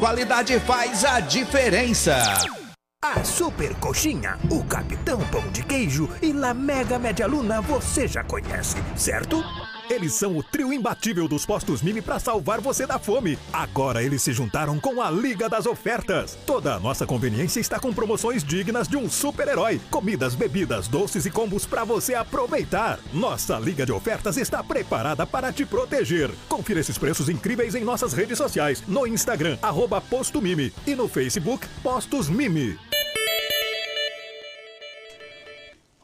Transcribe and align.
Qualidade 0.00 0.60
faz 0.60 1.04
a 1.04 1.18
diferença. 1.18 2.22
A 3.04 3.24
Super 3.24 3.74
Coxinha, 3.80 4.38
o 4.48 4.62
Capitão 4.62 5.18
Pão 5.28 5.42
de 5.50 5.64
Queijo 5.64 6.08
e 6.22 6.32
La 6.32 6.54
Mega 6.54 7.00
Média 7.00 7.26
Luna 7.26 7.60
você 7.60 8.06
já 8.06 8.22
conhece, 8.22 8.76
certo? 8.96 9.42
Eles 9.90 10.12
são 10.12 10.36
o 10.36 10.42
trio 10.42 10.70
imbatível 10.70 11.26
dos 11.26 11.46
postos 11.46 11.80
Mimi 11.80 12.02
para 12.02 12.18
salvar 12.18 12.60
você 12.60 12.86
da 12.86 12.98
fome. 12.98 13.38
Agora 13.50 14.02
eles 14.02 14.22
se 14.22 14.32
juntaram 14.32 14.78
com 14.78 15.00
a 15.00 15.10
Liga 15.10 15.48
das 15.48 15.64
Ofertas. 15.64 16.38
Toda 16.44 16.74
a 16.74 16.80
nossa 16.80 17.06
conveniência 17.06 17.58
está 17.58 17.80
com 17.80 17.92
promoções 17.92 18.44
dignas 18.44 18.86
de 18.86 18.98
um 18.98 19.08
super-herói. 19.08 19.80
Comidas, 19.90 20.34
bebidas, 20.34 20.88
doces 20.88 21.24
e 21.24 21.30
combos 21.30 21.64
para 21.64 21.84
você 21.84 22.14
aproveitar. 22.14 22.98
Nossa 23.14 23.58
Liga 23.58 23.86
de 23.86 23.92
Ofertas 23.92 24.36
está 24.36 24.62
preparada 24.62 25.26
para 25.26 25.52
te 25.52 25.64
proteger. 25.64 26.30
Confira 26.48 26.80
esses 26.80 26.98
preços 26.98 27.30
incríveis 27.30 27.74
em 27.74 27.82
nossas 27.82 28.12
redes 28.12 28.36
sociais, 28.36 28.82
no 28.86 29.06
Instagram, 29.06 29.56
arroba 29.62 30.00
Posto 30.02 30.42
Mimi 30.42 30.72
e 30.86 30.94
no 30.94 31.08
Facebook, 31.08 31.66
Postos 31.82 32.28
Mimi. 32.28 32.78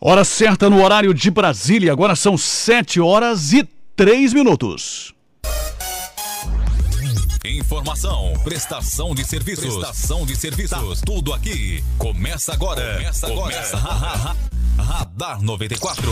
Hora 0.06 0.22
certa 0.22 0.68
no 0.68 0.84
horário 0.84 1.14
de 1.14 1.30
Brasília, 1.30 1.90
agora 1.90 2.14
são 2.14 2.36
7 2.36 3.00
horas 3.00 3.54
e 3.54 3.62
três 3.96 4.32
minutos. 4.32 5.14
Informação, 7.44 8.32
prestação 8.42 9.14
de 9.14 9.24
serviços, 9.24 9.76
prestação 9.76 10.24
de 10.24 10.34
serviços, 10.34 11.00
tá 11.00 11.06
tudo 11.06 11.32
aqui. 11.32 11.84
Começa 11.98 12.52
agora. 12.52 12.94
Começa 12.94 13.26
agora. 13.26 13.54
Começa. 13.54 13.76
Radar 14.82 15.42
94. 15.42 16.10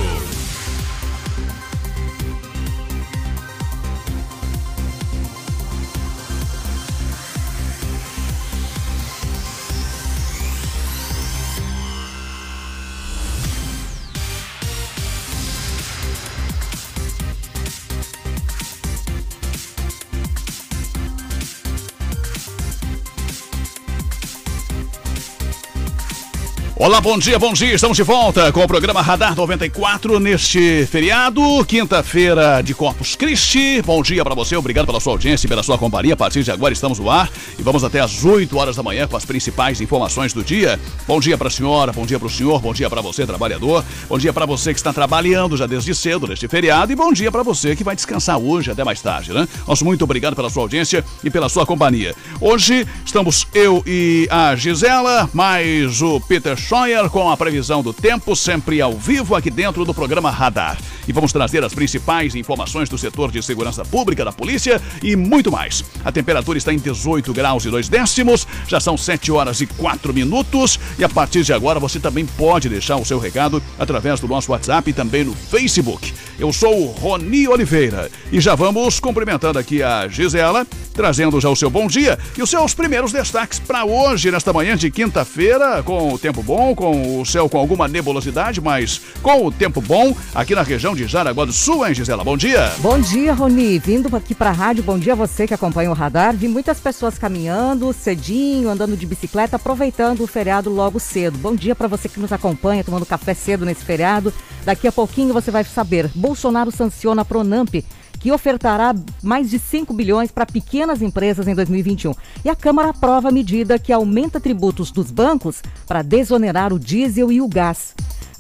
Olá, 26.83 27.01
bom 27.01 27.17
dia, 27.17 27.39
bom 27.39 27.53
dia. 27.53 27.77
Estamos 27.77 27.97
de 27.97 28.03
volta 28.03 28.51
com 28.51 28.61
o 28.61 28.67
programa 28.67 29.01
Radar 29.01 29.37
94 29.37 30.19
neste 30.19 30.85
feriado, 30.87 31.65
quinta-feira 31.65 32.61
de 32.61 32.75
Corpus 32.75 33.15
Christi. 33.15 33.81
Bom 33.83 34.03
dia 34.03 34.25
para 34.25 34.35
você, 34.35 34.57
obrigado 34.57 34.87
pela 34.87 34.99
sua 34.99 35.13
audiência 35.13 35.47
e 35.47 35.49
pela 35.49 35.63
sua 35.63 35.79
companhia. 35.79 36.15
A 36.15 36.17
partir 36.17 36.43
de 36.43 36.51
agora 36.51 36.73
estamos 36.73 36.99
no 36.99 37.09
ar 37.09 37.31
e 37.57 37.63
vamos 37.63 37.85
até 37.85 38.01
às 38.01 38.25
8 38.25 38.59
horas 38.59 38.75
da 38.75 38.83
manhã 38.83 39.07
com 39.07 39.17
as 39.17 39.25
principais 39.25 39.81
informações 39.81 40.33
do 40.33 40.43
dia. 40.43 40.77
Bom 41.07 41.21
dia 41.21 41.39
para 41.39 41.47
a 41.47 41.51
senhora, 41.53 41.93
bom 41.93 42.05
dia 42.05 42.19
para 42.19 42.27
o 42.27 42.31
senhor, 42.31 42.61
bom 42.61 42.75
dia 42.75 42.91
para 42.91 43.01
você, 43.01 43.25
trabalhador. 43.25 43.85
Bom 44.09 44.19
dia 44.19 44.33
para 44.33 44.45
você 44.45 44.73
que 44.73 44.81
está 44.81 44.93
trabalhando 44.93 45.57
já 45.57 45.69
desde 45.69 45.95
cedo 45.95 46.27
neste 46.27 46.49
feriado 46.49 46.91
e 46.91 46.97
bom 46.97 47.13
dia 47.13 47.31
para 47.31 47.45
você 47.45 47.77
que 47.77 47.85
vai 47.85 47.95
descansar 47.95 48.39
hoje 48.39 48.73
até 48.73 48.83
mais 48.83 49.01
tarde, 49.01 49.33
né? 49.33 49.47
Nosso 49.69 49.85
muito 49.85 50.03
obrigado 50.03 50.35
pela 50.35 50.51
sua 50.51 50.65
audiência 50.65 51.05
e 51.23 51.31
pela 51.31 51.49
sua 51.49 51.65
companhia. 51.65 52.13
Hoje 52.41 52.85
estamos 53.07 53.47
eu 53.55 53.85
e 53.87 54.27
a 54.29 54.57
Gisela, 54.57 55.31
mais 55.33 56.03
o 56.03 56.21
Peter 56.21 56.59
Scheuer 56.73 57.11
com 57.11 57.29
a 57.29 57.37
previsão 57.37 57.83
do 57.83 57.93
tempo, 57.93 58.35
sempre 58.35 58.81
ao 58.81 58.93
vivo 58.93 59.35
aqui 59.35 59.51
dentro 59.51 59.85
do 59.85 59.93
programa 59.93 60.31
Radar. 60.31 60.79
E 61.07 61.13
vamos 61.13 61.33
trazer 61.33 61.65
as 61.65 61.75
principais 61.75 62.35
informações 62.35 62.89
do 62.89 62.99
setor 62.99 63.31
de 63.31 63.43
segurança 63.43 63.85
pública 63.85 64.25
da 64.25 64.33
polícia 64.33 64.81
e 65.03 65.17
muito 65.17 65.51
mais. 65.51 65.85
A 66.05 66.13
temperatura 66.13 66.59
está 66.59 66.73
em 66.73 66.79
18 66.79 67.33
graus 67.33 67.65
e 67.65 67.71
2 67.71 67.89
décimos, 67.89 68.47
já 68.67 68.81
são 68.81 68.97
7 68.97 69.33
horas 69.33 69.61
e 69.61 69.67
4 69.67 70.15
minutos. 70.15 70.79
E 70.99 71.05
a 71.05 71.09
partir 71.09 71.43
de 71.43 71.53
agora 71.53 71.81
você 71.81 71.99
também 71.99 72.27
pode 72.27 72.69
deixar 72.69 72.97
o 72.97 73.05
seu 73.05 73.19
recado 73.19 73.63
através 73.79 74.21
do 74.21 74.29
nosso 74.29 74.53
WhatsApp 74.53 74.91
e 74.91 74.93
também 74.93 75.25
no 75.25 75.35
Facebook. 75.35 76.13
Eu 76.39 76.53
sou 76.53 76.87
o 76.87 76.87
Roni 76.93 77.47
Oliveira 77.47 78.11
e 78.31 78.41
já 78.41 78.55
vamos 78.55 78.99
cumprimentando 78.99 79.59
aqui 79.59 79.83
a 79.83 80.09
Gisela, 80.09 80.67
trazendo 80.93 81.41
já 81.41 81.49
o 81.49 81.57
seu 81.57 81.71
bom 81.71 81.87
dia 81.87 82.19
e 82.37 82.43
os 82.43 82.51
seus 82.51 82.75
primeiros 82.75 83.13
destaques 83.13 83.59
para 83.59 83.85
hoje, 83.85 84.31
nesta 84.31 84.53
manhã 84.53 84.77
de 84.77 84.91
quinta-feira, 84.91 85.83
com 85.83 86.13
o 86.13 86.19
tempo 86.19 86.43
bom, 86.43 86.75
com 86.75 87.21
o 87.21 87.27
céu 87.27 87.49
com 87.49 87.59
alguma 87.59 87.87
nebulosidade, 87.87 88.61
mas 88.61 89.01
com 89.23 89.47
o 89.47 89.53
tempo 89.53 89.81
bom 89.81 90.17
aqui 90.35 90.55
na 90.55 90.63
região 90.63 90.92
de 90.95 91.07
Jaraguá 91.07 91.45
do 91.45 91.53
Sul, 91.53 91.87
hein, 91.87 91.95
Gisela? 91.95 92.25
Bom 92.25 92.37
dia. 92.37 92.73
Bom 92.79 92.99
dia, 92.99 93.33
Roni. 93.33 93.79
Vindo 93.79 94.15
aqui 94.17 94.35
para 94.35 94.51
a 94.51 94.53
rádio, 94.53 94.83
bom 94.83 94.99
dia 94.99 95.13
a 95.13 95.17
você 95.17 95.47
que 95.47 95.55
acompanha 95.55 95.91
o 95.91 95.95
radar. 95.95 96.37
Vi 96.37 96.49
muitas 96.49 96.79
pessoas 96.81 97.19
caminhando 97.19 97.93
cedinho, 97.93 98.69
andando 98.69 98.97
de 98.97 99.07
bicicleta, 99.07 99.57
aproveitando 99.57 100.23
o 100.23 100.27
feriado 100.27 100.71
logo 100.71 101.01
cedo. 101.01 101.39
Bom 101.39 101.55
dia 101.55 101.75
para 101.75 101.89
você 101.89 102.09
que 102.09 102.21
nos 102.21 102.33
acompanha, 102.33 102.85
tomando 102.85 103.07
café 103.07 103.35
cedo 103.35 103.65
nesse 103.65 103.85
feriado. 103.85 104.33
Daqui 104.65 104.87
a 104.87 104.93
pouquinho 104.93 105.33
você 105.33 105.51
vai 105.51 105.65
saber. 105.65 106.11
Bolsonaro 106.15 106.71
sanciona 106.71 107.23
a 107.23 107.25
Pronamp 107.25 107.75
que 108.23 108.31
ofertará 108.31 108.95
mais 109.21 109.51
de 109.51 109.59
5 109.59 109.93
bilhões 109.93 110.31
para 110.31 110.47
pequenas 110.47 111.03
empresas 111.03 111.49
em 111.49 111.55
2021. 111.57 112.15
E 112.45 112.49
a 112.49 112.55
Câmara 112.55 112.91
aprova 112.91 113.29
a 113.29 113.33
medida 113.33 113.81
que 113.81 113.93
aumenta 113.93 114.41
tributos 114.41 114.93
dos 114.93 115.11
bancos 115.11 115.61
para 115.89 116.03
desonerar 116.03 116.73
o 116.73 116.79
diesel 116.79 117.33
e 117.33 117.41
o 117.41 117.49
gás. 117.49 117.95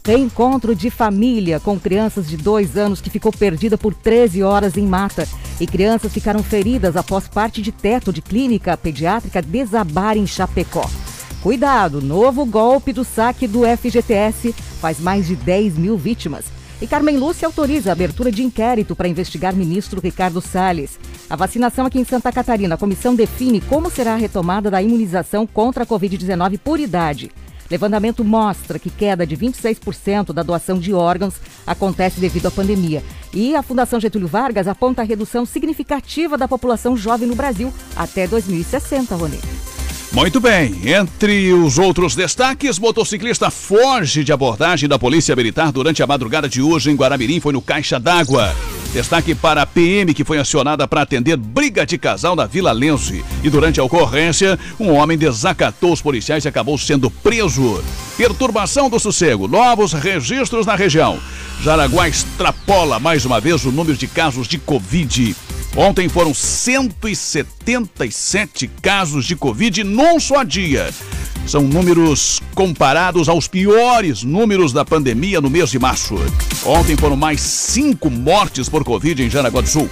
Reencontro 0.05 0.75
de 0.75 0.91
família 0.91 1.61
com 1.61 1.79
crianças 1.79 2.29
de 2.29 2.37
dois 2.37 2.77
anos 2.77 3.01
que 3.01 3.09
ficou 3.09 3.31
perdida 3.31 3.79
por 3.79 3.95
13 3.95 4.43
horas 4.43 4.77
em 4.77 4.85
mata. 4.85 5.29
E 5.61 5.67
crianças 5.67 6.13
ficaram 6.13 6.43
feridas 6.43 6.97
após 6.97 7.29
parte 7.29 7.63
de 7.63 7.71
teto 7.71 8.13
de 8.13 8.21
clínica 8.21 8.77
pediátrica 8.77 9.41
desabar 9.41 10.17
em 10.17 10.27
Chapecó. 10.27 10.91
Cuidado, 11.41 12.03
novo 12.03 12.45
golpe 12.45 12.93
do 12.93 13.05
saque 13.05 13.47
do 13.47 13.61
FGTS 13.65 14.53
faz 14.81 14.99
mais 14.99 15.29
de 15.29 15.37
10 15.37 15.79
mil 15.79 15.97
vítimas. 15.97 16.47
E 16.81 16.87
Carmen 16.89 17.17
Lúcia 17.17 17.47
autoriza 17.47 17.91
a 17.91 17.93
abertura 17.93 18.33
de 18.33 18.43
inquérito 18.43 18.97
para 18.97 19.07
investigar 19.07 19.55
ministro 19.55 20.01
Ricardo 20.01 20.41
Salles. 20.41 20.99
A 21.31 21.37
vacinação 21.37 21.87
aqui 21.87 22.01
em 22.01 22.05
Santa 22.05 22.33
Catarina, 22.33 22.75
a 22.75 22.79
comissão 22.79 23.15
define 23.15 23.61
como 23.61 23.89
será 23.89 24.15
a 24.15 24.17
retomada 24.17 24.69
da 24.69 24.83
imunização 24.83 25.47
contra 25.47 25.85
a 25.85 25.87
Covid-19 25.87 26.59
por 26.59 26.81
idade. 26.81 27.31
Levantamento 27.73 28.23
mostra 28.23 28.79
que 28.79 28.91
queda 28.91 29.27
de 29.27 29.35
26% 29.35 30.35
da 30.35 30.43
doação 30.43 30.79
de 30.79 30.93
órgãos 30.93 31.37
acontece 31.67 32.21
devido 32.21 32.45
à 32.45 32.51
pandemia. 32.51 33.03
E 33.33 33.57
a 33.57 33.63
Fundação 33.63 33.99
Getúlio 33.99 34.29
Vargas 34.29 34.69
aponta 34.69 35.01
a 35.01 35.05
redução 35.07 35.47
significativa 35.47 36.37
da 36.37 36.47
população 36.47 36.95
jovem 36.95 37.27
no 37.27 37.35
Brasil 37.35 37.73
até 37.97 38.27
2060, 38.27 39.17
Rony. 39.17 39.72
Muito 40.13 40.41
bem, 40.41 40.79
entre 40.85 41.55
os 41.55 41.79
outros 41.79 42.15
destaques, 42.15 42.79
motociclista 42.79 43.51
foge 43.51 44.23
de 44.23 44.31
abordagem 44.31 44.87
da 44.87 44.99
Polícia 44.99 45.35
Militar 45.35 45.73
durante 45.73 46.03
a 46.03 46.07
madrugada 46.07 46.47
de 46.47 46.61
hoje 46.61 46.91
em 46.91 46.95
Guaramirim, 46.95 47.41
foi 47.41 47.55
no 47.55 47.63
Caixa 47.63 47.99
d'Água. 47.99 48.55
Destaque 48.93 49.35
para 49.35 49.63
a 49.63 49.67
PM 49.67 50.13
que 50.13 50.23
foi 50.23 50.37
acionada 50.37 50.87
para 50.87 51.01
atender 51.01 51.39
briga 51.39 51.87
de 51.87 51.97
casal 51.97 52.37
na 52.37 52.45
Vila 52.45 52.73
Lense. 52.73 53.25
E 53.43 53.49
durante 53.49 53.81
a 53.81 53.85
ocorrência, 53.85 54.59
um 54.79 54.93
homem 54.93 55.17
desacatou 55.17 55.95
os 55.95 56.03
policiais 56.03 56.45
e 56.45 56.49
acabou 56.49 56.77
sendo 56.77 57.11
preso. 57.11 57.83
Perturbação 58.15 58.91
do 58.91 59.01
sossego, 59.01 59.49
novos 59.49 59.95
registros 59.95 60.67
na 60.67 60.75
região. 60.75 61.19
Jaraguá 61.63 62.07
extrapola 62.07 63.01
mais 63.01 63.25
uma 63.25 63.41
vez 63.41 63.65
o 63.65 63.73
número 63.73 63.97
de 63.97 64.07
casos 64.07 64.47
de 64.47 64.59
Covid. 64.59 65.35
Ontem 65.75 66.07
foram 66.07 66.35
177 66.35 68.69
casos 68.83 69.25
de 69.25 69.35
Covid 69.35 69.83
num 69.83 70.21
só 70.21 70.43
dia. 70.43 70.91
São 71.47 71.63
números 71.63 72.43
comparados 72.55 73.27
aos 73.27 73.49
piores 73.49 74.23
números 74.23 74.71
da 74.73 74.85
pandemia 74.85 75.41
no 75.41 75.49
mês 75.49 75.71
de 75.71 75.79
março. 75.79 76.17
Ontem 76.65 76.95
foram 76.95 77.17
mais 77.17 77.41
cinco 77.41 78.11
mortes 78.11 78.69
por 78.69 78.85
Covid 78.85 79.23
em 79.23 79.31
Jaraguá 79.31 79.63
do 79.63 79.69
Sul. 79.69 79.89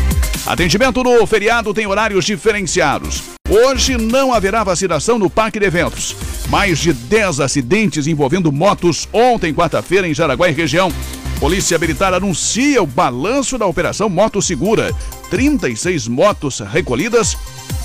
Atendimento 0.47 1.03
no 1.03 1.27
feriado 1.27 1.73
tem 1.73 1.87
horários 1.87 2.27
diferenciados. 2.27 3.23
Hoje 3.49 3.97
não 3.97 4.35
haverá 4.35 4.62
vacinação 4.62 5.19
no 5.19 5.31
Parque 5.31 5.59
de 5.59 5.67
Eventos. 5.67 6.15
Mais 6.50 6.79
de 6.79 6.93
10 6.93 7.41
acidentes 7.41 8.06
envolvendo 8.06 8.53
motos 8.53 9.09
ontem, 9.12 9.55
quarta-feira, 9.55 10.06
em 10.06 10.15
Jaraguá 10.15 10.49
e 10.49 10.53
região. 10.53 10.93
Polícia 11.40 11.78
Militar 11.78 12.12
anuncia 12.12 12.82
o 12.82 12.87
balanço 12.87 13.56
da 13.56 13.64
Operação 13.64 14.10
Moto 14.10 14.42
Segura. 14.42 14.94
36 15.31 16.06
motos 16.06 16.60
recolhidas, 16.60 17.34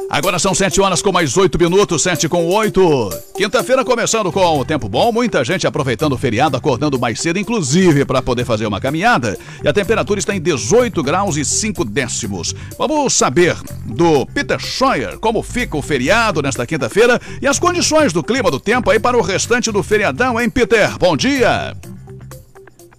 Agora 0.10 0.40
são 0.40 0.56
7 0.56 0.80
horas 0.80 1.02
com 1.02 1.12
mais 1.12 1.36
8 1.36 1.60
minutos, 1.60 2.02
7 2.04 2.30
com 2.30 2.48
8. 2.48 3.10
Quinta-feira 3.36 3.84
começando 3.84 4.32
com 4.32 4.60
o 4.60 4.64
tempo 4.64 4.88
bom, 4.88 5.12
muita 5.12 5.44
gente 5.44 5.68
aproveitando 5.68 6.14
o 6.14 6.18
feriado, 6.18 6.56
acordando 6.56 6.98
mais 6.98 7.20
cedo, 7.20 7.38
inclusive 7.38 8.06
para 8.06 8.22
poder 8.22 8.46
fazer 8.46 8.66
uma 8.66 8.80
caminhada. 8.80 9.38
E 9.62 9.68
a 9.68 9.74
temperatura 9.74 10.20
está 10.22 10.34
em 10.34 10.40
18 10.40 11.04
graus 11.04 11.36
e 11.36 11.44
5 11.44 11.84
décimos. 11.84 12.56
Vamos 12.78 13.14
saber 13.14 13.58
do 13.84 14.26
Peter 14.28 14.58
Scheuer 14.58 15.20
como 15.20 15.44
fica 15.44 15.76
o 15.76 15.82
feriado 15.82 16.42
nesta 16.42 16.66
quinta-feira 16.66 17.20
e 17.42 17.48
as 17.48 17.60
condições 17.60 18.14
do 18.14 18.24
clima 18.24 18.50
do 18.50 18.60
tempo 18.60 18.90
aí 18.90 19.02
para 19.02 19.18
o 19.18 19.22
restante 19.22 19.70
do 19.70 19.84
feriadão, 19.84 20.40
hein, 20.40 20.50
Peter? 20.50 20.98
Bom 20.98 21.18
dia! 21.18 21.76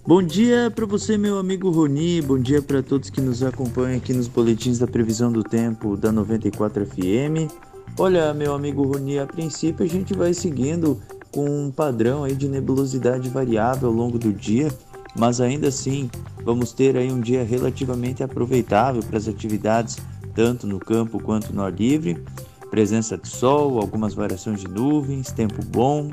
Bom 0.07 0.21
dia 0.21 0.69
para 0.69 0.85
você, 0.85 1.17
meu 1.17 1.39
amigo 1.39 1.71
Roni. 1.71 2.21
Bom 2.21 2.37
dia 2.37 2.61
para 2.61 2.83
todos 2.83 3.09
que 3.09 3.19
nos 3.19 3.41
acompanham 3.41 3.97
aqui 3.97 4.13
nos 4.13 4.27
boletins 4.27 4.77
da 4.77 4.85
previsão 4.85 5.31
do 5.31 5.43
tempo 5.43 5.97
da 5.97 6.11
94 6.11 6.85
FM. 6.85 7.51
Olha, 7.97 8.31
meu 8.31 8.53
amigo 8.53 8.83
Roni, 8.83 9.17
a 9.17 9.25
princípio 9.25 9.83
a 9.83 9.89
gente 9.89 10.13
vai 10.13 10.31
seguindo 10.31 11.01
com 11.31 11.49
um 11.49 11.71
padrão 11.71 12.23
aí 12.23 12.35
de 12.35 12.47
nebulosidade 12.47 13.29
variável 13.29 13.89
ao 13.89 13.95
longo 13.95 14.19
do 14.19 14.31
dia, 14.31 14.71
mas 15.17 15.41
ainda 15.41 15.69
assim 15.69 16.07
vamos 16.43 16.71
ter 16.71 16.95
aí 16.95 17.11
um 17.11 17.19
dia 17.19 17.43
relativamente 17.43 18.21
aproveitável 18.21 19.01
para 19.01 19.17
as 19.17 19.27
atividades 19.27 19.97
tanto 20.35 20.67
no 20.67 20.77
campo 20.77 21.19
quanto 21.19 21.51
no 21.51 21.63
ar 21.63 21.73
livre 21.73 22.23
presença 22.69 23.17
de 23.17 23.27
sol, 23.27 23.79
algumas 23.79 24.13
variações 24.13 24.59
de 24.59 24.67
nuvens, 24.67 25.31
tempo 25.31 25.63
bom 25.65 26.11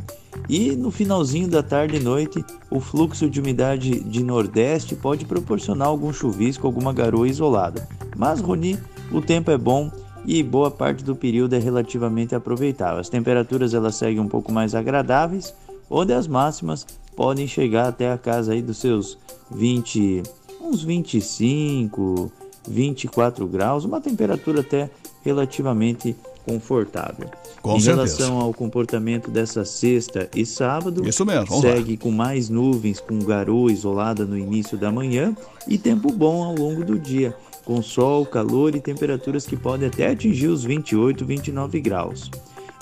e 0.48 0.72
no 0.72 0.90
finalzinho 0.90 1.48
da 1.48 1.62
tarde 1.62 1.96
e 1.96 2.00
noite 2.00 2.44
o 2.70 2.80
fluxo 2.80 3.28
de 3.28 3.40
umidade 3.40 4.00
de 4.00 4.22
nordeste 4.22 4.94
pode 4.94 5.24
proporcionar 5.24 5.88
algum 5.88 6.12
chuvisco, 6.12 6.66
alguma 6.66 6.92
garoa 6.92 7.28
isolada. 7.28 7.88
Mas 8.16 8.40
Roni, 8.40 8.78
o 9.10 9.20
tempo 9.20 9.50
é 9.50 9.58
bom 9.58 9.90
e 10.24 10.42
boa 10.42 10.70
parte 10.70 11.04
do 11.04 11.16
período 11.16 11.54
é 11.54 11.58
relativamente 11.58 12.34
aproveitável. 12.34 13.00
As 13.00 13.08
temperaturas 13.08 13.74
elas 13.74 13.96
seguem 13.96 14.20
um 14.20 14.28
pouco 14.28 14.52
mais 14.52 14.74
agradáveis, 14.74 15.54
onde 15.90 16.12
as 16.12 16.26
máximas 16.26 16.86
podem 17.16 17.46
chegar 17.46 17.88
até 17.88 18.10
a 18.10 18.18
casa 18.18 18.52
aí 18.52 18.62
dos 18.62 18.78
seus 18.78 19.18
20, 19.50 20.22
uns 20.60 20.82
25, 20.82 22.32
24 22.66 23.46
graus, 23.46 23.84
uma 23.84 24.00
temperatura 24.00 24.60
até 24.60 24.90
relativamente 25.22 26.16
confortável. 26.46 27.28
Com 27.60 27.76
em 27.76 27.80
certeza. 27.80 28.16
relação 28.24 28.38
ao 28.40 28.52
comportamento 28.52 29.30
dessa 29.30 29.64
sexta 29.64 30.28
e 30.34 30.44
sábado, 30.44 31.06
Isso 31.08 31.24
mesmo, 31.24 31.46
vamos 31.46 31.64
lá. 31.64 31.72
segue 31.76 31.96
com 31.96 32.10
mais 32.10 32.48
nuvens, 32.48 33.00
com 33.00 33.18
garoa 33.20 33.70
isolada 33.70 34.24
no 34.24 34.36
início 34.36 34.76
da 34.76 34.90
manhã 34.90 35.36
e 35.68 35.78
tempo 35.78 36.12
bom 36.12 36.42
ao 36.42 36.54
longo 36.54 36.84
do 36.84 36.98
dia, 36.98 37.34
com 37.64 37.80
sol, 37.80 38.26
calor 38.26 38.74
e 38.74 38.80
temperaturas 38.80 39.46
que 39.46 39.56
podem 39.56 39.88
até 39.88 40.08
atingir 40.08 40.48
os 40.48 40.64
28, 40.64 41.24
29 41.24 41.80
graus. 41.80 42.30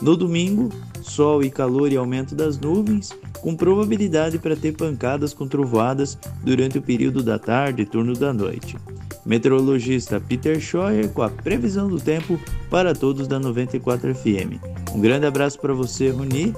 No 0.00 0.17
domingo, 0.17 0.70
sol 1.02 1.43
e 1.43 1.50
calor 1.50 1.93
e 1.93 1.97
aumento 1.97 2.35
das 2.35 2.58
nuvens, 2.58 3.11
com 3.41 3.55
probabilidade 3.55 4.38
para 4.38 4.56
ter 4.56 4.73
pancadas 4.73 5.35
com 5.35 5.47
trovoadas 5.47 6.19
durante 6.43 6.79
o 6.79 6.82
período 6.82 7.23
da 7.23 7.38
tarde 7.38 7.82
e 7.82 7.87
turno 7.87 8.14
da 8.14 8.32
noite. 8.32 8.76
Meteorologista 9.25 10.19
Peter 10.19 10.58
Scheuer 10.58 11.11
com 11.11 11.23
a 11.23 11.29
previsão 11.29 11.88
do 11.88 12.00
tempo 12.00 12.41
para 12.70 12.94
todos 12.94 13.29
da 13.29 13.38
94 13.38 14.14
FM. 14.14 14.58
Um 14.94 15.00
grande 15.00 15.26
abraço 15.26 15.58
para 15.58 15.75
você, 15.75 16.08
Runi, 16.08 16.55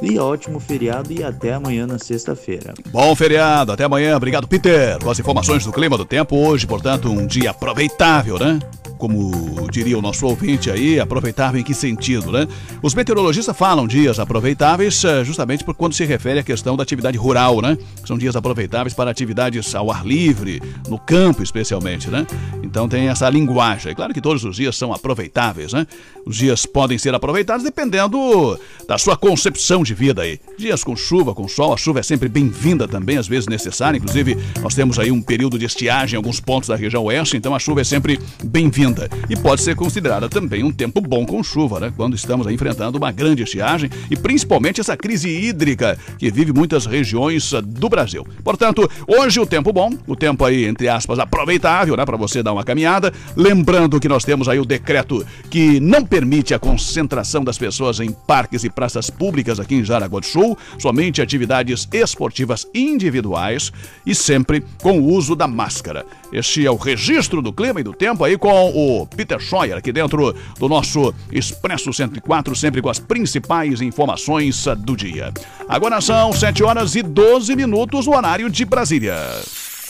e 0.00 0.18
ótimo 0.18 0.60
feriado 0.60 1.12
e 1.12 1.22
até 1.22 1.54
amanhã 1.54 1.86
na 1.86 1.98
sexta-feira. 1.98 2.74
Bom 2.90 3.14
feriado, 3.16 3.72
até 3.72 3.84
amanhã. 3.84 4.16
Obrigado, 4.16 4.46
Peter. 4.46 4.98
Com 5.02 5.10
as 5.10 5.18
informações 5.18 5.64
do 5.64 5.72
clima 5.72 5.96
do 5.96 6.04
tempo, 6.04 6.36
hoje, 6.36 6.66
portanto, 6.66 7.10
um 7.10 7.26
dia 7.26 7.50
aproveitável, 7.50 8.38
né? 8.38 8.58
Como 9.04 9.68
diria 9.70 9.98
o 9.98 10.00
nosso 10.00 10.24
ouvinte 10.24 10.70
aí, 10.70 10.98
aproveitável 10.98 11.60
em 11.60 11.62
que 11.62 11.74
sentido, 11.74 12.32
né? 12.32 12.48
Os 12.82 12.94
meteorologistas 12.94 13.54
falam 13.54 13.86
dias 13.86 14.18
aproveitáveis 14.18 15.04
eh, 15.04 15.22
justamente 15.22 15.62
por 15.62 15.74
quando 15.74 15.92
se 15.92 16.06
refere 16.06 16.38
à 16.38 16.42
questão 16.42 16.74
da 16.74 16.82
atividade 16.82 17.18
rural, 17.18 17.60
né? 17.60 17.76
São 18.06 18.16
dias 18.16 18.34
aproveitáveis 18.34 18.94
para 18.94 19.10
atividades 19.10 19.74
ao 19.74 19.92
ar 19.92 20.06
livre, 20.06 20.62
no 20.88 20.98
campo 20.98 21.42
especialmente, 21.42 22.08
né? 22.08 22.26
Então 22.62 22.88
tem 22.88 23.08
essa 23.08 23.28
linguagem. 23.28 23.92
É 23.92 23.94
claro 23.94 24.14
que 24.14 24.22
todos 24.22 24.42
os 24.42 24.56
dias 24.56 24.74
são 24.74 24.90
aproveitáveis, 24.90 25.74
né? 25.74 25.86
Os 26.24 26.36
dias 26.36 26.64
podem 26.64 26.96
ser 26.96 27.14
aproveitados 27.14 27.62
dependendo 27.62 28.58
da 28.88 28.96
sua 28.96 29.18
concepção 29.18 29.82
de 29.82 29.92
vida 29.92 30.22
aí. 30.22 30.40
Dias 30.56 30.82
com 30.82 30.96
chuva, 30.96 31.34
com 31.34 31.46
sol, 31.46 31.74
a 31.74 31.76
chuva 31.76 32.00
é 32.00 32.02
sempre 32.02 32.30
bem-vinda 32.30 32.88
também, 32.88 33.18
às 33.18 33.28
vezes 33.28 33.46
necessária. 33.48 33.98
Inclusive, 33.98 34.38
nós 34.62 34.74
temos 34.74 34.98
aí 34.98 35.10
um 35.10 35.20
período 35.20 35.58
de 35.58 35.66
estiagem 35.66 36.14
em 36.14 36.16
alguns 36.16 36.40
pontos 36.40 36.70
da 36.70 36.76
região 36.76 37.04
oeste, 37.04 37.36
então 37.36 37.54
a 37.54 37.58
chuva 37.58 37.82
é 37.82 37.84
sempre 37.84 38.18
bem-vinda. 38.42 38.93
E 39.28 39.36
pode 39.36 39.62
ser 39.62 39.74
considerada 39.74 40.28
também 40.28 40.62
um 40.64 40.72
tempo 40.72 41.00
bom 41.00 41.24
com 41.24 41.42
chuva, 41.42 41.80
né? 41.80 41.92
Quando 41.96 42.14
estamos 42.14 42.46
enfrentando 42.46 42.98
uma 42.98 43.10
grande 43.10 43.42
estiagem 43.42 43.90
e 44.10 44.16
principalmente 44.16 44.80
essa 44.80 44.96
crise 44.96 45.28
hídrica 45.28 45.98
que 46.18 46.30
vive 46.30 46.52
muitas 46.52 46.86
regiões 46.86 47.52
ah, 47.54 47.60
do 47.60 47.88
Brasil. 47.88 48.26
Portanto, 48.42 48.88
hoje 49.06 49.40
o 49.40 49.46
tempo 49.46 49.72
bom, 49.72 49.90
o 50.06 50.16
tempo 50.16 50.44
aí, 50.44 50.64
entre 50.64 50.88
aspas, 50.88 51.18
aproveitável, 51.18 51.96
né? 51.96 52.04
Para 52.04 52.16
você 52.16 52.42
dar 52.42 52.52
uma 52.52 52.64
caminhada. 52.64 53.12
Lembrando 53.36 54.00
que 54.00 54.08
nós 54.08 54.24
temos 54.24 54.48
aí 54.48 54.58
o 54.58 54.64
decreto 54.64 55.24
que 55.50 55.80
não 55.80 56.04
permite 56.04 56.54
a 56.54 56.58
concentração 56.58 57.42
das 57.42 57.58
pessoas 57.58 58.00
em 58.00 58.10
parques 58.10 58.64
e 58.64 58.70
praças 58.70 59.10
públicas 59.10 59.58
aqui 59.60 59.76
em 59.76 59.84
Jaraguá 59.84 60.20
do 60.20 60.26
Sul, 60.26 60.56
somente 60.78 61.20
atividades 61.20 61.88
esportivas 61.92 62.66
individuais 62.74 63.72
e 64.06 64.14
sempre 64.14 64.62
com 64.82 65.00
o 65.00 65.12
uso 65.12 65.34
da 65.34 65.46
máscara. 65.46 66.04
Este 66.32 66.66
é 66.66 66.70
o 66.70 66.76
registro 66.76 67.40
do 67.40 67.52
clima 67.52 67.80
e 67.80 67.84
do 67.84 67.92
tempo 67.92 68.24
aí 68.24 68.36
com 68.36 68.70
o 68.70 68.83
Peter 69.16 69.40
Scheuer, 69.40 69.76
aqui 69.76 69.92
dentro 69.92 70.34
do 70.58 70.68
nosso 70.68 71.14
Expresso 71.30 71.92
104, 71.92 72.54
sempre 72.54 72.80
com 72.80 72.88
as 72.88 72.98
principais 72.98 73.80
informações 73.80 74.64
do 74.78 74.96
dia. 74.96 75.32
Agora 75.68 76.00
são 76.00 76.32
7 76.32 76.62
horas 76.62 76.94
e 76.94 77.02
12 77.02 77.54
minutos 77.56 78.06
no 78.06 78.16
horário 78.16 78.50
de 78.50 78.64
Brasília. 78.64 79.16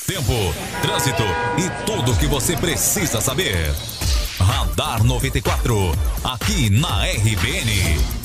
Tempo, 0.06 0.54
trânsito 0.82 1.22
e 1.56 1.86
tudo 1.86 2.12
o 2.12 2.16
que 2.18 2.26
você 2.26 2.56
precisa 2.56 3.20
saber. 3.20 3.74
Radar 4.38 5.02
94, 5.02 5.92
aqui 6.24 6.68
na 6.68 7.04
RBN. 7.04 8.23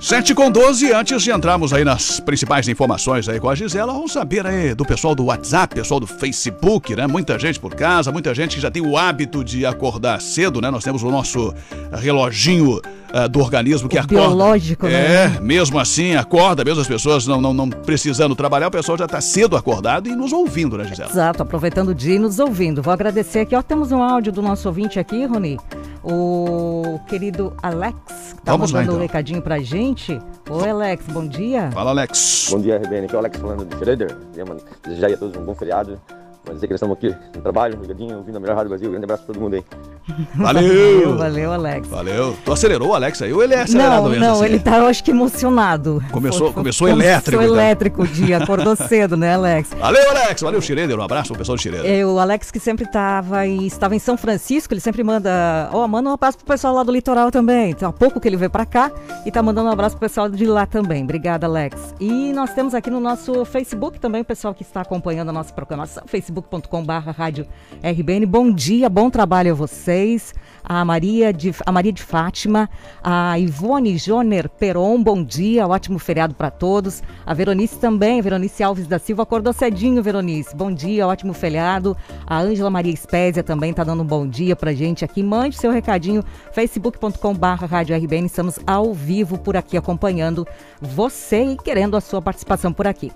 7 0.00 0.32
com 0.32 0.48
12, 0.48 0.92
antes 0.92 1.22
de 1.22 1.32
entrarmos 1.32 1.72
aí 1.72 1.84
nas 1.84 2.20
principais 2.20 2.68
informações 2.68 3.28
aí 3.28 3.40
com 3.40 3.50
a 3.50 3.54
Gisela, 3.54 3.92
vamos 3.92 4.12
saber 4.12 4.46
aí 4.46 4.72
do 4.72 4.84
pessoal 4.84 5.12
do 5.12 5.24
WhatsApp, 5.24 5.74
pessoal 5.74 5.98
do 5.98 6.06
Facebook, 6.06 6.94
né? 6.94 7.06
Muita 7.06 7.36
gente 7.36 7.58
por 7.58 7.74
casa, 7.74 8.12
muita 8.12 8.32
gente 8.32 8.54
que 8.54 8.62
já 8.62 8.70
tem 8.70 8.80
o 8.80 8.96
hábito 8.96 9.42
de 9.42 9.66
acordar 9.66 10.20
cedo, 10.20 10.60
né? 10.60 10.70
Nós 10.70 10.84
temos 10.84 11.02
o 11.02 11.10
nosso 11.10 11.52
reloginho 11.92 12.80
uh, 13.14 13.28
do 13.28 13.40
organismo 13.40 13.88
que 13.88 13.96
o 13.96 14.00
acorda. 14.00 14.20
Biológico, 14.20 14.86
é, 14.86 15.28
né? 15.28 15.38
mesmo 15.40 15.78
assim, 15.78 16.16
acorda, 16.16 16.64
mesmo 16.64 16.80
as 16.80 16.88
pessoas 16.88 17.26
não, 17.26 17.40
não, 17.40 17.52
não 17.52 17.68
precisando 17.68 18.34
trabalhar, 18.34 18.68
o 18.68 18.70
pessoal 18.70 18.98
já 18.98 19.04
está 19.04 19.20
cedo 19.20 19.56
acordado 19.56 20.08
e 20.08 20.16
nos 20.16 20.32
ouvindo, 20.32 20.76
né, 20.76 20.84
Gisela? 20.84 21.10
Exato, 21.10 21.42
aproveitando 21.42 21.88
o 21.88 21.94
dia 21.94 22.16
e 22.16 22.18
nos 22.18 22.38
ouvindo. 22.38 22.82
Vou 22.82 22.92
agradecer 22.92 23.40
aqui, 23.40 23.54
ó, 23.54 23.62
temos 23.62 23.92
um 23.92 24.02
áudio 24.02 24.32
do 24.32 24.42
nosso 24.42 24.68
ouvinte 24.68 24.98
aqui, 24.98 25.24
Rony, 25.24 25.58
o 26.02 27.00
querido 27.08 27.52
Alex, 27.62 27.96
que 28.36 28.42
tá 28.42 28.52
Vamos 28.52 28.72
lá, 28.72 28.80
mandando 28.80 28.92
então. 28.92 28.96
um 28.96 29.06
recadinho 29.06 29.42
pra 29.42 29.58
gente. 29.58 30.18
Oi, 30.48 30.70
Alex, 30.70 31.04
bom 31.08 31.26
dia. 31.26 31.70
Fala, 31.72 31.90
Alex. 31.90 32.48
Bom 32.50 32.60
dia, 32.60 32.78
RBN. 32.78 33.04
Aqui 33.04 33.14
é 33.14 33.16
o 33.16 33.20
Alex 33.20 33.38
falando 33.38 33.64
de 33.64 33.76
Schroeder. 33.76 34.16
Desejar 34.86 35.12
a 35.12 35.16
todos 35.16 35.36
um 35.36 35.44
bom 35.44 35.54
feriado. 35.54 36.00
Mas 36.48 36.54
dizer 36.56 36.66
que 36.66 36.72
eles 36.72 36.82
estamos 36.82 36.96
aqui 36.96 37.14
no 37.36 37.42
trabalho, 37.42 37.78
ligadinho, 37.80 38.16
ouvindo 38.16 38.36
a 38.36 38.40
melhor 38.40 38.54
rádio 38.56 38.68
do 38.68 38.70
Brasil. 38.70 38.90
Grande 38.90 39.04
abraço 39.04 39.22
pra 39.24 39.34
todo 39.34 39.42
mundo 39.42 39.54
aí. 39.54 39.64
Valeu! 40.34 41.16
Valeu, 41.18 41.52
Alex. 41.52 41.88
Valeu. 41.88 42.36
Tu 42.44 42.52
acelerou, 42.52 42.94
Alex, 42.94 43.20
aí? 43.22 43.32
Ou 43.32 43.42
ele 43.42 43.54
é 43.54 43.62
acelerado 43.62 44.02
Não, 44.04 44.08
mesmo? 44.10 44.24
não, 44.24 44.32
assim? 44.34 44.44
ele 44.46 44.58
tá, 44.58 44.78
eu 44.78 44.86
acho 44.86 45.04
que 45.04 45.10
emocionado. 45.10 46.02
Começou- 46.10 46.52
começou 46.52 46.88
começou 46.88 46.88
elétrico, 46.88 47.42
então. 47.42 47.54
elétrico 47.54 48.02
o 48.02 48.06
dia, 48.06 48.38
acordou 48.38 48.74
cedo, 48.76 49.16
né, 49.16 49.34
Alex? 49.34 49.70
Valeu, 49.78 50.10
Alex. 50.10 50.40
Valeu, 50.42 50.60
Schroeder. 50.60 50.98
Um 50.98 51.02
abraço 51.02 51.28
pro 51.28 51.38
pessoal 51.38 51.56
do 51.56 51.60
Schroeder. 51.60 51.90
É, 51.90 52.04
o 52.06 52.18
Alex 52.18 52.50
que 52.50 52.58
sempre 52.60 52.86
tava 52.90 53.46
em, 53.46 53.66
estava 53.66 53.94
em 53.94 53.98
São 53.98 54.16
Francisco, 54.16 54.72
ele 54.72 54.80
sempre 54.80 55.02
manda, 55.04 55.68
ó, 55.72 55.86
manda 55.86 56.08
um 56.08 56.12
abraço 56.12 56.38
pro 56.38 56.46
pessoal 56.46 56.74
lá 56.74 56.82
do 56.82 56.92
litoral 56.92 57.30
também. 57.30 57.70
Então, 57.70 57.88
há 57.90 57.92
pouco 57.92 58.18
que 58.20 58.26
ele 58.28 58.36
veio 58.36 58.50
pra 58.50 58.64
cá 58.64 58.90
e 59.26 59.30
tá 59.30 59.42
mandando 59.42 59.68
um 59.68 59.72
abraço 59.72 59.96
pro 59.96 60.08
pessoal 60.08 60.28
de 60.28 60.46
lá 60.46 60.66
também. 60.66 61.02
Obrigada, 61.04 61.46
Alex. 61.46 61.94
E 62.00 62.32
nós 62.32 62.52
temos 62.54 62.74
aqui 62.74 62.90
no 62.90 63.00
nosso 63.00 63.44
Facebook 63.44 63.98
também 64.00 64.22
o 64.22 64.24
pessoal 64.24 64.54
que 64.54 64.62
está 64.62 64.80
acompanhando 64.80 65.28
a 65.28 65.32
nossa 65.32 65.52
programação, 65.52 66.02
RBN. 67.82 68.26
Bom 68.26 68.50
dia, 68.52 68.88
bom 68.88 69.10
trabalho 69.10 69.52
a 69.52 69.54
vocês. 69.54 70.34
A 70.62 70.84
Maria 70.84 71.32
de 71.32 71.54
a 71.64 71.72
Maria 71.72 71.92
de 71.92 72.02
Fátima, 72.02 72.68
a 73.02 73.38
Ivone 73.38 73.96
Joner 73.96 74.50
Peron, 74.50 75.02
bom 75.02 75.24
dia, 75.24 75.66
ótimo 75.66 75.98
feriado 75.98 76.34
para 76.34 76.50
todos. 76.50 77.02
A 77.24 77.32
Veronice 77.32 77.78
também, 77.78 78.20
Veronice 78.20 78.62
Alves 78.62 78.86
da 78.86 78.98
Silva 78.98 79.22
acordou 79.22 79.52
cedinho, 79.52 80.02
Veronice. 80.02 80.54
Bom 80.54 80.70
dia, 80.70 81.06
ótimo 81.06 81.32
feriado. 81.32 81.96
A 82.26 82.38
Ângela 82.38 82.68
Maria 82.68 82.92
Espésia 82.92 83.42
também 83.42 83.72
tá 83.72 83.82
dando 83.82 84.02
um 84.02 84.06
bom 84.06 84.26
dia 84.26 84.54
pra 84.54 84.74
gente 84.74 85.04
aqui. 85.04 85.22
Mande 85.22 85.56
seu 85.56 85.70
recadinho 85.70 86.22
facebook.com/barra 86.52 87.66
rádio 87.66 87.96
RBN. 87.96 88.26
Estamos 88.26 88.58
ao 88.66 88.92
vivo 88.92 89.38
por 89.38 89.56
aqui 89.56 89.76
acompanhando 89.76 90.46
você 90.80 91.44
e 91.44 91.56
querendo 91.56 91.96
a 91.96 92.00
sua 92.00 92.20
participação 92.20 92.74
por 92.74 92.86
aqui. 92.86 93.10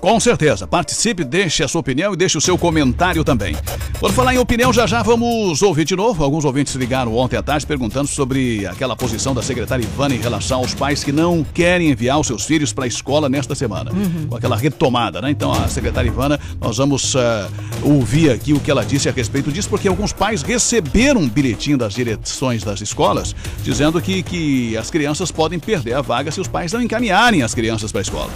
Com 0.00 0.20
certeza. 0.20 0.66
Participe, 0.66 1.24
deixe 1.24 1.64
a 1.64 1.68
sua 1.68 1.80
opinião 1.80 2.12
e 2.12 2.16
deixe 2.16 2.36
o 2.36 2.40
seu 2.40 2.56
comentário 2.56 3.24
também. 3.24 3.56
Por 3.98 4.12
falar 4.12 4.34
em 4.34 4.38
opinião, 4.38 4.72
já 4.72 4.86
já 4.86 5.02
vamos 5.02 5.62
ouvir 5.62 5.84
de 5.84 5.96
novo. 5.96 6.22
Alguns 6.22 6.44
ouvintes 6.44 6.74
ligaram 6.74 7.16
ontem 7.16 7.36
à 7.36 7.42
tarde 7.42 7.66
perguntando 7.66 8.06
sobre 8.06 8.66
aquela 8.66 8.94
posição 8.94 9.34
da 9.34 9.42
secretária 9.42 9.82
Ivana 9.82 10.14
em 10.14 10.20
relação 10.20 10.58
aos 10.58 10.74
pais 10.74 11.02
que 11.02 11.10
não 11.10 11.42
querem 11.42 11.90
enviar 11.90 12.20
os 12.20 12.26
seus 12.26 12.44
filhos 12.44 12.72
para 12.72 12.84
a 12.84 12.86
escola 12.86 13.28
nesta 13.28 13.54
semana. 13.54 13.90
Com 14.28 14.36
aquela 14.36 14.56
retomada, 14.56 15.20
né? 15.20 15.30
Então, 15.30 15.50
a 15.50 15.66
secretária 15.66 16.08
Ivana, 16.08 16.38
nós 16.60 16.76
vamos 16.76 17.16
ah, 17.16 17.48
ouvir 17.82 18.30
aqui 18.30 18.52
o 18.52 18.60
que 18.60 18.70
ela 18.70 18.84
disse 18.84 19.08
a 19.08 19.12
respeito 19.12 19.50
disso, 19.50 19.68
porque 19.68 19.88
alguns 19.88 20.12
pais 20.12 20.42
receberam 20.42 21.22
um 21.22 21.28
bilhetinho 21.28 21.78
das 21.78 21.94
direções 21.94 22.62
das 22.62 22.80
escolas 22.80 23.34
dizendo 23.62 24.00
que, 24.00 24.22
que 24.22 24.76
as 24.76 24.90
crianças 24.90 25.30
podem 25.30 25.58
perder 25.58 25.94
a 25.94 26.02
vaga 26.02 26.30
se 26.30 26.40
os 26.40 26.48
pais 26.48 26.72
não 26.72 26.82
encaminharem 26.82 27.42
as 27.42 27.54
crianças 27.54 27.90
para 27.90 28.00
a 28.00 28.02
escola. 28.02 28.30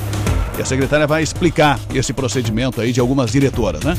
E 0.59 0.63
a 0.63 0.65
secretária 0.67 1.07
vai 1.07 1.23
explicar 1.23 1.60
esse 1.95 2.13
procedimento 2.13 2.81
aí 2.81 2.93
de 2.93 3.01
algumas 3.01 3.31
diretoras, 3.31 3.83
né? 3.83 3.97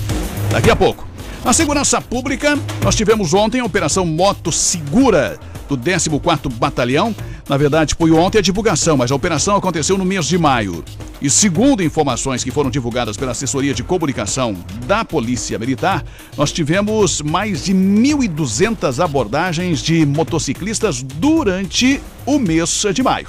Daqui 0.52 0.70
a 0.70 0.76
pouco. 0.76 1.08
Na 1.44 1.54
segurança 1.54 2.00
pública, 2.00 2.58
nós 2.84 2.96
tivemos 2.96 3.34
ontem 3.34 3.62
a 3.62 3.66
Operação 3.66 4.06
Moto 4.06 4.52
Segura 4.52 5.40
do 5.68 5.78
14º 5.78 6.54
Batalhão. 6.54 7.16
Na 7.50 7.58
verdade, 7.58 7.96
foi 7.96 8.12
ontem 8.12 8.38
a 8.38 8.42
divulgação, 8.42 8.96
mas 8.96 9.12
a 9.12 9.16
operação 9.16 9.56
aconteceu 9.56 9.98
no 9.98 10.06
mês 10.06 10.28
de 10.28 10.38
maio. 10.38 10.84
E 11.22 11.30
segundo 11.30 11.84
informações 11.84 12.44
que 12.44 12.52
foram 12.52 12.70
divulgadas 12.70 13.16
pela 13.18 13.32
assessoria 13.32 13.74
de 13.74 13.84
comunicação 13.84 14.56
da 14.86 15.06
Polícia 15.06 15.58
Militar, 15.58 16.04
nós 16.38 16.52
tivemos 16.52 17.22
mais 17.22 17.66
de 17.66 17.74
1.200 17.74 19.04
abordagens 19.04 19.82
de 19.82 20.06
motociclistas 20.06 21.02
durante 21.02 22.02
o 22.26 22.38
mês 22.38 22.86
de 22.94 23.02
maio. 23.04 23.28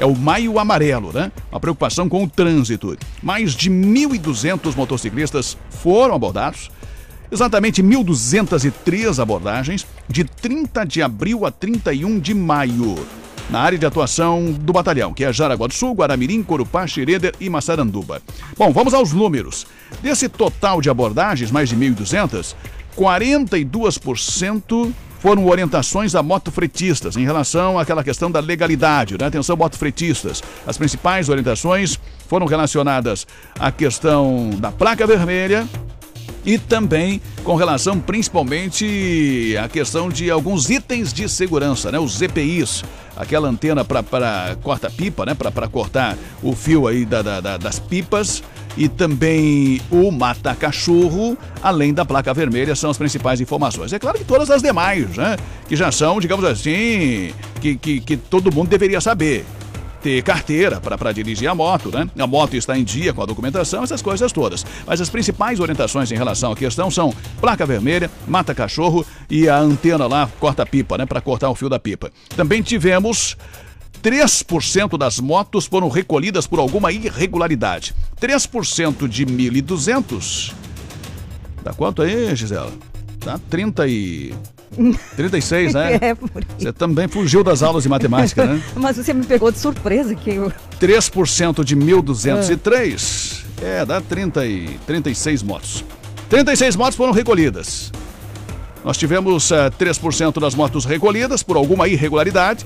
É 0.00 0.06
o 0.06 0.16
Maio 0.16 0.58
Amarelo, 0.58 1.12
né? 1.12 1.30
Uma 1.52 1.60
preocupação 1.60 2.08
com 2.08 2.24
o 2.24 2.28
trânsito. 2.28 2.96
Mais 3.22 3.52
de 3.52 3.70
1.200 3.70 4.74
motociclistas 4.74 5.58
foram 5.68 6.14
abordados. 6.14 6.70
Exatamente 7.30 7.82
1.203 7.82 9.22
abordagens 9.22 9.86
de 10.08 10.24
30 10.24 10.86
de 10.86 11.02
abril 11.02 11.44
a 11.44 11.50
31 11.50 12.18
de 12.18 12.32
maio. 12.32 12.96
Na 13.50 13.60
área 13.60 13.76
de 13.76 13.84
atuação 13.84 14.50
do 14.50 14.72
batalhão, 14.72 15.12
que 15.12 15.22
é 15.22 15.30
Jaraguá 15.30 15.66
do 15.66 15.74
Sul, 15.74 15.92
Guaramirim, 15.92 16.42
Corupá, 16.42 16.86
Xereder 16.86 17.34
e 17.38 17.50
Massaranduba. 17.50 18.22
Bom, 18.56 18.72
vamos 18.72 18.94
aos 18.94 19.12
números. 19.12 19.66
Desse 20.00 20.30
total 20.30 20.80
de 20.80 20.88
abordagens, 20.88 21.50
mais 21.50 21.68
de 21.68 21.76
1.200, 21.76 22.54
42% 22.96 24.92
foram 25.20 25.46
orientações 25.46 26.14
a 26.14 26.22
motofretistas 26.22 27.16
em 27.16 27.24
relação 27.24 27.78
àquela 27.78 28.02
questão 28.02 28.30
da 28.30 28.40
legalidade, 28.40 29.16
né? 29.18 29.26
Atenção, 29.26 29.56
motofretistas. 29.56 30.42
As 30.66 30.76
principais 30.78 31.28
orientações 31.28 31.98
foram 32.28 32.46
relacionadas 32.46 33.26
à 33.58 33.70
questão 33.70 34.50
da 34.58 34.72
placa 34.72 35.06
vermelha 35.06 35.66
e 36.44 36.56
também 36.58 37.20
com 37.44 37.54
relação 37.54 38.00
principalmente 38.00 39.54
à 39.62 39.68
questão 39.68 40.08
de 40.08 40.30
alguns 40.30 40.70
itens 40.70 41.12
de 41.12 41.28
segurança, 41.28 41.92
né? 41.92 41.98
Os 41.98 42.20
EPIs, 42.22 42.82
aquela 43.16 43.48
antena 43.48 43.84
para 43.84 44.56
corta-pipa, 44.62 45.26
né? 45.26 45.34
Para 45.34 45.68
cortar 45.68 46.16
o 46.42 46.54
fio 46.54 46.86
aí 46.88 47.04
da, 47.04 47.20
da- 47.22 47.40
da- 47.40 47.56
das 47.58 47.78
pipas 47.78 48.42
e 48.76 48.88
também 48.88 49.80
o 49.90 50.10
mata-cachorro, 50.10 51.36
além 51.62 51.92
da 51.92 52.04
placa 52.04 52.32
vermelha, 52.32 52.74
são 52.74 52.90
as 52.90 52.98
principais 52.98 53.40
informações. 53.40 53.92
É 53.92 53.98
claro 53.98 54.18
que 54.18 54.24
todas 54.24 54.50
as 54.50 54.62
demais, 54.62 55.16
né? 55.16 55.36
Que 55.68 55.76
já 55.76 55.90
são, 55.90 56.20
digamos 56.20 56.44
assim, 56.44 57.32
que, 57.60 57.76
que, 57.76 58.00
que 58.00 58.16
todo 58.16 58.52
mundo 58.52 58.68
deveria 58.68 59.00
saber. 59.00 59.44
Ter 60.02 60.22
carteira 60.22 60.80
para 60.80 61.12
dirigir 61.12 61.46
a 61.46 61.54
moto, 61.54 61.90
né? 61.94 62.08
A 62.18 62.26
moto 62.26 62.56
está 62.56 62.78
em 62.78 62.82
dia 62.82 63.12
com 63.12 63.22
a 63.22 63.26
documentação, 63.26 63.84
essas 63.84 64.00
coisas 64.00 64.32
todas. 64.32 64.64
Mas 64.86 64.98
as 64.98 65.10
principais 65.10 65.60
orientações 65.60 66.10
em 66.10 66.16
relação 66.16 66.52
à 66.52 66.56
questão 66.56 66.90
são 66.90 67.12
placa 67.38 67.66
vermelha, 67.66 68.10
mata-cachorro 68.26 69.04
e 69.28 69.46
a 69.46 69.58
antena 69.58 70.06
lá, 70.06 70.26
corta-pipa, 70.40 70.96
né? 70.96 71.04
Para 71.04 71.20
cortar 71.20 71.50
o 71.50 71.54
fio 71.54 71.68
da 71.68 71.78
pipa. 71.78 72.10
Também 72.34 72.62
tivemos 72.62 73.36
3% 74.02 74.98
das 74.98 75.20
motos 75.20 75.66
foram 75.66 75.88
recolhidas 75.88 76.46
por 76.46 76.58
alguma 76.58 76.92
irregularidade. 76.92 77.94
3% 78.20 79.08
de 79.08 79.26
1.200. 79.26 80.52
Dá 81.62 81.72
quanto 81.72 82.02
aí, 82.02 82.34
Gisela? 82.34 82.72
Dá 83.24 83.38
30 83.50 83.86
e... 83.86 84.34
36, 85.16 85.74
né? 85.74 85.94
É. 85.94 86.16
Você 86.58 86.72
também 86.72 87.08
fugiu 87.08 87.42
das 87.42 87.62
aulas 87.62 87.82
de 87.82 87.88
matemática, 87.88 88.44
né? 88.44 88.62
Mas 88.76 88.96
você 88.96 89.12
me 89.12 89.26
pegou 89.26 89.50
de 89.50 89.58
surpresa 89.58 90.14
que 90.14 90.30
eu... 90.30 90.52
3% 90.80 91.64
de 91.64 91.76
1.203 91.76 93.40
é, 93.62 93.84
dá 93.84 94.00
30 94.00 94.46
e 94.46 94.78
36 94.86 95.42
motos. 95.42 95.84
36 96.28 96.76
motos 96.76 96.96
foram 96.96 97.12
recolhidas. 97.12 97.92
Nós 98.84 98.96
tivemos 98.96 99.50
eh, 99.50 99.70
3% 99.70 100.40
das 100.40 100.54
motos 100.54 100.86
recolhidas 100.86 101.42
por 101.42 101.56
alguma 101.56 101.86
irregularidade. 101.86 102.64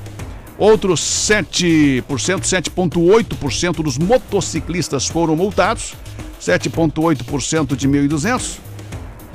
Outros 0.56 1.00
7%, 1.00 2.02
7,8% 2.06 3.82
dos 3.82 3.98
motociclistas 3.98 5.06
foram 5.06 5.34
multados. 5.34 5.94
7,8% 6.40 7.74
de 7.76 7.88
1.200. 7.88 8.58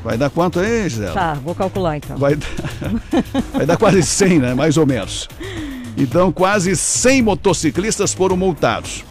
Vai 0.03 0.17
dar 0.17 0.29
quanto 0.29 0.59
aí, 0.59 0.87
Gisela? 0.87 1.13
Tá, 1.13 1.33
vou 1.33 1.53
calcular 1.53 1.97
então. 1.97 2.17
Vai, 2.17 2.35
dar- 2.35 2.47
vai 3.53 3.65
dar 3.65 3.75
quase 3.77 4.01
100, 4.01 4.39
né? 4.39 4.53
Mais 4.53 4.77
ou 4.77 4.85
menos. 4.85 5.27
Então, 5.97 6.31
quase 6.31 6.75
100 6.75 7.21
motociclistas 7.21 8.13
foram 8.13 8.37
multados. 8.37 9.03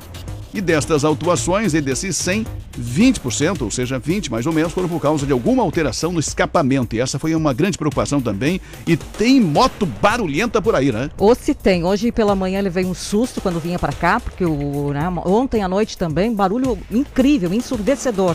E 0.52 0.60
destas 0.60 1.04
autuações, 1.04 1.74
e 1.74 1.80
desses 1.80 2.16
100, 2.16 2.46
20%, 2.78 3.62
ou 3.62 3.70
seja, 3.70 3.98
20 3.98 4.30
mais 4.30 4.46
ou 4.46 4.52
menos, 4.52 4.72
foram 4.72 4.88
por 4.88 5.00
causa 5.00 5.26
de 5.26 5.32
alguma 5.32 5.62
alteração 5.62 6.12
no 6.12 6.20
escapamento. 6.20 6.96
E 6.96 7.00
essa 7.00 7.18
foi 7.18 7.34
uma 7.34 7.52
grande 7.52 7.76
preocupação 7.76 8.20
também. 8.20 8.60
E 8.86 8.96
tem 8.96 9.40
moto 9.40 9.84
barulhenta 9.84 10.62
por 10.62 10.74
aí, 10.74 10.90
né? 10.90 11.10
Ou 11.18 11.34
se 11.34 11.54
tem. 11.54 11.84
Hoje 11.84 12.10
pela 12.10 12.34
manhã 12.34 12.58
ele 12.58 12.70
veio 12.70 12.88
um 12.88 12.94
susto 12.94 13.40
quando 13.40 13.60
vinha 13.60 13.78
pra 13.78 13.92
cá, 13.92 14.20
porque 14.20 14.44
o, 14.44 14.92
né, 14.92 15.08
ontem 15.24 15.62
à 15.62 15.68
noite 15.68 15.96
também, 15.98 16.34
barulho 16.34 16.78
incrível, 16.90 17.52
ensurdecedor. 17.52 18.34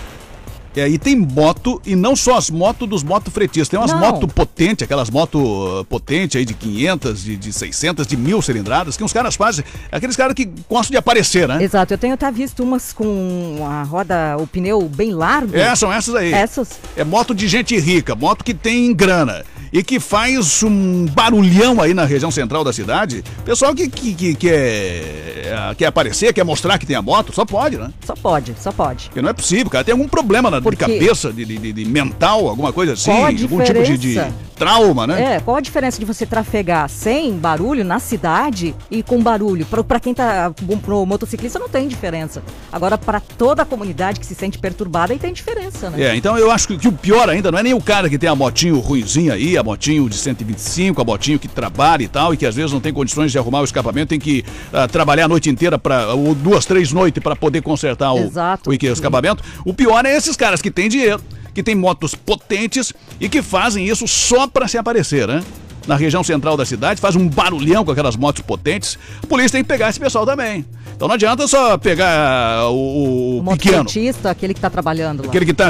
É, 0.75 0.87
e 0.87 0.97
tem 0.97 1.15
moto, 1.15 1.81
e 1.85 1.95
não 1.95 2.15
só 2.15 2.37
as 2.37 2.49
motos 2.49 2.87
dos 2.87 3.03
motofretistas, 3.03 3.69
tem 3.69 3.79
umas 3.79 3.91
Não. 3.91 3.99
motos 3.99 4.31
potentes, 4.33 4.83
aquelas 4.83 5.09
motos 5.09 5.85
potentes 5.87 6.35
aí 6.35 6.45
de 6.45 6.53
500, 6.53 7.23
de, 7.23 7.37
de 7.37 7.53
600, 7.53 8.07
de 8.07 8.17
mil 8.17 8.41
cilindradas, 8.41 8.97
que 8.97 9.03
os 9.03 9.13
caras 9.13 9.35
fazem, 9.35 9.63
aqueles 9.91 10.15
caras 10.15 10.33
que 10.33 10.45
gostam 10.69 10.91
de 10.91 10.97
aparecer, 10.97 11.47
né? 11.47 11.63
Exato, 11.63 11.93
eu 11.93 11.97
tenho 11.97 12.13
até 12.13 12.31
visto 12.31 12.63
umas 12.63 12.91
com 12.91 13.57
a 13.69 13.83
roda, 13.83 14.37
o 14.39 14.47
pneu 14.47 14.81
bem 14.89 15.11
largo. 15.13 15.55
É, 15.55 15.75
são 15.75 15.91
essas 15.91 16.15
aí. 16.15 16.33
Essas. 16.33 16.79
É 16.97 17.03
moto 17.03 17.35
de 17.35 17.47
gente 17.47 17.77
rica, 17.77 18.15
moto 18.15 18.43
que 18.43 18.53
tem 18.53 18.93
grana 18.93 19.43
e 19.73 19.81
que 19.83 19.99
faz 19.99 20.61
um 20.61 21.05
barulhão 21.07 21.81
aí 21.81 21.95
na 21.95 22.05
região 22.05 22.29
central 22.29 22.63
da 22.63 22.71
cidade. 22.71 23.23
Pessoal 23.43 23.73
que, 23.73 23.89
que, 23.89 24.13
que 24.13 24.35
quer, 24.35 25.75
quer 25.77 25.87
aparecer, 25.87 26.31
quer 26.31 26.43
mostrar 26.45 26.77
que 26.77 26.85
tem 26.85 26.95
a 26.95 27.01
moto, 27.01 27.33
só 27.33 27.43
pode, 27.43 27.77
né? 27.77 27.89
Só 28.05 28.13
pode, 28.15 28.53
só 28.59 28.71
pode. 28.71 29.05
Porque 29.05 29.21
não 29.21 29.29
é 29.29 29.33
possível, 29.33 29.71
cara. 29.71 29.83
Tem 29.83 29.91
algum 29.93 30.07
problema 30.07 30.51
na, 30.51 30.59
de 30.59 30.63
Porque- 30.63 30.77
cabeça, 30.77 31.33
de, 31.33 31.43
de, 31.43 31.57
de- 31.57 31.73
de 31.73 31.85
mental, 31.85 32.47
alguma 32.47 32.71
coisa 32.71 32.93
assim, 32.93 33.09
algum 33.11 33.35
tipo 33.35 33.63
de, 33.83 33.97
de 33.97 34.21
trauma, 34.55 35.07
né? 35.07 35.35
É, 35.35 35.39
qual 35.39 35.57
a 35.57 35.61
diferença 35.61 35.99
de 35.99 36.05
você 36.05 36.25
trafegar 36.25 36.87
sem 36.87 37.33
barulho 37.33 37.83
na 37.83 37.97
cidade 37.99 38.75
e 38.91 39.01
com 39.01 39.21
barulho? 39.21 39.65
Pra 39.65 39.99
quem 39.99 40.13
tá. 40.13 40.53
Pro, 40.83 41.03
motociclista 41.05 41.57
não 41.57 41.67
tem 41.67 41.87
diferença. 41.87 42.43
Agora, 42.71 42.95
pra 42.97 43.19
toda 43.19 43.63
a 43.63 43.65
comunidade 43.65 44.19
que 44.19 44.25
se 44.25 44.35
sente 44.35 44.59
perturbada, 44.59 45.13
aí 45.13 45.19
tem 45.19 45.33
diferença, 45.33 45.89
né? 45.89 46.03
É, 46.03 46.15
então 46.15 46.37
eu 46.37 46.51
acho 46.51 46.67
que, 46.67 46.77
que 46.77 46.87
o 46.87 46.91
pior 46.91 47.27
ainda 47.27 47.51
não 47.51 47.57
é 47.57 47.63
nem 47.63 47.73
o 47.73 47.81
cara 47.81 48.07
que 48.07 48.17
tem 48.19 48.29
a 48.29 48.35
motinho 48.35 48.77
ruinzinha 48.79 49.33
aí, 49.33 49.57
a 49.57 49.62
motinho 49.63 50.09
de 50.09 50.17
125, 50.17 51.01
a 51.01 51.05
motinho 51.05 51.39
que 51.39 51.47
trabalha 51.47 52.03
e 52.03 52.07
tal, 52.07 52.33
e 52.33 52.37
que 52.37 52.45
às 52.45 52.55
vezes 52.55 52.71
não 52.71 52.79
tem 52.79 52.93
condições 52.93 53.31
de 53.31 53.37
arrumar 53.37 53.61
o 53.61 53.63
escapamento, 53.63 54.09
tem 54.09 54.19
que 54.19 54.43
ah, 54.71 54.87
trabalhar 54.87 55.25
a 55.25 55.27
noite 55.27 55.49
inteira, 55.49 55.79
pra, 55.79 56.13
ou 56.13 56.35
duas, 56.35 56.65
três 56.65 56.91
noites 56.91 57.21
para 57.21 57.35
poder 57.35 57.61
consertar 57.61 58.13
o, 58.13 58.19
Exato. 58.19 58.69
o 58.69 58.73
escapamento. 58.73 59.43
O 59.65 59.73
pior 59.73 60.05
é 60.05 60.15
esses 60.15 60.35
caras 60.35 60.61
que 60.61 60.69
têm 60.69 60.89
dinheiro, 60.89 61.21
que 61.53 61.63
têm 61.63 61.75
motos 61.75 62.15
potentes 62.15 62.93
e 63.19 63.29
que 63.29 63.41
fazem 63.41 63.87
isso 63.87 64.07
só 64.07 64.47
para 64.47 64.67
se 64.67 64.77
aparecer, 64.77 65.27
né? 65.27 65.43
Na 65.87 65.95
região 65.95 66.23
central 66.23 66.55
da 66.55 66.65
cidade, 66.65 67.01
faz 67.01 67.15
um 67.15 67.27
barulhão 67.27 67.83
com 67.83 67.91
aquelas 67.91 68.15
motos 68.15 68.41
potentes. 68.41 68.97
A 69.21 69.27
polícia 69.27 69.51
tem 69.51 69.63
que 69.63 69.67
pegar 69.67 69.89
esse 69.89 69.99
pessoal 69.99 70.25
também. 70.25 70.65
Então 70.95 71.07
não 71.07 71.15
adianta 71.15 71.47
só 71.47 71.77
pegar 71.77 72.69
o, 72.69 72.75
o 72.75 73.39
O 73.39 73.51
pequeno. 73.57 73.85
aquele 74.29 74.53
que 74.53 74.61
tá 74.61 74.69
trabalhando 74.69 75.21
lá. 75.23 75.27
Aquele 75.29 75.45
que 75.45 75.51
está 75.51 75.69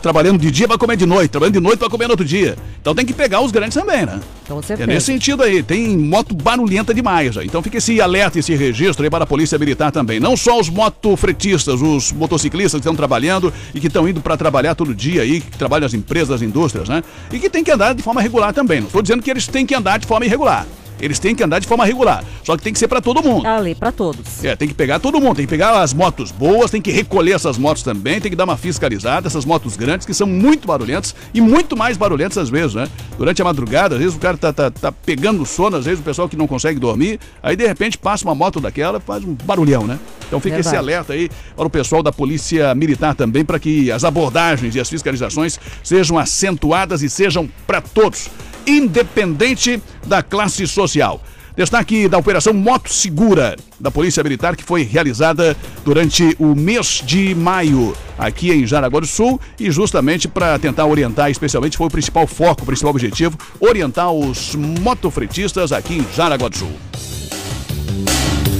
trabalhando 0.00 0.38
de 0.40 0.50
dia 0.50 0.66
vai 0.66 0.78
comer 0.78 0.96
de 0.96 1.06
noite, 1.06 1.30
trabalhando 1.30 1.54
de 1.54 1.60
noite 1.60 1.78
vai 1.78 1.88
comer 1.88 2.06
no 2.06 2.12
outro 2.12 2.24
dia. 2.24 2.56
Então 2.80 2.94
tem 2.94 3.04
que 3.06 3.12
pegar 3.12 3.40
os 3.40 3.52
grandes 3.52 3.74
também, 3.74 4.04
né? 4.06 4.18
Com 4.48 4.58
É 4.58 4.62
certeza. 4.62 4.86
nesse 4.86 5.06
sentido 5.06 5.42
aí, 5.42 5.62
tem 5.62 5.96
moto 5.96 6.34
barulhenta 6.34 6.92
demais. 6.92 7.36
Aí. 7.36 7.46
Então 7.46 7.62
fica 7.62 7.78
esse 7.78 8.00
alerta, 8.00 8.38
esse 8.38 8.54
registro 8.54 9.04
aí 9.04 9.10
para 9.10 9.24
a 9.24 9.26
Polícia 9.26 9.58
Militar 9.58 9.92
também. 9.92 10.18
Não 10.18 10.36
só 10.36 10.58
os 10.58 10.68
motofretistas, 10.68 11.80
os 11.80 12.12
motociclistas 12.12 12.72
que 12.72 12.78
estão 12.78 12.96
trabalhando 12.96 13.52
e 13.74 13.80
que 13.80 13.86
estão 13.86 14.08
indo 14.08 14.20
para 14.20 14.36
trabalhar 14.36 14.74
todo 14.74 14.94
dia 14.94 15.22
aí, 15.22 15.40
que 15.40 15.56
trabalham 15.58 15.82
nas 15.84 15.94
empresas, 15.94 16.28
nas 16.30 16.42
indústrias, 16.42 16.88
né? 16.88 17.02
E 17.32 17.38
que 17.38 17.48
tem 17.48 17.62
que 17.62 17.70
andar 17.70 17.94
de 17.94 18.02
forma 18.02 18.20
regular 18.20 18.52
também. 18.52 18.80
Não 18.80 18.86
estou 18.86 19.02
dizendo 19.02 19.22
que 19.22 19.30
eles 19.30 19.46
têm 19.46 19.64
que 19.66 19.74
andar 19.74 19.98
de 19.98 20.06
forma 20.06 20.24
irregular. 20.26 20.66
Eles 21.00 21.18
têm 21.18 21.34
que 21.34 21.42
andar 21.42 21.58
de 21.58 21.66
forma 21.66 21.84
regular. 21.84 22.24
Só 22.44 22.56
que 22.56 22.62
tem 22.62 22.72
que 22.72 22.78
ser 22.78 22.88
para 22.88 23.00
todo 23.00 23.22
mundo. 23.22 23.46
A 23.46 23.58
lei 23.58 23.74
pra 23.74 23.90
todos. 23.90 24.44
É, 24.44 24.54
tem 24.54 24.68
que 24.68 24.74
pegar 24.74 24.98
todo 24.98 25.20
mundo, 25.20 25.36
tem 25.36 25.46
que 25.46 25.50
pegar 25.50 25.80
as 25.80 25.92
motos 25.92 26.30
boas, 26.30 26.70
tem 26.70 26.80
que 26.80 26.90
recolher 26.90 27.32
essas 27.32 27.58
motos 27.58 27.82
também, 27.82 28.20
tem 28.20 28.30
que 28.30 28.36
dar 28.36 28.44
uma 28.44 28.56
fiscalizada, 28.56 29.26
essas 29.26 29.44
motos 29.44 29.76
grandes 29.76 30.06
que 30.06 30.14
são 30.14 30.26
muito 30.26 30.66
barulhentas 30.66 31.14
e 31.34 31.40
muito 31.40 31.76
mais 31.76 31.96
barulhentas 31.96 32.38
às 32.38 32.50
vezes, 32.50 32.74
né? 32.74 32.88
Durante 33.18 33.42
a 33.42 33.44
madrugada, 33.44 33.94
às 33.94 34.00
vezes 34.00 34.16
o 34.16 34.18
cara 34.18 34.36
tá, 34.36 34.52
tá, 34.52 34.70
tá 34.70 34.92
pegando 34.92 35.44
sono, 35.44 35.76
às 35.76 35.84
vezes 35.84 36.00
o 36.00 36.02
pessoal 36.02 36.28
que 36.28 36.36
não 36.36 36.46
consegue 36.46 36.78
dormir, 36.78 37.18
aí 37.42 37.56
de 37.56 37.66
repente 37.66 37.98
passa 37.98 38.24
uma 38.24 38.34
moto 38.34 38.60
daquela, 38.60 39.00
faz 39.00 39.24
um 39.24 39.34
barulhão, 39.44 39.86
né? 39.86 39.98
Então 40.26 40.40
fica 40.40 40.58
esse 40.58 40.70
Verdade. 40.70 40.90
alerta 40.90 41.12
aí 41.12 41.30
para 41.54 41.66
o 41.66 41.70
pessoal 41.70 42.02
da 42.02 42.10
Polícia 42.10 42.74
Militar 42.74 43.14
também, 43.14 43.44
para 43.44 43.58
que 43.58 43.92
as 43.92 44.02
abordagens 44.02 44.74
e 44.74 44.80
as 44.80 44.88
fiscalizações 44.88 45.60
sejam 45.82 46.18
acentuadas 46.18 47.02
e 47.02 47.10
sejam 47.10 47.48
para 47.66 47.80
todos, 47.80 48.30
independente 48.66 49.82
da 50.06 50.22
classe 50.22 50.66
social. 50.66 51.20
Destaque 51.54 52.08
da 52.08 52.16
Operação 52.16 52.54
Moto 52.54 52.88
Segura 52.88 53.56
da 53.78 53.90
Polícia 53.90 54.22
Militar, 54.22 54.56
que 54.56 54.64
foi 54.64 54.84
realizada 54.84 55.54
durante 55.84 56.34
o 56.38 56.54
mês 56.54 57.02
de 57.04 57.34
maio 57.34 57.94
aqui 58.16 58.50
em 58.50 58.66
Jaraguá 58.66 59.00
do 59.00 59.06
Sul 59.06 59.38
e 59.60 59.70
justamente 59.70 60.26
para 60.26 60.58
tentar 60.58 60.86
orientar, 60.86 61.30
especialmente 61.30 61.76
foi 61.76 61.88
o 61.88 61.90
principal 61.90 62.26
foco, 62.26 62.62
o 62.62 62.66
principal 62.66 62.90
objetivo, 62.90 63.36
orientar 63.60 64.10
os 64.10 64.54
motofretistas 64.54 65.72
aqui 65.72 65.98
em 65.98 66.06
Jaraguá 66.14 66.48
do 66.48 66.56
Sul. 66.56 67.21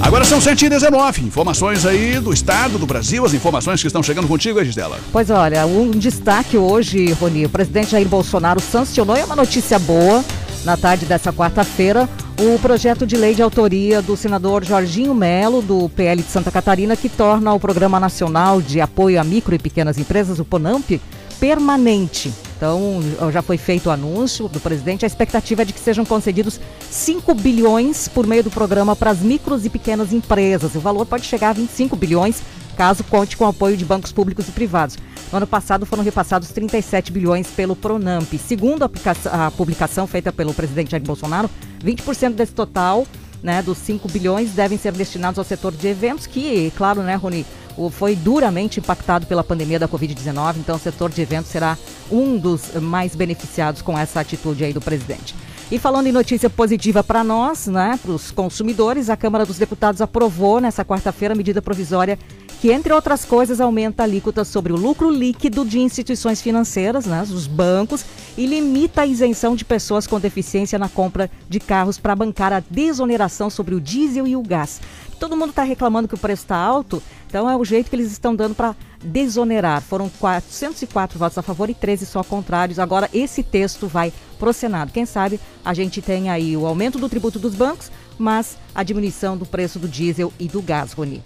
Agora 0.02 0.24
são 0.24 0.40
7h19, 0.40 1.22
informações 1.22 1.86
aí 1.86 2.18
do 2.18 2.32
estado, 2.32 2.76
do 2.76 2.84
Brasil, 2.84 3.24
as 3.24 3.32
informações 3.32 3.80
que 3.80 3.86
estão 3.86 4.02
chegando 4.02 4.26
contigo, 4.26 4.60
é, 4.60 4.64
Gisela. 4.64 4.98
Pois 5.12 5.30
olha, 5.30 5.64
um 5.64 5.92
destaque 5.92 6.56
hoje, 6.56 7.12
Rony, 7.12 7.46
o 7.46 7.48
presidente 7.48 7.92
Jair 7.92 8.08
Bolsonaro 8.08 8.60
sancionou, 8.60 9.16
é 9.16 9.24
uma 9.24 9.36
notícia 9.36 9.78
boa, 9.78 10.24
na 10.64 10.76
tarde 10.76 11.06
dessa 11.06 11.32
quarta-feira, 11.32 12.08
o 12.36 12.58
projeto 12.58 13.06
de 13.06 13.16
lei 13.16 13.32
de 13.32 13.42
autoria 13.42 14.02
do 14.02 14.16
senador 14.16 14.64
Jorginho 14.64 15.14
Melo, 15.14 15.62
do 15.62 15.88
PL 15.90 16.20
de 16.20 16.28
Santa 16.28 16.50
Catarina, 16.50 16.96
que 16.96 17.08
torna 17.08 17.54
o 17.54 17.60
Programa 17.60 18.00
Nacional 18.00 18.60
de 18.60 18.80
Apoio 18.80 19.20
a 19.20 19.24
Micro 19.24 19.54
e 19.54 19.58
Pequenas 19.58 19.98
Empresas, 19.98 20.40
o 20.40 20.44
PONAMP, 20.44 21.00
permanente. 21.38 22.32
Então, 22.62 23.02
já 23.32 23.42
foi 23.42 23.58
feito 23.58 23.88
o 23.88 23.90
anúncio 23.90 24.46
do 24.46 24.60
presidente. 24.60 25.04
A 25.04 25.08
expectativa 25.08 25.62
é 25.62 25.64
de 25.64 25.72
que 25.72 25.80
sejam 25.80 26.04
concedidos 26.04 26.60
5 26.88 27.34
bilhões 27.34 28.06
por 28.06 28.24
meio 28.24 28.44
do 28.44 28.52
programa 28.52 28.94
para 28.94 29.10
as 29.10 29.18
micros 29.18 29.66
e 29.66 29.68
pequenas 29.68 30.12
empresas. 30.12 30.76
O 30.76 30.78
valor 30.78 31.04
pode 31.04 31.24
chegar 31.24 31.50
a 31.50 31.54
25 31.54 31.96
bilhões, 31.96 32.40
caso 32.76 33.02
conte 33.02 33.36
com 33.36 33.46
o 33.46 33.48
apoio 33.48 33.76
de 33.76 33.84
bancos 33.84 34.12
públicos 34.12 34.46
e 34.46 34.52
privados. 34.52 34.96
No 35.32 35.38
ano 35.38 35.46
passado 35.48 35.84
foram 35.84 36.04
repassados 36.04 36.50
37 36.50 37.10
bilhões 37.10 37.48
pelo 37.48 37.74
Pronamp. 37.74 38.32
Segundo 38.34 38.84
a, 38.84 39.50
publicação 39.50 40.06
feita 40.06 40.32
pelo 40.32 40.54
presidente 40.54 40.92
Jair 40.92 41.02
Bolsonaro, 41.02 41.50
20% 41.84 42.34
desse 42.34 42.52
total, 42.52 43.04
né, 43.42 43.60
dos 43.60 43.76
5 43.78 44.08
bilhões, 44.08 44.52
devem 44.52 44.78
ser 44.78 44.92
destinados 44.92 45.36
ao 45.36 45.44
setor 45.44 45.72
de 45.72 45.88
eventos, 45.88 46.28
que, 46.28 46.72
claro, 46.76 47.02
né, 47.02 47.16
Rony, 47.16 47.44
foi 47.90 48.14
duramente 48.14 48.80
impactado 48.80 49.26
pela 49.26 49.44
pandemia 49.44 49.78
da 49.78 49.88
Covid-19, 49.88 50.56
então 50.58 50.76
o 50.76 50.78
setor 50.78 51.10
de 51.10 51.20
eventos 51.22 51.50
será 51.50 51.76
um 52.10 52.36
dos 52.36 52.74
mais 52.80 53.14
beneficiados 53.14 53.82
com 53.82 53.98
essa 53.98 54.20
atitude 54.20 54.64
aí 54.64 54.72
do 54.72 54.80
presidente. 54.80 55.34
E 55.72 55.78
falando 55.78 56.06
em 56.06 56.12
notícia 56.12 56.50
positiva 56.50 57.02
para 57.02 57.24
nós, 57.24 57.66
né, 57.66 57.98
para 58.02 58.12
os 58.12 58.30
consumidores, 58.30 59.08
a 59.08 59.16
Câmara 59.16 59.46
dos 59.46 59.56
Deputados 59.56 60.02
aprovou 60.02 60.60
nessa 60.60 60.84
quarta-feira 60.84 61.32
a 61.32 61.36
medida 61.36 61.62
provisória 61.62 62.18
que, 62.60 62.70
entre 62.70 62.92
outras 62.92 63.24
coisas, 63.24 63.60
aumenta 63.60 64.02
a 64.02 64.04
alíquota 64.04 64.44
sobre 64.44 64.72
o 64.72 64.76
lucro 64.76 65.10
líquido 65.10 65.64
de 65.64 65.80
instituições 65.80 66.40
financeiras, 66.40 67.06
né, 67.06 67.22
os 67.22 67.46
bancos, 67.46 68.04
e 68.36 68.46
limita 68.46 69.00
a 69.00 69.06
isenção 69.06 69.56
de 69.56 69.64
pessoas 69.64 70.06
com 70.06 70.20
deficiência 70.20 70.78
na 70.78 70.88
compra 70.88 71.30
de 71.48 71.58
carros 71.58 71.98
para 71.98 72.14
bancar 72.14 72.52
a 72.52 72.62
desoneração 72.70 73.50
sobre 73.50 73.74
o 73.74 73.80
diesel 73.80 74.26
e 74.28 74.36
o 74.36 74.42
gás. 74.42 74.78
Todo 75.22 75.36
mundo 75.36 75.50
está 75.50 75.62
reclamando 75.62 76.08
que 76.08 76.16
o 76.16 76.18
preço 76.18 76.42
está 76.42 76.56
alto, 76.56 77.00
então 77.28 77.48
é 77.48 77.56
o 77.56 77.64
jeito 77.64 77.88
que 77.88 77.94
eles 77.94 78.10
estão 78.10 78.34
dando 78.34 78.56
para 78.56 78.74
desonerar. 79.04 79.80
Foram 79.80 80.08
404 80.18 81.16
votos 81.16 81.38
a 81.38 81.42
favor 81.42 81.70
e 81.70 81.74
13 81.74 82.06
só 82.06 82.24
contrários. 82.24 82.80
Agora 82.80 83.08
esse 83.14 83.40
texto 83.44 83.86
vai 83.86 84.12
pro 84.36 84.52
Senado. 84.52 84.90
Quem 84.90 85.06
sabe 85.06 85.38
a 85.64 85.72
gente 85.74 86.02
tem 86.02 86.28
aí 86.28 86.56
o 86.56 86.66
aumento 86.66 86.98
do 86.98 87.08
tributo 87.08 87.38
dos 87.38 87.54
bancos, 87.54 87.88
mas 88.18 88.58
a 88.74 88.82
diminuição 88.82 89.38
do 89.38 89.46
preço 89.46 89.78
do 89.78 89.86
diesel 89.86 90.32
e 90.40 90.48
do 90.48 90.60
gás, 90.60 90.92
Rony. 90.92 91.22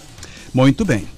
Muito 0.52 0.84
bem. 0.84 1.08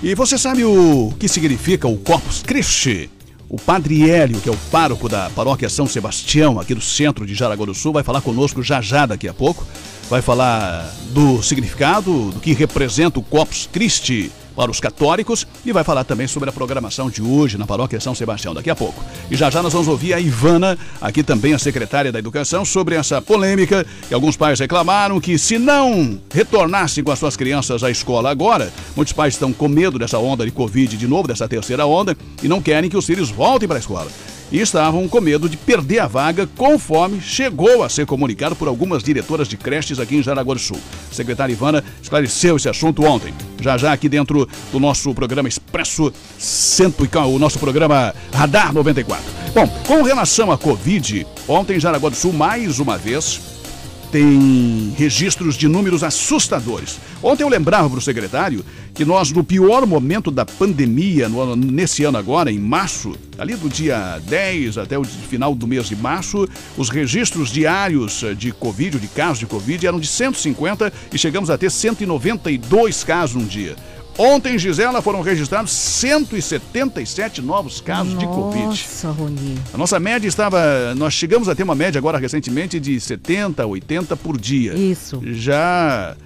E 0.00 0.14
você 0.14 0.38
sabe 0.38 0.64
o 0.64 1.12
que 1.18 1.26
significa 1.26 1.88
o 1.88 1.98
Corpus 1.98 2.44
Christi? 2.44 3.10
O 3.48 3.56
Padre 3.56 4.08
Hélio, 4.08 4.40
que 4.40 4.48
é 4.48 4.52
o 4.52 4.58
pároco 4.70 5.08
da 5.08 5.30
paróquia 5.30 5.68
São 5.68 5.86
Sebastião, 5.88 6.60
aqui 6.60 6.76
do 6.76 6.80
centro 6.80 7.26
de 7.26 7.34
Jaraguá 7.34 7.66
do 7.66 7.74
Sul, 7.74 7.92
vai 7.92 8.04
falar 8.04 8.20
conosco 8.20 8.62
já 8.62 8.80
já 8.80 9.04
daqui 9.04 9.26
a 9.26 9.34
pouco. 9.34 9.66
Vai 10.08 10.20
falar 10.20 10.92
do 11.10 11.42
significado, 11.42 12.30
do 12.30 12.40
que 12.40 12.52
representa 12.52 13.18
o 13.18 13.22
Corpus 13.22 13.68
Christi 13.72 14.30
para 14.54 14.70
os 14.70 14.78
católicos 14.78 15.46
e 15.64 15.72
vai 15.72 15.82
falar 15.82 16.04
também 16.04 16.28
sobre 16.28 16.48
a 16.48 16.52
programação 16.52 17.10
de 17.10 17.22
hoje 17.22 17.58
na 17.58 17.66
paróquia 17.66 18.00
São 18.00 18.14
Sebastião 18.14 18.54
daqui 18.54 18.70
a 18.70 18.76
pouco. 18.76 19.02
E 19.30 19.36
já 19.36 19.50
já 19.50 19.62
nós 19.62 19.72
vamos 19.72 19.88
ouvir 19.88 20.14
a 20.14 20.20
Ivana, 20.20 20.78
aqui 21.00 21.22
também 21.22 21.54
a 21.54 21.58
secretária 21.58 22.12
da 22.12 22.18
Educação, 22.18 22.64
sobre 22.64 22.94
essa 22.94 23.20
polêmica 23.20 23.84
que 24.06 24.14
alguns 24.14 24.36
pais 24.36 24.60
reclamaram 24.60 25.20
que 25.20 25.38
se 25.38 25.58
não 25.58 26.20
retornassem 26.32 27.02
com 27.02 27.10
as 27.10 27.18
suas 27.18 27.36
crianças 27.36 27.82
à 27.82 27.90
escola 27.90 28.30
agora, 28.30 28.72
muitos 28.94 29.12
pais 29.12 29.34
estão 29.34 29.52
com 29.52 29.68
medo 29.68 29.98
dessa 29.98 30.18
onda 30.18 30.44
de 30.44 30.50
Covid 30.52 30.96
de 30.96 31.08
novo, 31.08 31.26
dessa 31.26 31.48
terceira 31.48 31.86
onda, 31.86 32.16
e 32.42 32.48
não 32.48 32.62
querem 32.62 32.90
que 32.90 32.96
os 32.96 33.06
filhos 33.06 33.30
voltem 33.30 33.66
para 33.66 33.78
a 33.78 33.80
escola. 33.80 34.08
E 34.54 34.60
estavam 34.60 35.08
com 35.08 35.20
medo 35.20 35.48
de 35.48 35.56
perder 35.56 35.98
a 35.98 36.06
vaga, 36.06 36.46
conforme 36.56 37.20
chegou 37.20 37.82
a 37.82 37.88
ser 37.88 38.06
comunicado 38.06 38.54
por 38.54 38.68
algumas 38.68 39.02
diretoras 39.02 39.48
de 39.48 39.56
creches 39.56 39.98
aqui 39.98 40.14
em 40.14 40.22
Jaraguá 40.22 40.54
do 40.54 40.60
Sul. 40.60 40.78
A 41.10 41.12
secretária 41.12 41.52
Ivana 41.52 41.82
esclareceu 42.00 42.54
esse 42.54 42.68
assunto 42.68 43.02
ontem. 43.04 43.34
Já 43.60 43.76
já 43.76 43.92
aqui 43.92 44.08
dentro 44.08 44.48
do 44.70 44.78
nosso 44.78 45.12
programa 45.12 45.48
Expresso, 45.48 46.12
cento 46.38 47.04
e- 47.04 47.16
o 47.18 47.36
nosso 47.36 47.58
programa 47.58 48.14
Radar 48.32 48.72
94. 48.72 49.24
Bom, 49.52 49.66
com 49.88 50.02
relação 50.02 50.52
à 50.52 50.56
Covid, 50.56 51.26
ontem 51.48 51.76
em 51.78 51.80
Jaraguá 51.80 52.08
do 52.10 52.14
Sul, 52.14 52.32
mais 52.32 52.78
uma 52.78 52.96
vez, 52.96 53.40
tem 54.14 54.94
registros 54.96 55.56
de 55.56 55.66
números 55.66 56.04
assustadores. 56.04 57.00
Ontem 57.20 57.42
eu 57.42 57.48
lembrava 57.48 57.90
para 57.90 57.98
o 57.98 58.00
secretário 58.00 58.64
que 58.94 59.04
nós, 59.04 59.32
no 59.32 59.42
pior 59.42 59.84
momento 59.88 60.30
da 60.30 60.46
pandemia, 60.46 61.28
no, 61.28 61.56
nesse 61.56 62.04
ano 62.04 62.16
agora, 62.16 62.48
em 62.48 62.58
março, 62.60 63.16
ali 63.36 63.56
do 63.56 63.68
dia 63.68 64.20
10 64.24 64.78
até 64.78 64.96
o 64.96 65.02
final 65.02 65.52
do 65.52 65.66
mês 65.66 65.88
de 65.88 65.96
março, 65.96 66.48
os 66.78 66.90
registros 66.90 67.50
diários 67.50 68.24
de 68.38 68.52
Covid, 68.52 69.00
de 69.00 69.08
casos 69.08 69.40
de 69.40 69.46
Covid, 69.46 69.84
eram 69.84 69.98
de 69.98 70.06
150 70.06 70.92
e 71.12 71.18
chegamos 71.18 71.50
a 71.50 71.58
ter 71.58 71.68
192 71.68 73.02
casos 73.02 73.34
num 73.34 73.48
dia. 73.48 73.74
Ontem, 74.16 74.56
Gisela, 74.58 75.02
foram 75.02 75.20
registrados 75.22 75.72
177 75.72 77.42
novos 77.42 77.80
casos 77.80 78.14
Nossa, 78.14 78.26
de 78.26 78.32
Covid. 78.32 78.64
Nossa, 78.66 79.10
Rony. 79.10 79.58
A 79.72 79.76
nossa 79.78 79.98
média 79.98 80.28
estava. 80.28 80.94
Nós 80.94 81.14
chegamos 81.14 81.48
a 81.48 81.54
ter 81.54 81.64
uma 81.64 81.74
média 81.74 81.98
agora 81.98 82.16
recentemente 82.18 82.78
de 82.78 83.00
70, 83.00 83.66
80 83.66 84.16
por 84.16 84.38
dia. 84.38 84.72
Isso. 84.74 85.20
Já 85.24 86.16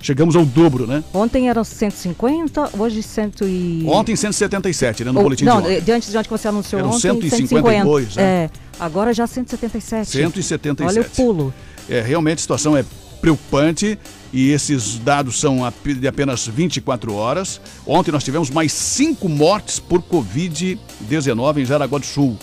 chegamos 0.00 0.36
ao 0.36 0.44
dobro, 0.44 0.86
né? 0.86 1.02
Ontem 1.12 1.48
eram 1.48 1.64
150, 1.64 2.70
hoje 2.78 3.02
100 3.02 3.32
e... 3.42 3.84
Ontem 3.86 4.14
177, 4.14 5.04
né? 5.04 5.10
No 5.10 5.18
Ou- 5.18 5.24
boletim 5.24 5.44
não, 5.44 5.62
de 5.62 5.68
ontem. 5.68 5.80
de 5.80 5.92
antes 5.92 6.10
de 6.10 6.18
onde 6.18 6.28
você 6.28 6.48
anunciou 6.48 6.80
Eram 6.80 6.90
ontem, 6.90 7.00
152, 7.00 8.08
150. 8.14 8.20
né? 8.20 8.44
É, 8.44 8.50
agora 8.78 9.12
já 9.14 9.26
177. 9.26 10.10
177. 10.10 10.98
Olha 10.98 11.06
o 11.06 11.10
pulo. 11.10 11.54
É, 11.88 12.02
realmente 12.02 12.38
a 12.38 12.42
situação 12.42 12.76
é 12.76 12.84
preocupante 13.20 13.98
e 14.32 14.50
esses 14.50 14.98
dados 14.98 15.38
são 15.38 15.60
de 15.98 16.06
apenas 16.06 16.46
24 16.46 17.14
horas. 17.14 17.60
Ontem 17.86 18.12
nós 18.12 18.24
tivemos 18.24 18.50
mais 18.50 18.72
cinco 18.72 19.28
mortes 19.28 19.78
por 19.78 20.02
Covid-19 20.02 21.58
em 21.58 21.64
Jaraguá 21.64 21.98
do 21.98 22.06
Sul. 22.06 22.38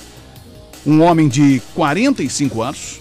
Um 0.85 1.01
homem 1.01 1.27
de 1.27 1.61
45 1.73 2.61
anos 2.61 2.99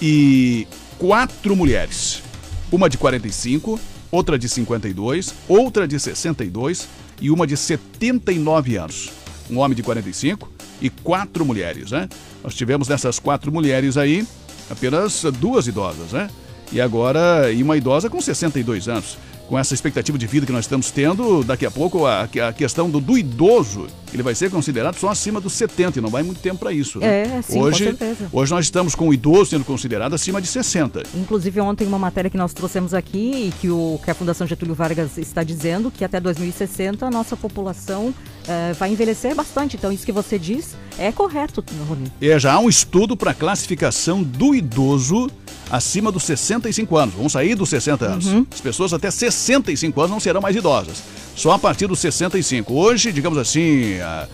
e 0.00 0.66
quatro 0.98 1.56
mulheres. 1.56 2.22
Uma 2.70 2.88
de 2.88 2.98
45, 2.98 3.78
outra 4.10 4.38
de 4.38 4.48
52, 4.48 5.34
outra 5.48 5.86
de 5.86 5.98
62 5.98 6.88
e 7.20 7.30
uma 7.30 7.46
de 7.46 7.56
79 7.56 8.76
anos. 8.76 9.10
Um 9.50 9.58
homem 9.58 9.76
de 9.76 9.82
45 9.82 10.50
e 10.80 10.90
quatro 10.90 11.44
mulheres, 11.44 11.90
né? 11.90 12.08
Nós 12.42 12.54
tivemos 12.54 12.88
nessas 12.88 13.18
quatro 13.18 13.52
mulheres 13.52 13.96
aí 13.96 14.26
apenas 14.70 15.22
duas 15.38 15.66
idosas, 15.66 16.12
né? 16.12 16.28
E 16.74 16.80
agora, 16.80 17.52
e 17.52 17.62
uma 17.62 17.76
idosa 17.76 18.10
com 18.10 18.20
62 18.20 18.88
anos. 18.88 19.16
Com 19.48 19.56
essa 19.56 19.74
expectativa 19.74 20.18
de 20.18 20.26
vida 20.26 20.44
que 20.44 20.50
nós 20.50 20.64
estamos 20.64 20.90
tendo, 20.90 21.44
daqui 21.44 21.64
a 21.64 21.70
pouco 21.70 22.04
a, 22.04 22.22
a 22.22 22.52
questão 22.52 22.90
do, 22.90 22.98
do 22.98 23.16
idoso, 23.16 23.86
ele 24.12 24.22
vai 24.24 24.34
ser 24.34 24.50
considerado 24.50 24.96
só 24.96 25.10
acima 25.10 25.40
dos 25.40 25.52
70 25.52 25.98
e 25.98 26.02
não 26.02 26.08
vai 26.08 26.24
muito 26.24 26.40
tempo 26.40 26.58
para 26.58 26.72
isso. 26.72 26.98
né? 26.98 27.38
É, 27.38 27.42
sim, 27.42 27.52
com 27.52 27.60
hoje, 27.60 27.84
certeza. 27.84 28.28
Hoje 28.32 28.52
nós 28.52 28.64
estamos 28.64 28.94
com 28.96 29.08
o 29.08 29.14
idoso 29.14 29.50
sendo 29.50 29.64
considerado 29.64 30.14
acima 30.14 30.40
de 30.40 30.48
60. 30.48 31.04
Inclusive, 31.14 31.60
ontem, 31.60 31.86
uma 31.86 31.98
matéria 31.98 32.28
que 32.28 32.38
nós 32.38 32.52
trouxemos 32.52 32.92
aqui 32.92 33.48
e 33.48 33.52
que, 33.60 33.68
o, 33.70 34.00
que 34.02 34.10
a 34.10 34.14
Fundação 34.14 34.44
Getúlio 34.46 34.74
Vargas 34.74 35.16
está 35.18 35.44
dizendo 35.44 35.92
que 35.92 36.04
até 36.04 36.18
2060 36.18 37.06
a 37.06 37.10
nossa 37.10 37.36
população 37.36 38.12
eh, 38.48 38.72
vai 38.72 38.90
envelhecer 38.90 39.34
bastante. 39.34 39.76
Então, 39.76 39.92
isso 39.92 40.06
que 40.06 40.12
você 40.12 40.38
diz 40.38 40.74
é 40.98 41.12
correto, 41.12 41.62
Rony. 41.86 42.10
É, 42.20 42.36
já 42.38 42.54
há 42.54 42.58
um 42.58 42.68
estudo 42.68 43.16
para 43.16 43.34
classificação 43.34 44.22
do 44.22 44.54
idoso 44.54 45.30
acima 45.70 46.10
dos 46.12 46.24
65 46.24 46.96
anos. 46.96 47.14
Vamos 47.14 47.32
sair 47.32 47.54
dos 47.54 47.68
60 47.68 48.04
anos. 48.04 48.26
As 48.52 48.60
pessoas 48.60 48.92
até 48.92 49.10
65 49.10 50.00
anos 50.00 50.10
não 50.10 50.20
serão 50.20 50.40
mais 50.40 50.54
idosas. 50.54 51.02
Só 51.36 51.52
a 51.52 51.58
partir 51.58 51.86
dos 51.86 51.98
65. 51.98 52.72
Hoje, 52.72 53.12
digamos 53.12 53.38
assim, 53.38 53.98
a, 54.00 54.28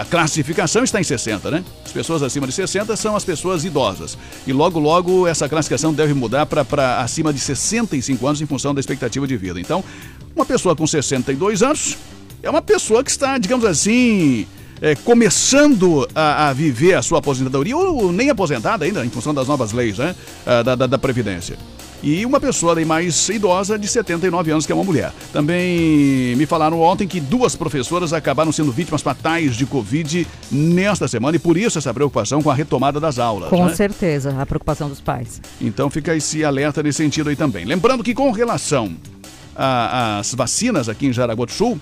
a 0.00 0.04
classificação 0.04 0.84
está 0.84 1.00
em 1.00 1.04
60, 1.04 1.50
né? 1.50 1.64
As 1.84 1.92
pessoas 1.92 2.22
acima 2.22 2.46
de 2.46 2.52
60 2.52 2.94
são 2.96 3.16
as 3.16 3.24
pessoas 3.24 3.64
idosas. 3.64 4.18
E 4.46 4.52
logo, 4.52 4.78
logo, 4.78 5.26
essa 5.26 5.48
classificação 5.48 5.92
deve 5.92 6.14
mudar 6.14 6.46
para 6.46 7.00
acima 7.00 7.32
de 7.32 7.38
65 7.38 8.26
anos 8.26 8.40
em 8.40 8.46
função 8.46 8.74
da 8.74 8.80
expectativa 8.80 9.26
de 9.26 9.36
vida. 9.36 9.60
Então, 9.60 9.82
uma 10.36 10.44
pessoa 10.44 10.76
com 10.76 10.86
62 10.86 11.62
anos 11.62 11.96
é 12.42 12.50
uma 12.50 12.62
pessoa 12.62 13.02
que 13.02 13.10
está, 13.10 13.38
digamos 13.38 13.64
assim, 13.64 14.46
é, 14.82 14.96
começando 14.96 16.06
a, 16.12 16.48
a 16.48 16.52
viver 16.52 16.94
a 16.94 17.02
sua 17.02 17.20
aposentadoria, 17.20 17.76
ou 17.76 18.12
nem 18.12 18.28
aposentada 18.28 18.84
ainda, 18.84 19.06
em 19.06 19.08
função 19.08 19.32
das 19.32 19.46
novas 19.46 19.70
leis 19.72 19.96
né, 19.96 20.14
ah, 20.44 20.62
da, 20.62 20.74
da, 20.74 20.86
da 20.88 20.98
Previdência. 20.98 21.56
E 22.02 22.26
uma 22.26 22.40
pessoa 22.40 22.74
mais 22.84 23.28
idosa, 23.28 23.78
de 23.78 23.86
79 23.86 24.50
anos, 24.50 24.66
que 24.66 24.72
é 24.72 24.74
uma 24.74 24.82
mulher. 24.82 25.12
Também 25.32 26.34
me 26.34 26.44
falaram 26.46 26.80
ontem 26.80 27.06
que 27.06 27.20
duas 27.20 27.54
professoras 27.54 28.12
acabaram 28.12 28.50
sendo 28.50 28.72
vítimas 28.72 29.00
fatais 29.00 29.54
de 29.54 29.64
Covid 29.64 30.26
nesta 30.50 31.06
semana, 31.06 31.36
e 31.36 31.38
por 31.38 31.56
isso 31.56 31.78
essa 31.78 31.94
preocupação 31.94 32.42
com 32.42 32.50
a 32.50 32.54
retomada 32.54 32.98
das 32.98 33.20
aulas. 33.20 33.50
Com 33.50 33.66
né? 33.66 33.74
certeza, 33.76 34.34
a 34.36 34.44
preocupação 34.44 34.88
dos 34.88 35.00
pais. 35.00 35.40
Então 35.60 35.88
fica 35.88 36.16
esse 36.16 36.44
alerta 36.44 36.82
nesse 36.82 36.96
sentido 36.98 37.30
aí 37.30 37.36
também. 37.36 37.64
Lembrando 37.64 38.02
que 38.02 38.14
com 38.14 38.32
relação 38.32 38.96
às 39.54 40.34
vacinas 40.34 40.88
aqui 40.88 41.06
em 41.06 41.12
Jaraguá 41.12 41.46
do 41.46 41.52
Sul, 41.52 41.78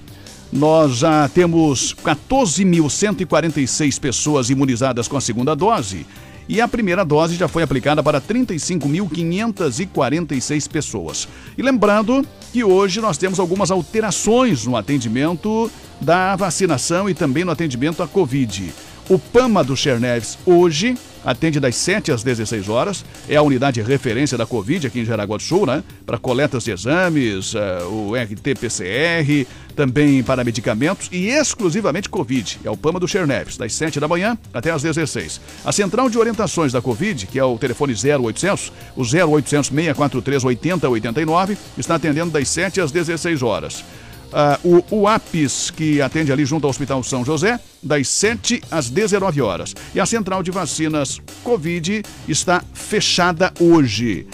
nós 0.53 0.99
já 0.99 1.29
temos 1.29 1.95
14.146 2.05 4.01
pessoas 4.01 4.51
imunizadas 4.51 5.07
com 5.07 5.17
a 5.17 5.21
segunda 5.21 5.55
dose. 5.55 6.05
E 6.49 6.61
a 6.61 6.67
primeira 6.67 7.05
dose 7.05 7.37
já 7.37 7.47
foi 7.47 7.63
aplicada 7.63 8.03
para 8.03 8.21
35.546 8.21 10.69
pessoas. 10.69 11.29
E 11.57 11.63
lembrando 11.63 12.27
que 12.53 12.65
hoje 12.65 13.01
nós 13.01 13.17
temos 13.17 13.39
algumas 13.39 13.71
alterações 13.71 14.67
no 14.67 14.77
atendimento 14.77 15.71
da 16.01 16.35
vacinação 16.35 17.09
e 17.09 17.15
também 17.15 17.45
no 17.45 17.53
atendimento 17.53 18.03
à 18.03 18.09
Covid. 18.09 18.75
O 19.09 19.17
PAMA 19.17 19.63
do 19.63 19.77
Cherneves 19.77 20.37
hoje 20.45 20.97
atende 21.25 21.61
das 21.61 21.77
7 21.77 22.13
às 22.13 22.23
16 22.23 22.69
horas. 22.69 23.05
É 23.29 23.37
a 23.37 23.43
unidade 23.43 23.81
de 23.81 23.89
referência 23.89 24.37
da 24.37 24.47
Covid 24.47 24.87
aqui 24.87 25.01
em 25.01 25.05
Jaraguá 25.05 25.37
do 25.37 25.43
Sul, 25.43 25.67
né? 25.67 25.83
Para 26.05 26.19
coletas 26.19 26.65
de 26.65 26.71
exames, 26.71 27.55
eh, 27.55 27.83
o 27.85 28.15
RT-PCR, 28.15 29.47
também 29.75 30.23
para 30.23 30.45
medicamentos 30.45 31.09
e 31.11 31.29
exclusivamente 31.29 32.09
Covid. 32.09 32.61
É 32.65 32.71
o 32.71 32.77
PAMA 32.77 33.01
do 33.01 33.09
Cherneves, 33.09 33.57
das 33.57 33.73
7 33.73 34.01
da 34.01 34.09
manhã 34.09 34.37
até 34.53 34.71
às 34.71 34.83
16. 34.83 35.41
A 35.65 35.73
central 35.73 36.11
de 36.11 36.19
orientações 36.19 36.73
da 36.73 36.83
Covid, 36.83 37.27
que 37.27 37.39
é 37.39 37.45
o 37.45 37.59
telefone 37.59 37.95
0800, 37.95 38.73
o 38.97 39.03
0800 39.03 39.69
643 39.69 40.45
8089, 40.45 41.57
está 41.79 41.95
atendendo 41.95 42.31
das 42.31 42.49
7 42.49 42.81
às 42.81 42.91
16 42.91 43.43
horas. 43.43 43.85
Ah, 44.33 44.59
o, 44.63 44.83
o 44.91 45.09
APS, 45.09 45.71
que 45.71 46.01
atende 46.01 46.33
ali 46.33 46.45
junto 46.45 46.65
ao 46.65 46.71
Hospital 46.71 47.03
São 47.03 47.25
José, 47.25 47.59
das 47.83 48.09
7 48.09 48.63
às 48.71 48.89
19 48.89 49.43
horas. 49.43 49.75
E 49.95 50.01
a 50.01 50.07
central 50.07 50.43
de 50.43 50.51
vacinas 50.51 51.21
Covid 51.43 52.03
está 52.29 52.63
fechada 52.73 53.53
hoje. 53.59 54.27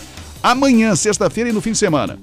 Amanhã, 0.43 0.95
sexta-feira 0.95 1.51
e 1.51 1.53
no 1.53 1.61
fim 1.61 1.73
de 1.73 1.79
semana. 1.79 2.19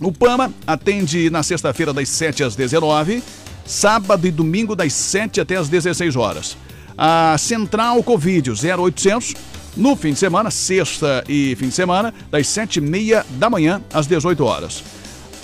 O 0.00 0.12
PAMA 0.12 0.52
atende 0.66 1.28
na 1.28 1.42
sexta-feira 1.42 1.92
das 1.92 2.08
7 2.08 2.44
às 2.44 2.54
19, 2.54 3.22
sábado 3.66 4.26
e 4.26 4.30
domingo 4.30 4.76
das 4.76 4.92
7 4.92 5.40
até 5.40 5.56
às 5.56 5.68
16 5.68 6.14
horas. 6.14 6.56
A 6.96 7.36
Central 7.36 8.02
Covid, 8.02 8.50
o 8.50 8.54
0800, 8.54 9.34
no 9.76 9.96
fim 9.96 10.12
de 10.12 10.18
semana, 10.18 10.50
sexta 10.50 11.24
e 11.28 11.56
fim 11.56 11.68
de 11.68 11.74
semana, 11.74 12.14
das 12.30 12.46
7h30 12.46 13.24
da 13.38 13.50
manhã 13.50 13.82
às 13.92 14.06
18 14.06 14.44
horas. 14.44 14.82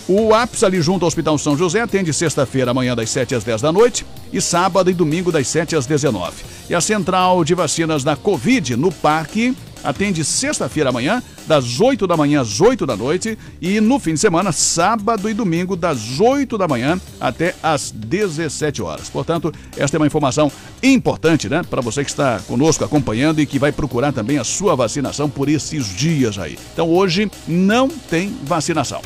O 0.06 0.34
APS 0.34 0.62
ali 0.62 0.82
junto 0.82 1.04
ao 1.04 1.08
Hospital 1.08 1.38
São 1.38 1.56
José 1.56 1.80
atende 1.80 2.12
sexta-feira 2.12 2.72
amanhã 2.72 2.94
das 2.94 3.08
7 3.08 3.36
às 3.36 3.42
10 3.42 3.62
da 3.62 3.72
noite 3.72 4.04
e 4.30 4.38
sábado 4.38 4.90
e 4.90 4.94
domingo 4.94 5.32
das 5.32 5.48
7 5.48 5.76
às 5.76 5.86
19. 5.86 6.44
E 6.68 6.74
a 6.74 6.80
central 6.80 7.42
de 7.42 7.54
vacinas 7.54 8.04
da 8.04 8.14
Covid 8.14 8.76
no 8.76 8.92
Parque 8.92 9.56
atende 9.82 10.22
sexta-feira 10.22 10.90
amanhã 10.90 11.22
das 11.46 11.80
8 11.80 12.06
da 12.06 12.18
manhã 12.18 12.42
às 12.42 12.60
8 12.60 12.84
da 12.84 12.94
noite 12.94 13.38
e 13.62 13.80
no 13.80 13.98
fim 13.98 14.12
de 14.12 14.20
semana, 14.20 14.52
sábado 14.52 15.28
e 15.28 15.32
domingo 15.32 15.74
das 15.74 16.20
8 16.20 16.58
da 16.58 16.68
manhã 16.68 17.00
até 17.18 17.54
às 17.62 17.90
17 17.90 18.82
horas. 18.82 19.08
Portanto, 19.08 19.52
esta 19.74 19.96
é 19.96 19.98
uma 19.98 20.06
informação 20.06 20.52
importante, 20.82 21.48
né, 21.48 21.62
para 21.62 21.80
você 21.80 22.04
que 22.04 22.10
está 22.10 22.40
conosco 22.46 22.84
acompanhando 22.84 23.40
e 23.40 23.46
que 23.46 23.58
vai 23.58 23.72
procurar 23.72 24.12
também 24.12 24.36
a 24.36 24.44
sua 24.44 24.76
vacinação 24.76 25.30
por 25.30 25.48
esses 25.48 25.86
dias 25.96 26.38
aí. 26.38 26.58
Então, 26.74 26.90
hoje 26.90 27.30
não 27.48 27.88
tem 27.88 28.34
vacinação. 28.44 29.00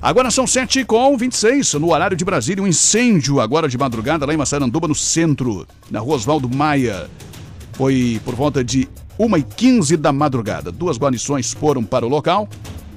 Agora 0.00 0.30
são 0.30 0.46
7 0.46 0.84
com 0.84 1.16
26 1.16 1.74
no 1.74 1.92
horário 1.92 2.16
de 2.16 2.24
Brasília. 2.24 2.62
Um 2.62 2.68
incêndio 2.68 3.40
agora 3.40 3.68
de 3.68 3.76
madrugada 3.76 4.24
lá 4.24 4.32
em 4.32 4.36
Massaranduba, 4.36 4.86
no 4.86 4.94
centro, 4.94 5.66
na 5.90 5.98
rua 5.98 6.14
Oswaldo 6.14 6.48
Maia. 6.48 7.10
Foi 7.72 8.20
por 8.24 8.36
volta 8.36 8.62
de 8.62 8.88
1h15 9.18 9.96
da 9.96 10.12
madrugada. 10.12 10.70
Duas 10.70 10.96
guarnições 10.96 11.52
foram 11.52 11.82
para 11.82 12.06
o 12.06 12.08
local, 12.08 12.48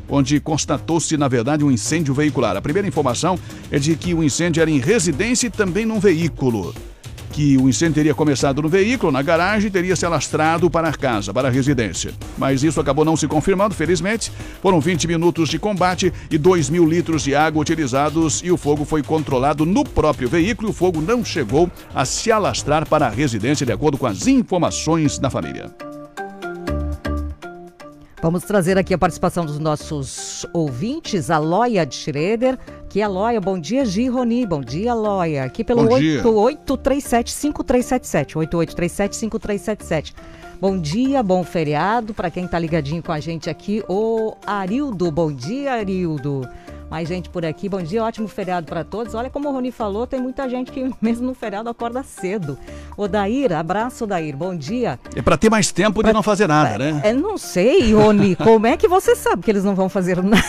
onde 0.07 0.39
constatou-se, 0.39 1.17
na 1.17 1.27
verdade, 1.27 1.65
um 1.65 1.71
incêndio 1.71 2.13
veicular. 2.13 2.55
A 2.55 2.61
primeira 2.61 2.87
informação 2.87 3.37
é 3.71 3.79
de 3.79 3.95
que 3.95 4.13
o 4.13 4.23
incêndio 4.23 4.61
era 4.61 4.69
em 4.69 4.79
residência 4.79 5.47
e 5.47 5.49
também 5.49 5.87
num 5.87 5.99
veículo. 5.99 6.71
Que 7.31 7.57
o 7.57 7.69
incêndio 7.69 7.95
teria 7.95 8.13
começado 8.13 8.61
no 8.61 8.67
veículo, 8.69 9.11
na 9.11 9.21
garagem, 9.21 9.67
e 9.67 9.71
teria 9.71 9.95
se 9.95 10.05
alastrado 10.05 10.69
para 10.69 10.89
a 10.89 10.93
casa, 10.93 11.33
para 11.33 11.47
a 11.47 11.51
residência. 11.51 12.13
Mas 12.37 12.63
isso 12.63 12.79
acabou 12.79 13.05
não 13.05 13.15
se 13.15 13.27
confirmando, 13.27 13.73
felizmente. 13.73 14.31
Foram 14.61 14.79
20 14.79 15.07
minutos 15.07 15.49
de 15.49 15.57
combate 15.57 16.11
e 16.29 16.37
2 16.37 16.69
mil 16.69 16.85
litros 16.85 17.23
de 17.23 17.33
água 17.33 17.61
utilizados 17.61 18.41
e 18.43 18.51
o 18.51 18.57
fogo 18.57 18.85
foi 18.85 19.01
controlado 19.01 19.65
no 19.65 19.83
próprio 19.83 20.27
veículo 20.27 20.69
e 20.69 20.71
o 20.71 20.73
fogo 20.73 21.01
não 21.01 21.23
chegou 21.23 21.71
a 21.95 22.05
se 22.05 22.31
alastrar 22.31 22.87
para 22.87 23.07
a 23.07 23.09
residência, 23.09 23.65
de 23.65 23.71
acordo 23.71 23.97
com 23.97 24.05
as 24.05 24.27
informações 24.27 25.17
da 25.17 25.29
família. 25.29 25.71
Vamos 28.21 28.43
trazer 28.43 28.77
aqui 28.77 28.93
a 28.93 28.99
participação 28.99 29.43
dos 29.43 29.57
nossos 29.57 30.45
ouvintes, 30.53 31.31
a 31.31 31.39
Loia 31.39 31.83
de 31.83 31.95
Schroeder, 31.95 32.55
que 32.91 32.99
é 32.99 33.05
a 33.05 33.07
Loia. 33.07 33.39
Bom 33.39 33.57
dia, 33.57 33.85
Gi 33.85 34.09
Roni. 34.09 34.45
Bom 34.45 34.59
dia, 34.59 34.93
Loia. 34.93 35.45
Aqui 35.45 35.63
pelo 35.63 35.87
Bom 35.87 35.97
dia. 35.97 36.21
8837-5377. 36.21 38.33
8837-5377. 38.33 40.13
Bom 40.59 40.77
dia, 40.77 41.23
bom 41.23 41.41
feriado 41.43 42.13
para 42.13 42.29
quem 42.29 42.45
tá 42.45 42.59
ligadinho 42.59 43.01
com 43.01 43.13
a 43.13 43.19
gente 43.19 43.49
aqui. 43.49 43.81
O 43.87 44.35
Arildo, 44.45 45.09
bom 45.09 45.31
dia, 45.31 45.73
Arildo. 45.73 46.47
Mais 46.89 47.07
gente 47.07 47.29
por 47.29 47.45
aqui, 47.45 47.69
bom 47.69 47.81
dia, 47.81 48.03
ótimo 48.03 48.27
feriado 48.27 48.67
para 48.67 48.83
todos. 48.83 49.15
Olha 49.15 49.29
como 49.29 49.47
o 49.47 49.53
Roni 49.53 49.71
falou, 49.71 50.05
tem 50.05 50.19
muita 50.19 50.49
gente 50.49 50.69
que 50.69 50.91
mesmo 51.01 51.25
no 51.25 51.33
feriado 51.33 51.69
acorda 51.69 52.03
cedo. 52.03 52.57
O 52.97 53.07
Dair, 53.07 53.53
abraço, 53.53 54.05
Dair, 54.05 54.35
bom 54.35 54.53
dia. 54.53 54.99
É 55.15 55.21
pra 55.21 55.37
ter 55.37 55.49
mais 55.49 55.71
tempo 55.71 56.03
de 56.03 56.11
não 56.11 56.21
fazer 56.21 56.47
nada, 56.47 56.77
né? 56.77 56.99
É, 57.05 57.13
não 57.13 57.37
sei, 57.37 57.93
Roni, 57.93 58.35
como 58.43 58.67
é 58.67 58.75
que 58.75 58.89
você 58.89 59.15
sabe 59.15 59.43
que 59.43 59.49
eles 59.49 59.63
não 59.63 59.73
vão 59.73 59.87
fazer 59.87 60.21
nada? 60.21 60.43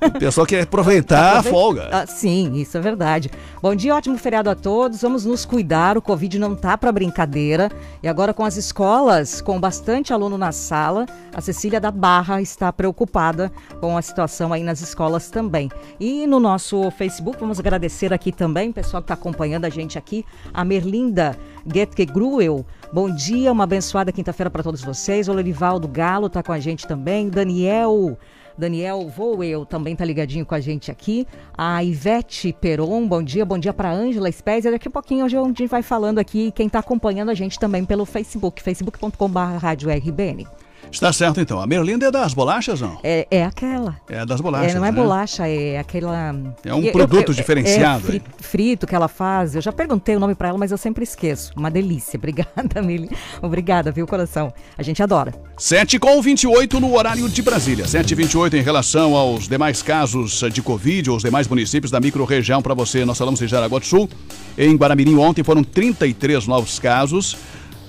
O 0.00 0.18
pessoal 0.18 0.46
quer 0.46 0.62
aproveitar 0.62 1.38
a 1.38 1.42
folga. 1.42 1.88
Ah, 1.90 2.06
sim, 2.06 2.54
isso 2.54 2.76
é 2.76 2.80
verdade. 2.80 3.30
Bom 3.62 3.74
dia, 3.74 3.94
ótimo 3.94 4.18
feriado 4.18 4.50
a 4.50 4.54
todos. 4.54 5.00
Vamos 5.00 5.24
nos 5.24 5.44
cuidar, 5.44 5.96
o 5.96 6.02
Covid 6.02 6.38
não 6.38 6.54
tá 6.54 6.76
para 6.76 6.92
brincadeira. 6.92 7.70
E 8.02 8.08
agora 8.08 8.34
com 8.34 8.44
as 8.44 8.56
escolas, 8.56 9.40
com 9.40 9.58
bastante 9.58 10.12
aluno 10.12 10.36
na 10.36 10.52
sala, 10.52 11.06
a 11.34 11.40
Cecília 11.40 11.80
da 11.80 11.90
Barra 11.90 12.40
está 12.40 12.72
preocupada 12.72 13.50
com 13.80 13.96
a 13.96 14.02
situação 14.02 14.52
aí 14.52 14.62
nas 14.62 14.80
escolas 14.80 15.30
também. 15.30 15.70
E 15.98 16.26
no 16.26 16.38
nosso 16.38 16.90
Facebook, 16.90 17.38
vamos 17.38 17.58
agradecer 17.58 18.12
aqui 18.12 18.32
também, 18.32 18.70
o 18.70 18.74
pessoal 18.74 19.02
que 19.02 19.04
está 19.04 19.14
acompanhando 19.14 19.64
a 19.64 19.70
gente 19.70 19.98
aqui, 19.98 20.24
a 20.52 20.64
Merlinda 20.64 21.36
Getke 21.66 22.04
Gruel. 22.04 22.64
Bom 22.92 23.12
dia, 23.12 23.50
uma 23.50 23.64
abençoada 23.64 24.12
quinta-feira 24.12 24.50
para 24.50 24.62
todos 24.62 24.82
vocês. 24.82 25.28
O 25.28 25.32
Lorivaldo 25.32 25.88
Galo 25.88 26.28
está 26.28 26.42
com 26.42 26.52
a 26.52 26.60
gente 26.60 26.86
também. 26.86 27.28
Daniel 27.28 28.16
Daniel 28.58 29.08
Voel 29.08 29.64
também 29.64 29.94
tá 29.94 30.04
ligadinho 30.04 30.46
com 30.46 30.54
a 30.54 30.60
gente 30.60 30.90
aqui. 30.90 31.26
A 31.56 31.82
Ivete 31.82 32.52
Peron, 32.52 33.06
bom 33.06 33.22
dia. 33.22 33.44
Bom 33.44 33.58
dia 33.58 33.72
para 33.72 33.92
Ângela 33.92 34.30
Spezia. 34.30 34.70
Daqui 34.70 34.88
a 34.88 34.90
pouquinho 34.90 35.24
hoje 35.24 35.36
a 35.36 35.44
gente 35.44 35.66
vai 35.66 35.82
falando 35.82 36.18
aqui 36.18 36.50
quem 36.52 36.68
tá 36.68 36.78
acompanhando 36.78 37.30
a 37.30 37.34
gente 37.34 37.58
também 37.58 37.84
pelo 37.84 38.04
Facebook, 38.04 38.62
facebook.com.br. 38.62 40.65
Está 40.90 41.12
certo 41.12 41.40
então. 41.40 41.60
A 41.60 41.66
Merlinda 41.66 42.06
é 42.06 42.10
das 42.10 42.32
bolachas, 42.32 42.80
não? 42.80 42.98
É, 43.02 43.26
é 43.30 43.44
aquela. 43.44 43.96
É 44.08 44.24
das 44.24 44.40
bolachas. 44.40 44.72
É, 44.74 44.78
não 44.78 44.84
é 44.86 44.90
né? 44.92 45.00
bolacha, 45.00 45.46
é 45.46 45.78
aquela. 45.78 46.34
É 46.64 46.72
um 46.74 46.82
Eu- 46.84 46.92
produto 46.92 47.28
eu- 47.30 47.34
diferenciado, 47.34 48.04
É 48.04 48.06
fri- 48.06 48.22
frito 48.38 48.86
que 48.86 48.94
ela 48.94 49.08
faz. 49.08 49.54
Eu 49.54 49.60
já 49.60 49.72
perguntei 49.72 50.16
o 50.16 50.20
nome 50.20 50.34
pra 50.34 50.48
ela, 50.48 50.56
mas 50.58 50.70
eu 50.70 50.78
sempre 50.78 51.02
esqueço. 51.04 51.52
Uma 51.56 51.70
delícia. 51.70 52.16
Obrigada, 52.18 52.80
Mili. 52.82 53.10
Obrigada, 53.42 53.90
viu, 53.92 54.06
coração? 54.06 54.52
A 54.78 54.82
gente 54.82 55.02
adora. 55.02 55.34
7 55.58 55.98
com 55.98 56.20
28 56.22 56.80
no 56.80 56.94
horário 56.96 57.28
de 57.28 57.42
Brasília. 57.42 57.86
7 57.86 58.12
e 58.12 58.14
28 58.14 58.56
em 58.56 58.62
relação 58.62 59.14
aos 59.14 59.48
demais 59.48 59.82
casos 59.82 60.42
de 60.52 60.62
Covid 60.62 61.10
ou 61.10 61.16
os 61.16 61.22
demais 61.22 61.46
municípios 61.48 61.90
da 61.90 62.00
microrregião 62.00 62.62
para 62.62 62.74
você. 62.74 63.04
Nós 63.04 63.18
falamos 63.18 63.42
em 63.42 63.48
Jaraguá 63.48 63.78
do 63.78 63.86
Sul. 63.86 64.08
Em 64.56 64.74
Guaramirim 64.76 65.16
ontem 65.16 65.42
foram 65.44 65.62
33 65.62 66.46
novos 66.46 66.78
casos. 66.78 67.36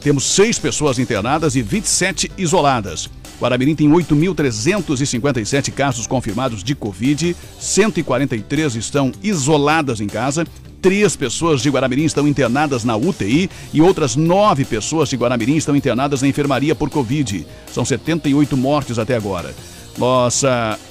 Temos 0.08 0.24
seis 0.24 0.58
pessoas 0.58 1.00
internadas 1.00 1.58
e 1.58 1.62
27 1.62 2.32
isoladas. 2.38 3.10
Guaramirim 3.42 3.76
tem 3.76 3.90
8.357 3.90 5.70
casos 5.74 6.08
confirmados 6.08 6.64
de 6.64 6.74
Covid, 6.74 7.36
143 7.60 8.76
estão 8.76 9.12
isoladas 9.22 10.00
em 10.00 10.08
casa, 10.08 10.48
três 10.82 11.18
pessoas 11.18 11.62
de 11.62 11.70
Guaramirim 11.70 12.06
estão 12.06 12.26
internadas 12.26 12.86
na 12.86 12.96
UTI 12.96 13.50
e 13.74 13.82
outras 13.82 14.16
nove 14.16 14.64
pessoas 14.64 15.10
de 15.10 15.18
Guaramirim 15.18 15.58
estão 15.58 15.76
internadas 15.76 16.22
na 16.22 16.30
enfermaria 16.30 16.74
por 16.74 16.90
Covid. 16.90 17.46
São 17.74 17.84
78 17.84 18.56
mortes 18.56 18.98
até 18.98 19.14
agora. 19.14 19.54
Nós 19.98 20.44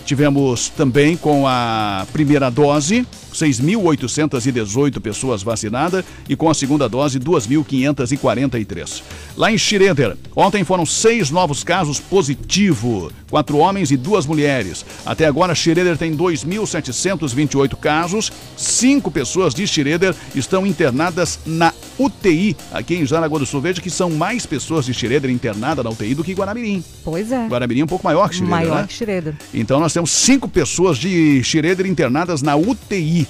tivemos 0.04 0.68
também 0.70 1.16
com 1.16 1.46
a 1.46 2.06
primeira 2.12 2.50
dose 2.50 3.06
6.818 3.36 5.00
pessoas 5.00 5.42
vacinadas 5.42 6.04
e 6.28 6.34
com 6.34 6.48
a 6.48 6.54
segunda 6.54 6.88
dose 6.88 7.20
2.543. 7.20 9.02
Lá 9.36 9.52
em 9.52 9.58
Schroeder, 9.58 10.16
ontem 10.34 10.64
foram 10.64 10.86
seis 10.86 11.30
novos 11.30 11.62
casos 11.62 12.00
positivos, 12.00 13.12
quatro 13.30 13.58
homens 13.58 13.90
e 13.90 13.96
duas 13.96 14.24
mulheres. 14.24 14.86
Até 15.04 15.26
agora, 15.26 15.54
Schroeder 15.54 15.98
tem 15.98 16.16
2.728 16.16 17.76
casos, 17.76 18.32
cinco 18.56 19.10
pessoas 19.10 19.54
de 19.54 19.66
Schroeder 19.66 20.14
estão 20.34 20.66
internadas 20.66 21.38
na 21.44 21.72
UTI 21.98 22.56
aqui 22.72 22.96
em 22.96 23.06
Jaraguá 23.06 23.38
do 23.38 23.46
Sul. 23.46 23.60
Veja 23.60 23.80
que 23.80 23.90
são 23.90 24.10
mais 24.10 24.46
pessoas 24.46 24.84
de 24.84 24.94
Schroeder 24.94 25.30
internadas 25.30 25.84
na 25.84 25.90
UTI 25.90 26.14
do 26.14 26.24
que 26.24 26.32
Guaramirim. 26.32 26.84
Pois 27.04 27.32
é. 27.32 27.46
Guaramirim 27.46 27.80
é 27.80 27.84
um 27.84 27.88
pouco 27.88 28.04
maior 28.04 28.28
que 28.28 28.36
Schroeder, 28.36 28.58
Maior 28.58 28.80
né? 28.82 28.86
que 28.86 28.94
Schroeder. 28.94 29.34
Então 29.52 29.80
nós 29.80 29.92
temos 29.92 30.10
cinco 30.10 30.48
pessoas 30.48 30.98
de 30.98 31.42
Schroeder 31.42 31.86
internadas 31.86 32.42
na 32.42 32.56
UTI. 32.56 33.26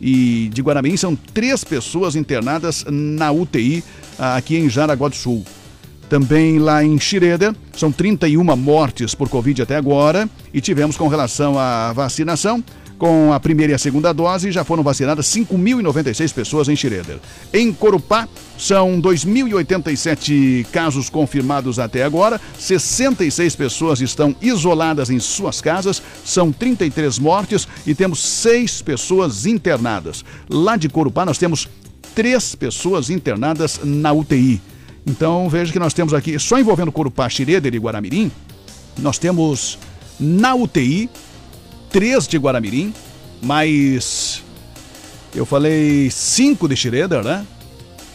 E 0.00 0.50
de 0.52 0.60
Guaramirim 0.60 0.96
são 0.96 1.14
três 1.14 1.64
pessoas 1.64 2.16
internadas 2.16 2.84
na 2.88 3.30
UTI 3.30 3.82
ah, 4.18 4.36
aqui 4.36 4.56
em 4.56 4.68
Jaraguá 4.68 5.08
do 5.08 5.16
Sul. 5.16 5.44
Também 6.08 6.58
lá 6.58 6.84
em 6.84 6.98
Schroeder, 6.98 7.54
são 7.72 7.90
31 7.90 8.44
mortes 8.56 9.14
por 9.14 9.28
Covid 9.28 9.62
até 9.62 9.76
agora. 9.76 10.28
E 10.52 10.60
tivemos 10.60 10.96
com 10.96 11.08
relação 11.08 11.58
à 11.58 11.92
vacinação, 11.92 12.62
com 12.98 13.32
a 13.32 13.40
primeira 13.40 13.72
e 13.72 13.74
a 13.74 13.78
segunda 13.78 14.12
dose, 14.12 14.52
já 14.52 14.64
foram 14.64 14.82
vacinadas 14.82 15.26
5.096 15.26 16.32
pessoas 16.32 16.68
em 16.68 16.76
Schroeder. 16.76 17.18
Em 17.52 17.72
Corupá, 17.72 18.28
são 18.56 19.00
2.087 19.00 20.66
casos 20.66 21.10
confirmados 21.10 21.78
até 21.78 22.04
agora, 22.04 22.40
66 22.58 23.56
pessoas 23.56 24.00
estão 24.00 24.34
isoladas 24.40 25.10
em 25.10 25.18
suas 25.18 25.60
casas, 25.60 26.02
são 26.24 26.52
33 26.52 27.18
mortes 27.18 27.66
e 27.86 27.94
temos 27.94 28.20
seis 28.20 28.80
pessoas 28.80 29.46
internadas. 29.46 30.24
Lá 30.48 30.76
de 30.76 30.88
Corupá, 30.88 31.24
nós 31.24 31.38
temos 31.38 31.68
três 32.14 32.54
pessoas 32.54 33.10
internadas 33.10 33.80
na 33.82 34.12
UTI. 34.12 34.60
Então 35.06 35.48
veja 35.48 35.72
que 35.72 35.78
nós 35.78 35.92
temos 35.92 36.14
aqui, 36.14 36.38
só 36.38 36.58
envolvendo 36.58 36.92
Corupá, 36.92 37.28
Schroeder 37.28 37.74
e 37.74 37.78
Guaramirim, 37.78 38.30
nós 38.98 39.18
temos 39.18 39.78
na 40.18 40.54
UTI 40.54 41.10
três 41.94 42.26
de 42.26 42.36
Guaramirim, 42.36 42.92
mais 43.40 44.42
eu 45.32 45.46
falei 45.46 46.10
cinco 46.10 46.68
de 46.68 46.74
Schroeder, 46.74 47.22
né? 47.22 47.46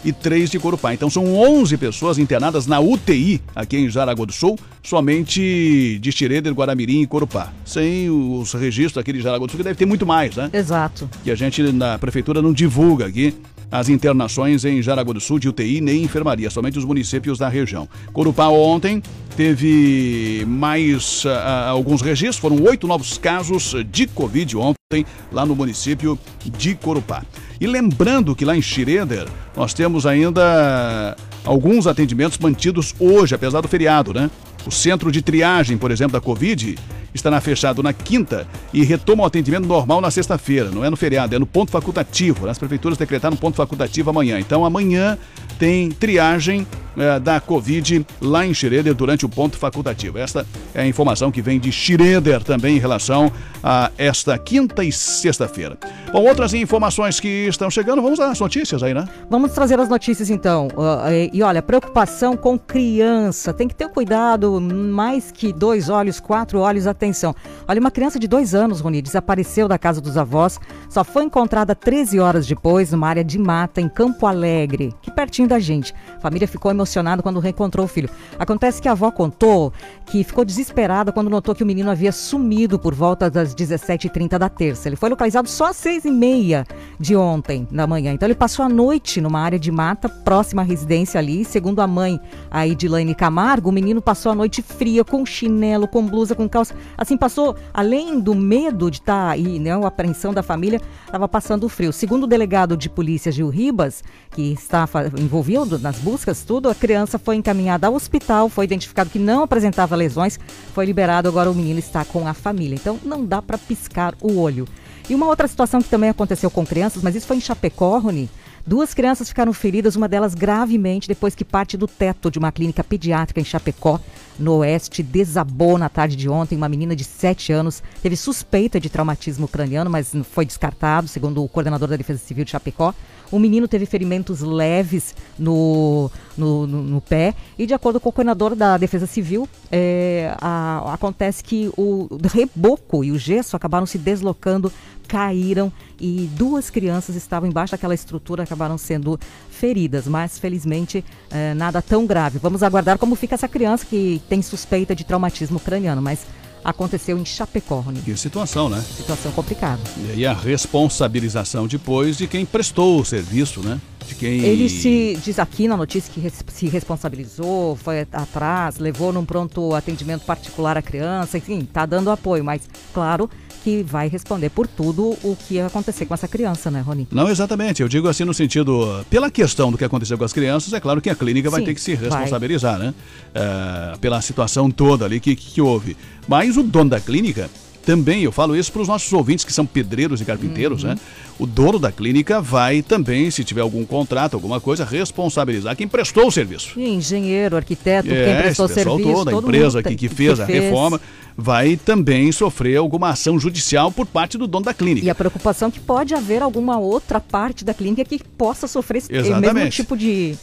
E 0.03 0.11
três 0.11 0.49
de 0.49 0.59
Corupá. 0.59 0.93
Então 0.93 1.09
são 1.09 1.33
11 1.33 1.77
pessoas 1.77 2.17
internadas 2.17 2.67
na 2.67 2.81
UTI 2.81 3.41
aqui 3.55 3.77
em 3.77 3.89
Jaraguá 3.89 4.25
do 4.25 4.33
Sul, 4.33 4.59
somente 4.83 5.97
de 5.97 6.11
Schroeder, 6.11 6.51
Guaramirim 6.51 7.03
e 7.03 7.07
Corupá. 7.07 7.53
Sem 7.63 8.09
os 8.09 8.51
registros 8.51 8.97
aqui 9.01 9.13
de 9.13 9.21
Jaraguá 9.21 9.45
do 9.45 9.49
Sul, 9.51 9.57
que 9.57 9.63
deve 9.63 9.77
ter 9.77 9.85
muito 9.85 10.05
mais, 10.05 10.35
né? 10.35 10.49
Exato. 10.51 11.09
que 11.23 11.31
a 11.31 11.35
gente 11.35 11.61
na 11.71 11.97
prefeitura 11.97 12.41
não 12.41 12.51
divulga 12.51 13.05
aqui 13.05 13.33
as 13.71 13.89
internações 13.89 14.65
em 14.65 14.81
Jaraguá 14.81 15.13
do 15.13 15.19
Sul 15.19 15.39
de 15.39 15.49
UTI 15.49 15.81
nem 15.81 16.03
enfermaria, 16.03 16.49
somente 16.49 16.77
os 16.77 16.85
municípios 16.85 17.37
da 17.37 17.47
região. 17.47 17.87
Corupá 18.11 18.47
ontem 18.47 19.01
teve 19.35 20.43
mais 20.47 21.23
ah, 21.25 21.67
alguns 21.69 22.01
registros, 22.01 22.37
foram 22.37 22.61
oito 22.63 22.87
novos 22.87 23.17
casos 23.17 23.75
de 23.91 24.07
Covid 24.07 24.57
ontem 24.57 25.05
lá 25.31 25.45
no 25.45 25.55
município 25.55 26.17
de 26.57 26.75
Corupá. 26.75 27.23
E 27.59 27.67
lembrando 27.67 28.35
que 28.35 28.45
lá 28.45 28.55
em 28.55 28.61
Schroeder 28.61 29.27
nós 29.55 29.73
temos 29.73 30.05
ainda 30.05 31.15
alguns 31.43 31.87
atendimentos 31.87 32.37
mantidos 32.37 32.95
hoje, 32.99 33.35
apesar 33.35 33.61
do 33.61 33.67
feriado, 33.67 34.13
né? 34.13 34.29
O 34.65 34.71
centro 34.71 35.11
de 35.11 35.21
triagem, 35.21 35.77
por 35.77 35.91
exemplo, 35.91 36.13
da 36.13 36.21
Covid 36.21 36.77
estará 37.13 37.39
fechado 37.41 37.81
na 37.81 37.93
quinta 37.93 38.47
e 38.73 38.83
retoma 38.83 39.23
o 39.23 39.25
atendimento 39.27 39.67
normal 39.67 40.01
na 40.01 40.11
sexta-feira. 40.11 40.69
Não 40.69 40.83
é 40.83 40.89
no 40.89 40.97
feriado, 40.97 41.35
é 41.35 41.39
no 41.39 41.45
ponto 41.45 41.71
facultativo. 41.71 42.47
As 42.47 42.57
prefeituras 42.57 42.97
decretaram 42.97 43.35
ponto 43.35 43.55
facultativo 43.55 44.09
amanhã. 44.09 44.39
Então 44.39 44.65
amanhã 44.65 45.17
tem 45.57 45.89
triagem 45.89 46.65
eh, 46.97 47.19
da 47.19 47.39
Covid 47.39 48.05
lá 48.21 48.45
em 48.45 48.53
Schroeder 48.53 48.93
durante 48.93 49.25
o 49.25 49.29
ponto 49.29 49.57
facultativo. 49.57 50.17
Esta 50.17 50.45
é 50.73 50.81
a 50.81 50.87
informação 50.87 51.31
que 51.31 51.41
vem 51.41 51.59
de 51.59 51.71
Schroeder 51.71 52.43
também 52.43 52.77
em 52.77 52.79
relação 52.79 53.31
a 53.63 53.91
esta 53.97 54.37
quinta 54.37 54.83
e 54.83 54.91
sexta-feira. 54.91 55.77
Bom, 56.11 56.23
outras 56.23 56.53
informações 56.53 57.19
que 57.19 57.47
estão 57.47 57.69
chegando, 57.69 58.01
vamos 58.01 58.19
às 58.19 58.39
notícias 58.39 58.83
aí, 58.83 58.93
né? 58.93 59.07
Vamos 59.29 59.51
trazer 59.51 59.79
as 59.79 59.87
notícias 59.87 60.29
então. 60.29 60.69
Ah, 60.77 61.09
e, 61.11 61.41
olha, 61.41 61.61
preocupação 61.61 62.35
com 62.35 62.57
criança. 62.57 63.53
Tem 63.53 63.67
que 63.67 63.75
ter 63.75 63.89
cuidado, 63.89 64.59
mais 64.59 65.31
que 65.31 65.53
dois 65.53 65.89
olhos, 65.89 66.19
quatro 66.19 66.59
olhos, 66.59 66.87
atenção. 66.99 67.35
Olha, 67.67 67.79
uma 67.79 67.91
criança 67.91 68.17
de 68.17 68.27
dois 68.27 68.55
anos, 68.55 68.79
Rony, 68.79 69.01
desapareceu 69.01 69.67
da 69.67 69.77
casa 69.77 69.99
dos 69.99 70.17
avós, 70.17 70.59
só 70.87 71.03
foi 71.03 71.25
encontrada 71.25 71.75
13 71.75 72.19
horas 72.19 72.47
depois 72.47 72.91
numa 72.91 73.07
área 73.07 73.23
de 73.23 73.37
mata 73.37 73.81
em 73.81 73.89
Campo 73.89 74.25
Alegre, 74.25 74.95
que 75.01 75.11
pertinho 75.11 75.47
da 75.47 75.59
gente. 75.59 75.93
A 76.15 76.19
família 76.19 76.47
ficou 76.47 76.71
emocionada 76.71 77.21
quando 77.21 77.39
reencontrou 77.39 77.85
o 77.85 77.89
filho. 77.89 78.09
Acontece 78.39 78.81
que 78.81 78.87
a 78.87 78.93
avó 78.93 79.11
contou 79.11 79.73
que 80.05 80.23
ficou 80.23 80.43
desesperada 80.45 81.11
quando 81.11 81.29
notou 81.29 81.53
que 81.53 81.63
o 81.63 81.67
menino 81.67 81.91
havia 81.91 82.11
sumido 82.11 82.79
por 82.79 82.95
volta 82.95 83.29
das 83.29 83.53
17h30 83.53 84.37
da 84.37 84.49
terça. 84.49 84.87
Ele 84.89 84.95
foi 84.95 85.09
localizado 85.09 85.47
só 85.47 85.65
às 85.65 85.75
6 85.75 85.89
seis 85.89 86.05
e 86.05 86.11
meia 86.11 86.65
de 86.99 87.15
ontem, 87.15 87.67
da 87.71 87.87
manhã. 87.87 88.13
Então 88.13 88.27
ele 88.27 88.35
passou 88.35 88.63
a 88.63 88.69
noite 88.69 89.19
numa 89.19 89.39
área 89.39 89.57
de 89.57 89.71
mata, 89.71 90.07
próxima 90.07 90.61
à 90.61 90.65
residência 90.65 91.19
ali. 91.19 91.43
Segundo 91.43 91.79
a 91.79 91.87
mãe, 91.87 92.19
a 92.51 92.67
Edilane 92.67 93.15
Camargo, 93.15 93.69
o 93.69 93.71
menino 93.71 94.01
passou 94.01 94.31
a 94.31 94.35
noite 94.35 94.61
fria, 94.61 95.03
com 95.03 95.25
chinelo, 95.25 95.87
com 95.87 96.05
blusa, 96.05 96.35
com 96.35 96.47
calça. 96.47 96.75
Assim, 96.97 97.17
passou, 97.17 97.55
além 97.73 98.19
do 98.19 98.35
medo 98.35 98.89
de 98.91 98.97
estar 98.97 99.27
tá 99.27 99.31
aí, 99.31 99.59
né, 99.59 99.71
a 99.71 99.87
apreensão 99.87 100.33
da 100.33 100.43
família, 100.43 100.81
estava 101.05 101.27
passando 101.27 101.69
frio. 101.69 101.93
Segundo 101.93 102.23
o 102.23 102.27
delegado 102.27 102.75
de 102.75 102.89
polícia 102.89 103.31
Gil 103.31 103.49
Ribas, 103.49 104.03
que 104.31 104.53
está 104.53 104.87
envolvido 105.17 105.79
nas 105.79 105.97
buscas, 105.99 106.43
tudo, 106.43 106.69
a 106.69 106.75
criança 106.75 107.17
foi 107.17 107.35
encaminhada 107.35 107.87
ao 107.87 107.93
hospital, 107.93 108.49
foi 108.49 108.65
identificado 108.65 109.09
que 109.09 109.19
não 109.19 109.43
apresentava 109.43 109.95
lesões, 109.95 110.39
foi 110.73 110.85
liberado, 110.85 111.27
agora 111.27 111.49
o 111.49 111.55
menino 111.55 111.79
está 111.79 112.03
com 112.05 112.27
a 112.27 112.33
família. 112.33 112.75
Então 112.75 112.99
não 113.03 113.25
dá 113.25 113.41
para 113.41 113.57
piscar 113.57 114.13
o 114.21 114.39
olho. 114.39 114.67
E 115.09 115.15
uma 115.15 115.25
outra 115.25 115.47
situação 115.47 115.81
que 115.81 115.89
também 115.89 116.09
aconteceu 116.09 116.51
com 116.51 116.65
crianças, 116.65 117.01
mas 117.01 117.15
isso 117.15 117.25
foi 117.25 117.37
em 117.37 117.41
Chapecó, 117.41 117.97
Rony. 117.97 118.29
Duas 118.69 118.93
crianças 118.93 119.27
ficaram 119.27 119.51
feridas, 119.51 119.95
uma 119.95 120.07
delas 120.07 120.35
gravemente, 120.35 121.07
depois 121.07 121.33
que 121.33 121.43
parte 121.43 121.75
do 121.75 121.87
teto 121.87 122.29
de 122.29 122.37
uma 122.37 122.51
clínica 122.51 122.83
pediátrica 122.83 123.41
em 123.41 123.43
Chapecó, 123.43 123.99
no 124.37 124.57
oeste, 124.57 125.01
desabou 125.01 125.75
na 125.75 125.89
tarde 125.89 126.15
de 126.15 126.29
ontem. 126.29 126.55
Uma 126.55 126.69
menina 126.69 126.95
de 126.95 127.03
7 127.03 127.51
anos 127.51 127.81
teve 128.03 128.15
suspeita 128.15 128.79
de 128.79 128.87
traumatismo 128.87 129.47
craniano, 129.47 129.89
mas 129.89 130.13
foi 130.31 130.45
descartado, 130.45 131.07
segundo 131.07 131.43
o 131.43 131.49
coordenador 131.49 131.87
da 131.87 131.97
Defesa 131.97 132.19
Civil 132.19 132.45
de 132.45 132.51
Chapecó. 132.51 132.93
O 133.31 133.39
menino 133.39 133.67
teve 133.67 133.85
ferimentos 133.85 134.41
leves 134.41 135.15
no, 135.37 136.09
no, 136.37 136.65
no, 136.65 136.83
no 136.83 137.01
pé 137.01 137.35
e, 137.57 137.65
de 137.65 137.73
acordo 137.73 137.99
com 137.99 138.09
o 138.09 138.11
coordenador 138.11 138.55
da 138.55 138.77
Defesa 138.77 139.05
Civil, 139.05 139.47
é, 139.71 140.33
a, 140.39 140.93
acontece 140.93 141.43
que 141.43 141.71
o 141.77 142.07
reboco 142.23 143.03
e 143.03 143.11
o 143.11 143.17
gesso 143.17 143.55
acabaram 143.55 143.85
se 143.85 143.97
deslocando, 143.97 144.71
caíram 145.07 145.71
e 145.99 146.29
duas 146.33 146.69
crianças 146.69 147.15
estavam 147.15 147.49
embaixo 147.49 147.71
daquela 147.71 147.93
estrutura, 147.93 148.43
acabaram 148.43 148.77
sendo 148.77 149.19
feridas, 149.49 150.07
mas 150.07 150.39
felizmente 150.39 151.03
é, 151.29 151.53
nada 151.53 151.81
tão 151.81 152.05
grave. 152.05 152.39
Vamos 152.39 152.63
aguardar 152.63 152.97
como 152.97 153.15
fica 153.15 153.35
essa 153.35 153.47
criança 153.47 153.85
que 153.85 154.21
tem 154.29 154.41
suspeita 154.41 154.95
de 154.95 155.03
traumatismo 155.03 155.59
craniano, 155.59 156.01
mas 156.01 156.25
aconteceu 156.63 157.17
em 157.17 157.25
Chapecó. 157.25 157.83
Né? 157.87 158.01
Que 158.03 158.15
situação, 158.15 158.69
né? 158.69 158.83
Situação 158.95 159.31
complicada. 159.31 159.81
E 159.97 160.11
aí 160.11 160.25
a 160.25 160.33
responsabilização 160.33 161.67
depois 161.67 162.17
de 162.17 162.27
quem 162.27 162.45
prestou 162.45 162.99
o 162.99 163.05
serviço, 163.05 163.61
né? 163.61 163.79
De 164.07 164.15
quem... 164.15 164.39
Ele 164.39 164.69
se 164.69 165.19
diz 165.23 165.39
aqui 165.39 165.67
na 165.67 165.77
notícia 165.77 166.11
que 166.11 166.31
se 166.51 166.67
responsabilizou, 166.67 167.75
foi 167.75 168.01
atrás, 168.11 168.77
levou 168.77 169.13
num 169.13 169.25
pronto 169.25 169.73
atendimento 169.73 170.25
particular 170.25 170.77
a 170.77 170.81
criança, 170.81 171.37
enfim, 171.37 171.59
está 171.59 171.85
dando 171.85 172.09
apoio, 172.09 172.43
mas 172.43 172.61
claro 172.93 173.29
que 173.63 173.83
vai 173.83 174.07
responder 174.07 174.49
por 174.49 174.67
tudo 174.67 175.17
o 175.23 175.35
que 175.47 175.59
acontecer 175.59 176.05
com 176.05 176.13
essa 176.13 176.27
criança, 176.27 176.69
né, 176.71 176.81
Rony? 176.81 177.07
Não, 177.11 177.29
exatamente. 177.29 177.81
Eu 177.81 177.87
digo 177.87 178.07
assim 178.07 178.23
no 178.23 178.33
sentido, 178.33 179.05
pela 179.09 179.29
questão 179.29 179.71
do 179.71 179.77
que 179.77 179.83
aconteceu 179.83 180.17
com 180.17 180.23
as 180.23 180.33
crianças, 180.33 180.73
é 180.73 180.79
claro 180.79 181.01
que 181.01 181.09
a 181.09 181.15
clínica 181.15 181.49
Sim, 181.49 181.55
vai 181.55 181.63
ter 181.63 181.73
que 181.73 181.81
se 181.81 181.95
responsabilizar, 181.95 182.77
vai. 182.77 182.87
né? 182.87 182.93
É, 183.33 183.97
pela 183.97 184.21
situação 184.21 184.69
toda 184.69 185.05
ali 185.05 185.19
que, 185.19 185.35
que 185.35 185.61
houve. 185.61 185.95
Mas 186.27 186.57
o 186.57 186.63
dono 186.63 186.89
da 186.89 186.99
clínica 186.99 187.49
também, 187.85 188.23
eu 188.23 188.31
falo 188.31 188.55
isso 188.55 188.71
para 188.71 188.81
os 188.81 188.87
nossos 188.87 189.11
ouvintes 189.11 189.45
que 189.45 189.53
são 189.53 189.65
pedreiros 189.65 190.21
e 190.21 190.25
carpinteiros, 190.25 190.83
uhum. 190.83 190.89
né? 190.89 190.95
O 191.39 191.45
dono 191.45 191.79
da 191.79 191.91
clínica 191.91 192.41
vai 192.41 192.81
também, 192.81 193.31
se 193.31 193.45
tiver 193.45 193.61
algum 193.61 193.85
contrato, 193.85 194.33
alguma 194.33 194.59
coisa, 194.59 194.83
responsabilizar 194.83 195.75
quem 195.75 195.87
prestou 195.87 196.27
o 196.27 196.31
serviço. 196.31 196.77
E 196.77 196.89
engenheiro, 196.89 197.55
arquiteto, 197.55 198.09
é, 198.11 198.25
quem 198.25 198.41
prestou 198.43 198.65
o 198.65 198.69
serviço. 198.69 198.99
Todo, 199.01 199.29
a 199.29 199.33
empresa 199.33 199.81
que, 199.81 199.95
que 199.95 200.09
fez 200.09 200.35
que 200.35 200.41
a 200.41 200.45
fez. 200.45 200.63
reforma 200.63 200.99
vai 201.37 201.77
também 201.77 202.29
sofrer 202.33 202.75
alguma 202.75 203.09
ação 203.09 203.39
judicial 203.39 203.89
por 203.89 204.05
parte 204.05 204.37
do 204.37 204.45
dono 204.45 204.65
da 204.65 204.73
clínica. 204.73 205.07
E 205.07 205.09
a 205.09 205.15
preocupação 205.15 205.69
é 205.69 205.71
que 205.71 205.79
pode 205.79 206.13
haver 206.13 206.41
alguma 206.41 206.77
outra 206.77 207.21
parte 207.21 207.63
da 207.63 207.73
clínica 207.73 208.03
que 208.03 208.19
possa 208.37 208.67
sofrer 208.67 208.97
esse 208.97 209.11
mesmo 209.11 209.69
tipo 209.69 209.95
de 209.95 210.35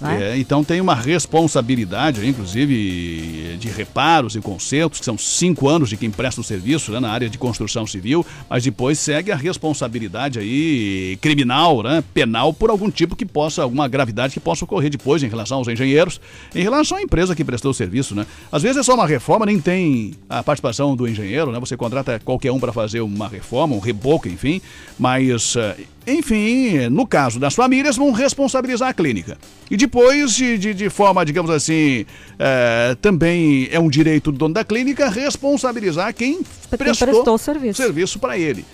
né? 0.00 0.32
É, 0.32 0.38
então 0.38 0.64
tem 0.64 0.80
uma 0.80 0.94
responsabilidade, 0.94 2.26
inclusive, 2.26 3.56
de 3.58 3.68
reparos 3.68 4.36
e 4.36 4.40
consertos, 4.40 4.98
que 4.98 5.04
são 5.04 5.16
cinco 5.16 5.68
anos 5.68 5.88
de 5.88 5.96
quem 5.96 6.10
presta 6.10 6.40
o 6.40 6.44
serviço 6.44 6.92
né, 6.92 7.00
na 7.00 7.10
área 7.10 7.28
de 7.28 7.38
construção 7.38 7.86
civil, 7.86 8.24
mas 8.48 8.64
depois 8.64 8.98
segue 8.98 9.30
a 9.30 9.36
responsabilidade 9.36 10.38
aí 10.38 11.18
criminal, 11.20 11.82
né, 11.82 12.02
penal, 12.12 12.52
por 12.52 12.70
algum 12.70 12.90
tipo 12.90 13.16
que 13.16 13.24
possa, 13.24 13.62
alguma 13.62 13.88
gravidade 13.88 14.34
que 14.34 14.40
possa 14.40 14.64
ocorrer 14.64 14.90
depois 14.90 15.22
em 15.22 15.28
relação 15.28 15.58
aos 15.58 15.68
engenheiros, 15.68 16.20
em 16.54 16.62
relação 16.62 16.98
à 16.98 17.02
empresa 17.02 17.34
que 17.34 17.44
prestou 17.44 17.70
o 17.70 17.74
serviço. 17.74 18.14
Né? 18.14 18.26
Às 18.50 18.62
vezes 18.62 18.78
é 18.78 18.82
só 18.82 18.94
uma 18.94 19.06
reforma, 19.06 19.46
nem 19.46 19.60
tem 19.60 20.14
a 20.28 20.42
participação 20.42 20.96
do 20.96 21.08
engenheiro, 21.08 21.52
né? 21.52 21.60
você 21.60 21.76
contrata 21.76 22.20
qualquer 22.24 22.52
um 22.52 22.58
para 22.58 22.72
fazer 22.72 23.00
uma 23.00 23.28
reforma, 23.28 23.74
um 23.74 23.80
reboco, 23.80 24.28
enfim, 24.28 24.60
mas 24.98 25.56
eh, 25.56 25.76
enfim, 26.06 26.88
no 26.90 27.06
caso 27.06 27.38
das 27.38 27.54
famílias, 27.54 27.96
vão 27.96 28.12
responsabilizar 28.12 28.90
a 28.90 28.94
clínica. 28.94 29.38
E 29.70 29.76
depois, 29.76 30.34
de, 30.34 30.58
de, 30.58 30.74
de 30.74 30.90
forma, 30.90 31.24
digamos 31.24 31.50
assim, 31.50 32.04
é, 32.38 32.96
também 33.00 33.68
é 33.70 33.80
um 33.80 33.88
direito 33.88 34.30
do 34.30 34.38
dono 34.38 34.54
da 34.54 34.64
clínica 34.64 35.08
responsabilizar 35.08 36.14
quem, 36.14 36.34
quem 36.34 36.78
prestou, 36.78 37.08
prestou 37.08 37.38
serviço, 37.38 37.82
serviço 37.82 38.18
para 38.18 38.38
ele 38.38 38.64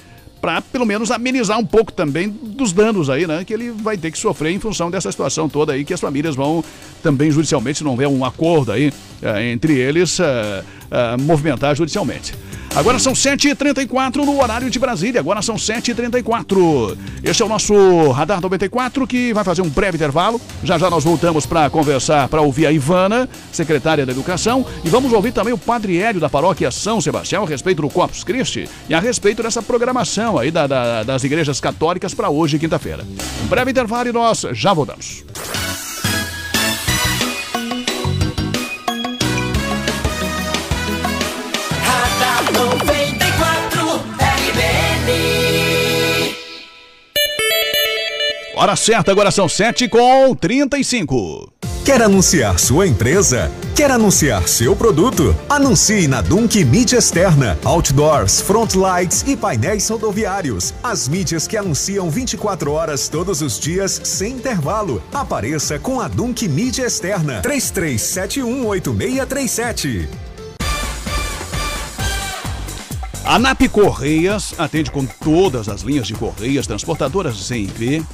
para 0.41 0.61
pelo 0.63 0.87
menos 0.87 1.11
amenizar 1.11 1.59
um 1.59 1.67
pouco 1.67 1.93
também 1.93 2.29
dos 2.29 2.73
danos 2.73 3.11
aí, 3.11 3.27
né? 3.27 3.45
Que 3.45 3.53
ele 3.53 3.71
vai 3.71 3.97
ter 3.97 4.11
que 4.11 4.19
sofrer 4.19 4.51
em 4.51 4.59
função 4.59 4.91
dessa 4.91 5.11
situação 5.13 5.49
toda 5.49 5.73
aí, 5.73 5.85
que 5.85 5.93
as 5.93 6.01
famílias 6.01 6.35
vão 6.35 6.65
também 7.03 7.31
judicialmente, 7.31 7.79
se 7.79 7.85
não 7.85 7.91
houver 7.91 8.09
um 8.09 8.25
acordo 8.25 8.73
aí 8.73 8.93
é, 9.23 9.51
entre 9.53 9.79
eles, 9.79 10.19
é, 10.19 10.65
é, 10.91 11.17
movimentar 11.19 11.77
judicialmente. 11.77 12.35
Agora 12.75 13.01
são 13.01 13.13
7h34 13.13 14.17
no 14.25 14.41
horário 14.41 14.71
de 14.71 14.79
Brasília. 14.79 15.21
Agora 15.21 15.43
são 15.43 15.57
7h34. 15.57 16.97
Este 17.23 17.43
é 17.43 17.45
o 17.45 17.49
nosso 17.49 18.11
Radar 18.13 18.41
94 18.41 19.07
que 19.07 19.33
vai 19.33 19.43
fazer 19.43 19.63
um 19.63 19.69
breve 19.69 19.97
intervalo. 19.97 20.41
Já 20.63 20.79
já 20.79 20.89
nós 20.89 21.03
voltamos 21.03 21.45
para 21.45 21.69
conversar, 21.69 22.29
para 22.29 22.41
ouvir 22.41 22.67
a 22.67 22.73
Ivana, 22.73 23.29
secretária 23.51 24.07
da 24.07 24.13
Educação. 24.13 24.65
E 24.85 24.89
vamos 24.89 25.13
ouvir 25.13 25.33
também 25.33 25.53
o 25.53 25.59
Padre 25.59 25.99
Hélio 25.99 26.21
da 26.21 26.31
paróquia 26.31 26.71
São 26.71 27.01
Sebastião 27.01 27.43
a 27.43 27.47
respeito 27.47 27.83
do 27.83 27.91
Corpus 27.91 28.23
Christi 28.23 28.69
e 28.89 28.95
a 28.95 29.01
respeito 29.01 29.43
dessa 29.43 29.61
programação 29.61 30.39
aí 30.39 30.51
da, 30.51 30.67
da, 30.67 31.03
das 31.03 31.25
igrejas 31.25 31.61
católicas 31.61 32.15
para 32.15 32.31
hoje, 32.31 32.59
quinta-feira. 32.59 33.05
Um 33.43 33.47
breve 33.49 33.73
intervalo 33.73 34.09
e 34.09 34.13
nós 34.13 34.47
já 34.53 34.73
voltamos. 34.73 35.25
Hora 48.61 48.77
certa, 48.77 49.11
agora 49.11 49.31
são 49.31 49.49
7 49.49 49.89
com 49.89 50.35
35. 50.35 51.51
Quer 51.83 52.03
anunciar 52.03 52.59
sua 52.59 52.87
empresa? 52.87 53.51
Quer 53.75 53.91
anunciar 53.91 54.47
seu 54.47 54.77
produto? 54.77 55.35
Anuncie 55.49 56.07
na 56.07 56.21
Dunk 56.21 56.63
Mídia 56.67 56.99
Externa, 56.99 57.59
Outdoors, 57.65 58.43
Frontlights 58.43 59.25
e 59.27 59.35
painéis 59.35 59.89
rodoviários. 59.89 60.75
As 60.83 61.09
mídias 61.09 61.47
que 61.47 61.57
anunciam 61.57 62.11
24 62.11 62.71
horas 62.71 63.09
todos 63.09 63.41
os 63.41 63.59
dias, 63.59 63.99
sem 64.05 64.35
intervalo. 64.35 65.03
Apareça 65.11 65.79
com 65.79 65.99
a 65.99 66.07
Dunk 66.07 66.47
Mídia 66.47 66.85
Externa. 66.85 67.41
33718637. 67.41 70.07
A 73.25 73.39
NAP 73.39 73.69
Correias 73.71 74.55
atende 74.59 74.91
com 74.91 75.07
todas 75.07 75.67
as 75.69 75.81
linhas 75.81 76.07
de 76.07 76.13
correias 76.15 76.67
transportadoras 76.67 77.39
CNV, 77.47 78.05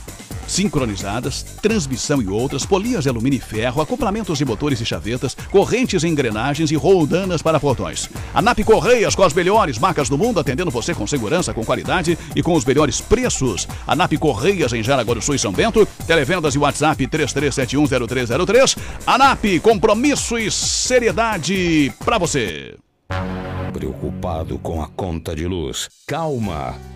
sincronizadas, 0.46 1.42
transmissão 1.60 2.22
e 2.22 2.28
outras, 2.28 2.64
polias 2.64 3.04
de 3.04 3.08
alumínio 3.08 3.38
e 3.38 3.40
ferro, 3.40 3.80
acoplamentos 3.80 4.38
de 4.38 4.44
motores 4.44 4.80
e 4.80 4.84
chavetas, 4.84 5.36
correntes 5.50 6.04
engrenagens 6.04 6.70
e 6.70 6.74
roldanas 6.74 7.42
para 7.42 7.60
portões. 7.60 8.08
A 8.34 8.42
NAP 8.42 8.60
Correias 8.64 9.14
com 9.14 9.22
as 9.22 9.32
melhores 9.32 9.78
marcas 9.78 10.08
do 10.08 10.18
mundo, 10.18 10.40
atendendo 10.40 10.70
você 10.70 10.94
com 10.94 11.06
segurança, 11.06 11.54
com 11.54 11.64
qualidade 11.64 12.18
e 12.34 12.42
com 12.42 12.54
os 12.54 12.64
melhores 12.64 13.00
preços. 13.00 13.66
A 13.86 13.94
NAP 13.94 14.14
Correias 14.18 14.72
em 14.72 14.82
Jaraguá 14.82 15.14
do 15.14 15.22
Sul 15.22 15.34
e 15.34 15.38
São 15.38 15.52
Bento, 15.52 15.86
televendas 16.06 16.54
e 16.54 16.58
WhatsApp 16.58 17.06
33710303. 17.06 18.78
A 19.06 19.18
NAP, 19.18 19.60
compromisso 19.60 20.38
e 20.38 20.50
seriedade 20.50 21.92
para 22.04 22.18
você. 22.18 22.76
Preocupado 23.72 24.58
com 24.58 24.82
a 24.82 24.88
conta 24.88 25.34
de 25.34 25.46
luz? 25.46 25.88
Calma! 26.06 26.95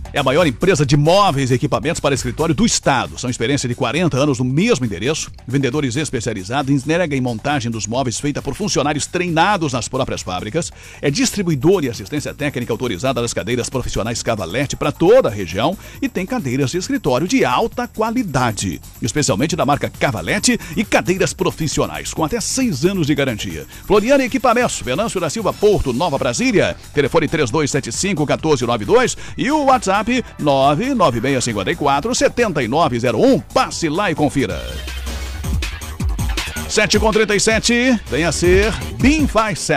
é 0.13 0.19
a 0.19 0.23
maior 0.23 0.45
empresa 0.45 0.85
de 0.85 0.97
móveis 0.97 1.51
e 1.51 1.53
equipamentos 1.53 2.01
para 2.01 2.13
escritório 2.13 2.53
do 2.53 2.65
estado. 2.65 3.17
São 3.17 3.29
experiência 3.29 3.69
de 3.69 3.75
40 3.75 4.17
anos 4.17 4.39
no 4.39 4.45
mesmo 4.45 4.85
endereço, 4.85 5.31
vendedores 5.47 5.95
especializados 5.95 6.69
em 6.69 6.75
entrega 6.75 7.15
e 7.15 7.21
montagem 7.21 7.71
dos 7.71 7.87
móveis 7.87 8.19
feita 8.19 8.41
por 8.41 8.53
funcionários 8.53 9.05
treinados 9.05 9.71
nas 9.71 9.87
próprias 9.87 10.21
fábricas. 10.21 10.71
É 11.01 11.09
distribuidor 11.09 11.85
e 11.85 11.89
assistência 11.89 12.33
técnica 12.33 12.73
autorizada 12.73 13.21
das 13.21 13.33
cadeiras 13.33 13.69
profissionais 13.69 14.21
Cavalete 14.21 14.75
para 14.75 14.91
toda 14.91 15.29
a 15.29 15.31
região 15.31 15.77
e 16.01 16.09
tem 16.09 16.25
cadeiras 16.25 16.71
de 16.71 16.77
escritório 16.77 17.27
de 17.27 17.45
alta 17.45 17.87
qualidade, 17.87 18.81
especialmente 19.01 19.55
da 19.55 19.65
marca 19.65 19.89
Cavalete 19.89 20.59
e 20.75 20.83
cadeiras 20.83 21.33
profissionais 21.33 22.13
com 22.13 22.25
até 22.25 22.41
seis 22.41 22.83
anos 22.83 23.07
de 23.07 23.15
garantia. 23.15 23.65
Floriana 23.85 24.25
Equipamentos, 24.25 24.81
Venâncio 24.81 25.21
da 25.21 25.29
Silva 25.29 25.53
Porto, 25.53 25.93
Nova 25.93 26.17
Brasília, 26.17 26.75
telefone 26.93 27.27
3275 27.27 28.23
1492 28.23 29.17
e 29.37 29.49
o 29.49 29.65
WhatsApp 29.65 30.00
WhatsApp 30.01 30.23
99654 30.39 32.15
7901. 32.15 33.39
Passe 33.53 33.89
lá 33.89 34.11
e 34.11 34.15
confira. 34.15 34.59
7 36.67 36.99
com 36.99 37.11
37, 37.11 37.99
venha 38.09 38.31
ser 38.31 38.73
BIM 38.97 39.27
faz 39.27 39.67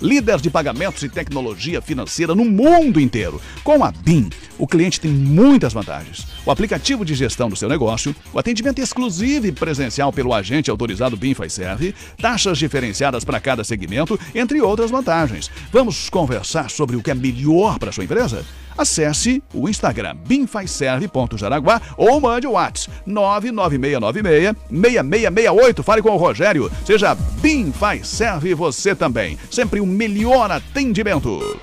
líder 0.00 0.40
de 0.40 0.48
pagamentos 0.48 1.02
e 1.02 1.08
tecnologia 1.10 1.82
financeira 1.82 2.34
no 2.34 2.46
mundo 2.46 2.98
inteiro. 2.98 3.42
Com 3.62 3.84
a 3.84 3.92
BIM, 3.92 4.30
o 4.56 4.66
cliente 4.66 4.98
tem 4.98 5.10
muitas 5.10 5.74
vantagens. 5.74 6.26
O 6.46 6.50
aplicativo 6.50 7.04
de 7.04 7.14
gestão 7.14 7.50
do 7.50 7.56
seu 7.56 7.68
negócio, 7.68 8.16
o 8.32 8.38
atendimento 8.38 8.80
exclusivo 8.80 9.48
e 9.48 9.52
presencial 9.52 10.10
pelo 10.14 10.32
agente 10.32 10.70
autorizado 10.70 11.14
BIM 11.14 11.34
serve, 11.50 11.94
taxas 12.16 12.56
diferenciadas 12.56 13.22
para 13.22 13.38
cada 13.38 13.62
segmento, 13.62 14.18
entre 14.34 14.62
outras 14.62 14.90
vantagens. 14.90 15.50
Vamos 15.70 16.08
conversar 16.08 16.70
sobre 16.70 16.96
o 16.96 17.02
que 17.02 17.10
é 17.10 17.14
melhor 17.14 17.78
para 17.78 17.92
sua 17.92 18.04
empresa? 18.04 18.46
Acesse 18.76 19.42
o 19.52 19.68
Instagram 19.68 20.16
bimfazserve.jaraguá 20.26 21.80
ou 21.96 22.20
mande 22.20 22.46
o 22.46 22.52
WhatsApp 22.52 22.96
99696-6668. 23.08 25.82
Fale 25.82 26.02
com 26.02 26.10
o 26.10 26.16
Rogério. 26.16 26.70
Seja 26.84 27.14
Bim 27.14 27.72
Faz 27.72 28.08
Serve 28.08 28.54
você 28.54 28.94
também. 28.94 29.38
Sempre 29.50 29.80
o 29.80 29.86
melhor 29.86 30.50
atendimento. 30.50 31.58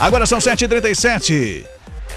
Agora 0.00 0.26
são 0.26 0.38
7h37. 0.38 1.64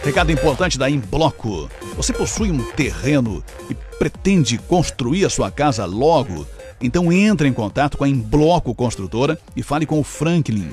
Recado 0.04 0.32
importante 0.32 0.78
da 0.78 0.90
Imbloco. 0.90 1.70
Você 1.96 2.14
possui 2.14 2.52
um 2.52 2.64
terreno 2.72 3.44
e 3.70 3.76
pretende 3.98 4.58
construir 4.58 5.26
a 5.26 5.30
sua 5.30 5.52
casa 5.52 5.86
logo? 5.86 6.48
Então 6.82 7.12
entre 7.12 7.48
em 7.48 7.54
contato 7.54 7.98
com 7.98 8.04
a 8.04 8.10
Imbloco 8.10 8.76
Construtora 8.76 9.40
e 9.56 9.64
fale 9.64 9.86
com 9.86 10.00
o 10.00 10.04
Franklin. 10.04 10.70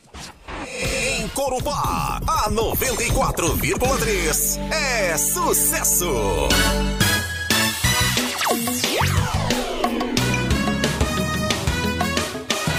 Em 0.76 1.28
Corupá, 1.28 2.20
a 2.26 2.50
94,3 2.50 4.58
é 4.72 5.16
sucesso. 5.16 6.48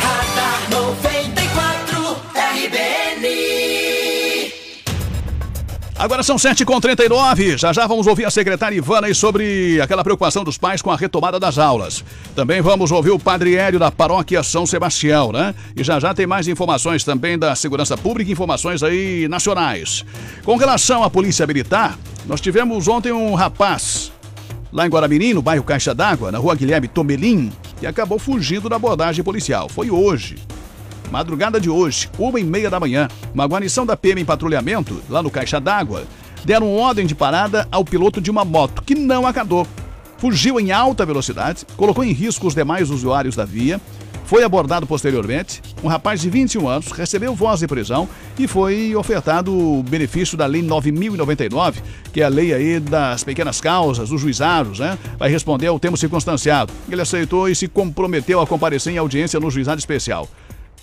Radar 0.01 0.69
94 0.69 1.24
Agora 6.05 6.21
são 6.21 6.35
7h39. 6.35 7.57
Já 7.57 7.73
já 7.73 7.87
vamos 7.87 8.05
ouvir 8.05 8.25
a 8.25 8.29
secretária 8.29 8.75
Ivana 8.75 9.11
sobre 9.11 9.81
aquela 9.81 10.03
preocupação 10.03 10.43
dos 10.43 10.55
pais 10.55 10.79
com 10.79 10.91
a 10.91 10.95
retomada 10.95 11.39
das 11.39 11.57
aulas. 11.57 12.05
Também 12.35 12.61
vamos 12.61 12.91
ouvir 12.91 13.09
o 13.09 13.17
padre 13.17 13.55
Hélio 13.55 13.79
da 13.79 13.89
paróquia 13.89 14.43
São 14.43 14.67
Sebastião, 14.67 15.31
né? 15.31 15.55
E 15.75 15.83
já 15.83 15.99
já 15.99 16.13
tem 16.13 16.27
mais 16.27 16.47
informações 16.47 17.03
também 17.03 17.39
da 17.39 17.55
segurança 17.55 17.97
pública, 17.97 18.31
informações 18.31 18.83
aí 18.83 19.27
nacionais. 19.27 20.05
Com 20.43 20.57
relação 20.57 21.03
à 21.03 21.09
polícia 21.09 21.47
militar, 21.47 21.97
nós 22.27 22.39
tivemos 22.39 22.87
ontem 22.87 23.11
um 23.11 23.33
rapaz 23.33 24.11
lá 24.71 24.85
em 24.85 24.89
Guaramirim, 24.91 25.33
no 25.33 25.41
bairro 25.41 25.63
Caixa 25.63 25.95
d'Água, 25.95 26.31
na 26.31 26.37
rua 26.37 26.53
Guilherme 26.53 26.87
Tomelim, 26.87 27.51
que 27.79 27.87
acabou 27.87 28.19
fugindo 28.19 28.69
da 28.69 28.75
abordagem 28.75 29.23
policial. 29.23 29.67
Foi 29.69 29.89
hoje. 29.89 30.35
Madrugada 31.11 31.59
de 31.59 31.69
hoje, 31.69 32.09
uma 32.17 32.39
e 32.39 32.43
meia 32.43 32.69
da 32.69 32.79
manhã, 32.79 33.07
uma 33.33 33.45
guarnição 33.45 33.85
da 33.85 33.95
PM 33.95 34.21
em 34.21 34.25
patrulhamento, 34.25 35.01
lá 35.09 35.21
no 35.21 35.29
Caixa 35.29 35.59
d'Água, 35.59 36.03
deram 36.43 36.75
ordem 36.75 37.05
de 37.05 37.15
parada 37.15 37.67
ao 37.71 37.83
piloto 37.83 38.21
de 38.21 38.29
uma 38.29 38.45
moto, 38.45 38.81
que 38.83 38.95
não 38.95 39.25
acabou. 39.25 39.67
Fugiu 40.17 40.59
em 40.59 40.71
alta 40.71 41.05
velocidade, 41.05 41.65
colocou 41.75 42.03
em 42.03 42.11
risco 42.11 42.47
os 42.47 42.55
demais 42.55 42.89
usuários 42.89 43.35
da 43.35 43.45
via, 43.45 43.79
foi 44.25 44.43
abordado 44.43 44.87
posteriormente. 44.87 45.61
Um 45.83 45.87
rapaz 45.87 46.19
de 46.19 46.29
21 46.29 46.67
anos 46.67 46.91
recebeu 46.91 47.35
voz 47.35 47.59
de 47.59 47.67
prisão 47.67 48.09
e 48.37 48.47
foi 48.47 48.95
ofertado 48.95 49.55
o 49.55 49.83
benefício 49.83 50.35
da 50.35 50.47
Lei 50.47 50.63
9099, 50.63 51.81
que 52.11 52.21
é 52.21 52.25
a 52.25 52.27
lei 52.27 52.53
aí 52.53 52.79
das 52.79 53.23
pequenas 53.23 53.61
causas, 53.61 54.09
dos 54.09 54.19
juizados, 54.19 54.79
né? 54.79 54.97
Vai 55.17 55.29
responder 55.29 55.67
ao 55.67 55.79
termo 55.79 55.95
circunstanciado. 55.95 56.73
Ele 56.89 57.01
aceitou 57.01 57.47
e 57.47 57.55
se 57.55 57.67
comprometeu 57.67 58.41
a 58.41 58.47
comparecer 58.47 58.93
em 58.93 58.97
audiência 58.97 59.39
no 59.39 59.51
juizado 59.51 59.79
especial 59.79 60.27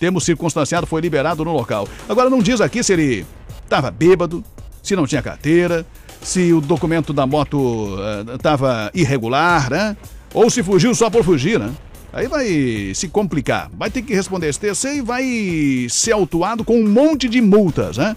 termo 0.02 0.20
circunstanciado 0.20 0.84
foi 0.84 1.00
liberado 1.00 1.44
no 1.44 1.52
local. 1.52 1.86
Agora 2.08 2.28
não 2.28 2.42
diz 2.42 2.60
aqui 2.60 2.82
se 2.82 2.92
ele 2.92 3.24
estava 3.62 3.88
bêbado, 3.88 4.42
se 4.82 4.96
não 4.96 5.06
tinha 5.06 5.22
carteira, 5.22 5.86
se 6.20 6.52
o 6.52 6.60
documento 6.60 7.12
da 7.12 7.24
moto 7.24 7.96
estava 8.34 8.88
uh, 8.88 8.98
irregular, 8.98 9.70
né? 9.70 9.96
Ou 10.34 10.50
se 10.50 10.60
fugiu 10.60 10.92
só 10.92 11.08
por 11.08 11.22
fugir, 11.22 11.56
né? 11.56 11.70
Aí 12.12 12.26
vai 12.26 12.92
se 12.96 13.06
complicar. 13.06 13.70
Vai 13.78 13.92
ter 13.92 14.02
que 14.02 14.12
responder 14.12 14.48
esse 14.48 14.58
TC 14.58 14.96
e 14.96 15.00
vai 15.00 15.86
ser 15.88 16.10
autuado 16.10 16.64
com 16.64 16.80
um 16.80 16.88
monte 16.88 17.28
de 17.28 17.40
multas, 17.40 17.96
né? 17.96 18.16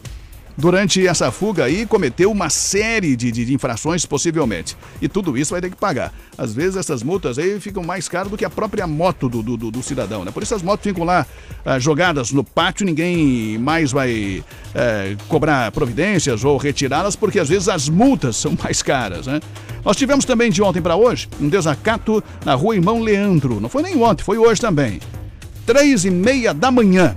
Durante 0.58 1.06
essa 1.06 1.32
fuga 1.32 1.66
aí 1.66 1.86
cometeu 1.86 2.32
uma 2.32 2.50
série 2.50 3.16
de, 3.16 3.32
de, 3.32 3.54
infrações 3.54 4.06
possivelmente. 4.06 4.76
E 5.02 5.08
tudo 5.08 5.38
isso 5.38 5.52
vai 5.52 5.62
ter 5.62 5.70
que 5.70 5.76
pagar. 5.76 6.14
Às 6.38 6.54
vezes 6.54 6.78
essas 6.78 7.04
multas 7.04 7.38
aí 7.38 7.60
ficam 7.60 7.84
mais 7.84 8.08
caras 8.08 8.30
do 8.30 8.38
que 8.38 8.46
a 8.46 8.50
própria 8.50 8.88
moto 8.88 9.28
do, 9.28 9.42
do, 9.42 9.72
do 9.72 9.84
cidadão, 9.84 10.24
né? 10.24 10.32
Por 10.32 10.44
isso 10.44 10.56
as 10.56 10.62
motos 10.62 10.84
ficam 10.84 11.04
lá 11.04 11.26
ah, 11.66 11.80
jogadas 11.80 12.32
no 12.32 12.44
pátio, 12.44 12.86
ninguém 12.86 13.58
mais 13.58 13.92
vai 13.92 14.44
eh, 14.74 15.16
cobrar 15.28 15.72
providências 15.72 16.44
ou 16.44 16.58
retirá-las, 16.58 17.16
porque 17.16 17.40
às 17.40 17.50
vezes 17.50 17.68
as 17.68 17.90
multas 17.90 18.36
são 18.38 18.58
mais 18.62 18.82
caras, 18.82 19.28
né? 19.28 19.40
Nós 19.84 19.98
tivemos 19.98 20.26
também 20.26 20.50
de 20.50 20.62
ontem 20.62 20.82
para 20.82 20.96
hoje 20.96 21.30
um 21.40 21.48
desacato 21.48 22.24
na 22.44 22.56
rua 22.56 22.76
Irmão 22.76 23.00
Leandro. 23.02 23.60
Não 23.60 23.70
foi 23.70 23.84
nem 23.84 24.02
ontem, 24.02 24.24
foi 24.24 24.38
hoje 24.38 24.60
também. 24.60 25.00
Três 25.66 26.06
e 26.06 26.12
meia 26.12 26.54
da 26.54 26.72
manhã. 26.72 27.16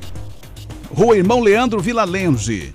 Rua 0.95 1.17
Irmão 1.17 1.41
Leandro 1.41 1.81
Vila 1.81 2.05
Lenze. 2.05 2.73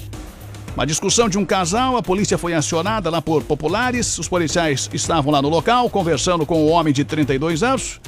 Uma 0.75 0.87
discussão 0.87 1.29
de 1.29 1.37
um 1.37 1.45
casal, 1.45 1.97
a 1.97 2.01
polícia 2.01 2.35
foi 2.35 2.53
acionada 2.53 3.09
lá 3.09 3.21
por 3.21 3.43
populares. 3.43 4.17
Os 4.17 4.27
policiais 4.27 4.89
estavam 4.91 5.31
lá 5.31 5.41
no 5.41 5.49
local 5.49 5.87
conversando 5.89 6.45
com 6.47 6.63
o 6.63 6.67
homem 6.67 6.91
de 6.91 7.05
32 7.05 7.61
anos 7.61 8.01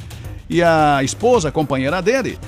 e 0.50 0.62
a 0.62 1.00
esposa, 1.02 1.48
a 1.48 1.52
companheira 1.52 2.02
dele, 2.02 2.38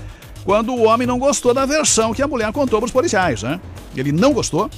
quando 0.45 0.75
o 0.75 0.85
homem 0.85 1.07
não 1.07 1.19
gostou 1.19 1.55
da 1.55 1.65
versão 1.65 2.13
que 2.13 2.23
a 2.23 2.27
mulher 2.27 2.53
contou 2.53 2.81
para 2.81 2.87
os 2.87 2.93
policiais, 2.93 3.43
né? 3.43 3.61
Ele 3.97 4.11
não 4.11 4.33
gostou, 4.33 4.69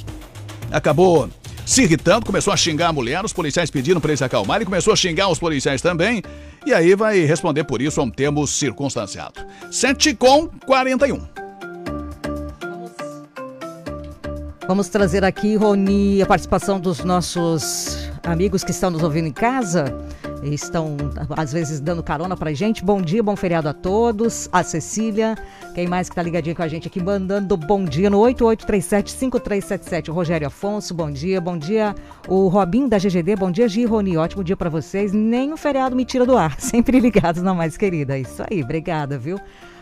acabou 0.71 1.29
se 1.65 1.83
irritando, 1.83 2.27
começou 2.27 2.53
a 2.53 2.57
xingar 2.57 2.89
a 2.89 2.93
mulher, 2.93 3.25
os 3.25 3.33
policiais 3.33 3.71
pediram 3.71 4.01
para 4.01 4.11
ele 4.11 4.17
se 4.17 4.25
acalmar, 4.25 4.57
ele 4.57 4.65
começou 4.65 4.93
a 4.93 4.97
xingar 4.97 5.29
os 5.29 5.39
policiais 5.39 5.81
também, 5.81 6.23
e 6.67 6.75
aí 6.75 6.95
vai 6.95 7.21
responder 7.21 7.65
por 7.65 7.81
isso 7.81 8.01
a 8.01 8.05
um 8.05 8.11
termo 8.11 8.47
circunstanciado. 8.47 9.41
7 9.71 10.15
com 10.15 10.49
41. 10.67 11.40
Vamos 14.71 14.89
trazer 14.89 15.25
aqui, 15.25 15.57
Roni, 15.57 16.23
a 16.23 16.27
participação 16.27 16.79
dos 16.79 17.03
nossos 17.03 18.09
amigos 18.23 18.63
que 18.63 18.71
estão 18.71 18.89
nos 18.89 19.03
ouvindo 19.03 19.27
em 19.27 19.33
casa. 19.33 19.93
estão 20.45 20.97
às 21.37 21.53
vezes 21.53 21.81
dando 21.81 22.05
carona 22.05 22.37
pra 22.37 22.53
gente. 22.53 22.85
Bom 22.85 23.03
dia, 23.03 23.21
bom 23.21 23.35
feriado 23.35 23.69
a 23.69 23.73
todos. 23.73 24.49
A 24.53 24.63
Cecília, 24.63 25.37
quem 25.75 25.89
mais 25.89 26.09
que 26.09 26.15
tá 26.15 26.23
ligadinho 26.23 26.55
com 26.55 26.63
a 26.63 26.69
gente 26.69 26.87
aqui, 26.87 27.03
mandando 27.03 27.57
bom 27.57 27.85
dia 27.85 28.09
no 28.09 28.21
8837-5377. 28.21 30.09
O 30.09 30.13
Rogério 30.13 30.47
Afonso, 30.47 30.95
bom 30.95 31.11
dia. 31.11 31.41
Bom 31.41 31.59
dia, 31.59 31.93
o 32.29 32.47
Robin 32.47 32.87
da 32.87 32.97
GGD. 32.97 33.35
Bom 33.35 33.51
dia, 33.51 33.69
Gi 33.69 33.85
Roni. 33.85 34.17
Ótimo 34.17 34.45
dia 34.45 34.57
pra 34.57 34.71
vocês. 34.71 35.13
Nem 35.13 35.53
o 35.53 35.57
feriado 35.57 35.97
me 35.97 36.05
tira 36.05 36.25
do 36.25 36.37
ar. 36.39 36.55
Sempre 36.63 37.01
ligados, 37.01 37.43
não 37.43 37.57
mais, 37.57 37.77
querida. 37.77 38.17
Isso 38.17 38.45
aí, 38.49 38.63
obrigada, 38.63 39.19
viu? 39.19 39.37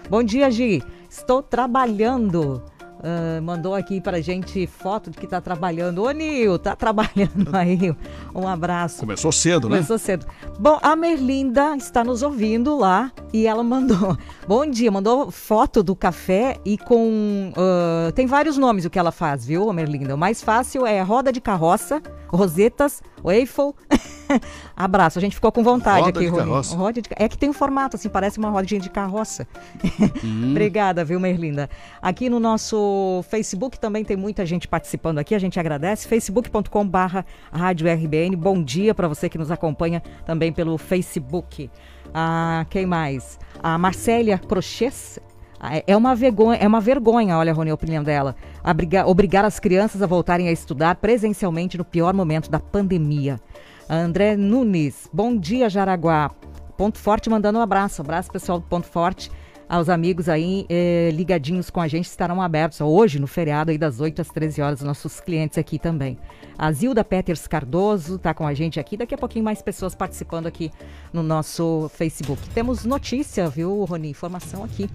Bom 0.09 0.23
dia, 0.23 0.51
Gi. 0.51 0.83
Estou 1.11 1.43
trabalhando. 1.43 2.63
Ah, 3.03 3.41
mandou 3.41 3.75
aqui 3.75 4.01
pra 4.01 4.21
gente 4.21 4.67
foto 4.67 5.11
de 5.11 5.19
que 5.19 5.27
tá 5.27 5.41
trabalhando. 5.41 6.03
Ô, 6.03 6.11
Nil, 6.11 6.59
tá 6.59 6.75
trabalhando 6.75 7.49
aí. 7.55 7.95
Um 8.35 8.47
abraço. 8.47 9.01
Começou 9.01 9.33
cedo, 9.33 9.69
né? 9.69 9.77
Começou 9.77 9.99
cedo. 9.99 10.27
Bom, 10.59 10.79
a 10.83 10.97
Merlinda 10.97 11.77
está 11.77 12.03
nos 12.03 12.23
ouvindo 12.23 12.77
lá 12.77 13.13
e 13.33 13.47
ela 13.47 13.63
mandou. 13.63 14.17
Bom 14.47 14.67
dia, 14.67 14.91
mandou 14.91 15.31
foto 15.31 15.83
do 15.83 15.95
café 15.95 16.59
e 16.65 16.77
com. 16.77 17.53
ah, 17.57 18.11
tem 18.13 18.27
vários 18.27 18.57
nomes 18.57 18.85
o 18.85 18.91
que 18.91 18.99
ela 18.99 19.13
faz, 19.13 19.47
viu, 19.47 19.69
a 19.71 19.73
Merlinda? 19.73 20.15
O 20.15 20.19
mais 20.19 20.43
fácil 20.43 20.87
é 20.87 21.01
roda 21.01 21.33
de 21.33 21.41
carroça, 21.41 22.03
rosetas, 22.29 23.03
waffle. 23.23 23.75
Abraço, 24.77 25.19
a 25.19 25.23
gente 25.23 25.35
ficou 25.35 25.51
com 25.51 25.63
vontade 25.63 26.03
Roda 26.07 26.21
aqui, 26.21 26.31
de 26.31 26.37
carroça. 26.37 26.77
Roda 26.77 27.03
de... 27.03 27.09
É 27.17 27.29
que 27.29 27.37
tem 27.39 27.49
um 27.49 27.53
formato, 27.53 27.97
assim, 27.97 28.09
parece 28.09 28.39
uma 28.39 28.51
rodinha 28.51 28.81
de 28.81 28.91
carroça. 28.91 29.47
Obrigada, 30.51 31.05
viu, 31.05 31.19
Merlinda? 31.21 31.69
Aqui 32.01 32.29
no 32.29 32.39
nosso 32.41 33.25
Facebook 33.29 33.79
também 33.79 34.05
tem 34.05 34.17
muita 34.17 34.45
gente 34.47 34.67
participando 34.69 35.19
aqui, 35.19 35.35
a 35.35 35.39
gente 35.39 35.59
agradece. 35.59 36.07
facebook.com 36.09 36.87
barra 36.87 37.25
Rádio 37.53 37.93
RBN. 37.93 38.37
Bom 38.37 38.63
dia 38.63 38.95
para 38.95 39.09
você 39.09 39.29
que 39.29 39.39
nos 39.39 39.51
acompanha 39.51 40.03
também 40.25 40.53
pelo 40.53 40.77
Facebook. 40.79 41.71
Ah, 42.15 42.65
quem 42.71 42.87
mais? 42.87 43.39
A 43.63 43.77
Marcélia 43.79 44.39
Crochês. 44.39 45.19
Ah, 45.61 45.83
É 45.87 45.97
uma 45.97 46.15
vergonha, 46.15 46.57
é 46.59 46.67
uma 46.69 46.81
vergonha, 46.81 47.37
olha, 47.37 47.53
Rony, 47.53 47.71
a 47.71 47.75
opinião 47.75 48.05
dela. 48.05 48.37
Abrigar- 48.63 49.09
obrigar 49.09 49.45
as 49.45 49.59
crianças 49.59 50.01
a 50.03 50.07
voltarem 50.07 50.49
a 50.49 50.53
estudar 50.53 50.95
presencialmente 50.97 51.77
no 51.77 51.85
pior 51.85 52.15
momento 52.15 52.49
da 52.49 52.61
pandemia. 52.61 53.41
André 53.91 54.37
Nunes, 54.37 55.09
bom 55.11 55.35
dia, 55.35 55.71
Jaraguá. 55.71 56.31
Ponto 56.77 56.99
Forte 56.99 57.31
mandando 57.31 57.59
um 57.59 57.63
abraço. 57.63 58.03
Abraço, 58.03 58.31
pessoal 58.31 58.61
do 58.61 58.67
Ponto 58.67 58.87
Forte. 58.87 59.31
Aos 59.67 59.89
amigos 59.89 60.29
aí 60.29 60.67
eh, 60.69 61.11
ligadinhos 61.13 61.71
com 61.71 61.81
a 61.81 61.89
gente 61.89 62.05
estarão 62.05 62.41
abertos 62.41 62.81
hoje, 62.83 63.19
no 63.19 63.27
feriado, 63.27 63.71
aí 63.71 63.79
das 63.79 63.99
8 63.99 64.21
às 64.21 64.29
13 64.29 64.61
horas, 64.61 64.81
nossos 64.83 65.21
clientes 65.21 65.57
aqui 65.57 65.79
também. 65.79 66.19
A 66.59 66.71
Zilda 66.71 67.03
Peters 67.03 67.47
Cardoso 67.47 68.17
está 68.17 68.35
com 68.35 68.47
a 68.47 68.53
gente 68.53 68.79
aqui. 68.79 68.97
Daqui 68.97 69.15
a 69.15 69.19
pouquinho 69.19 69.45
mais 69.45 69.63
pessoas 69.63 69.95
participando 69.95 70.47
aqui 70.47 70.71
no 71.11 71.23
nosso 71.23 71.91
Facebook. 71.95 72.47
Temos 72.51 72.85
notícia, 72.85 73.49
viu, 73.49 73.85
Rony? 73.85 74.11
Informação 74.11 74.65
aqui. 74.65 74.89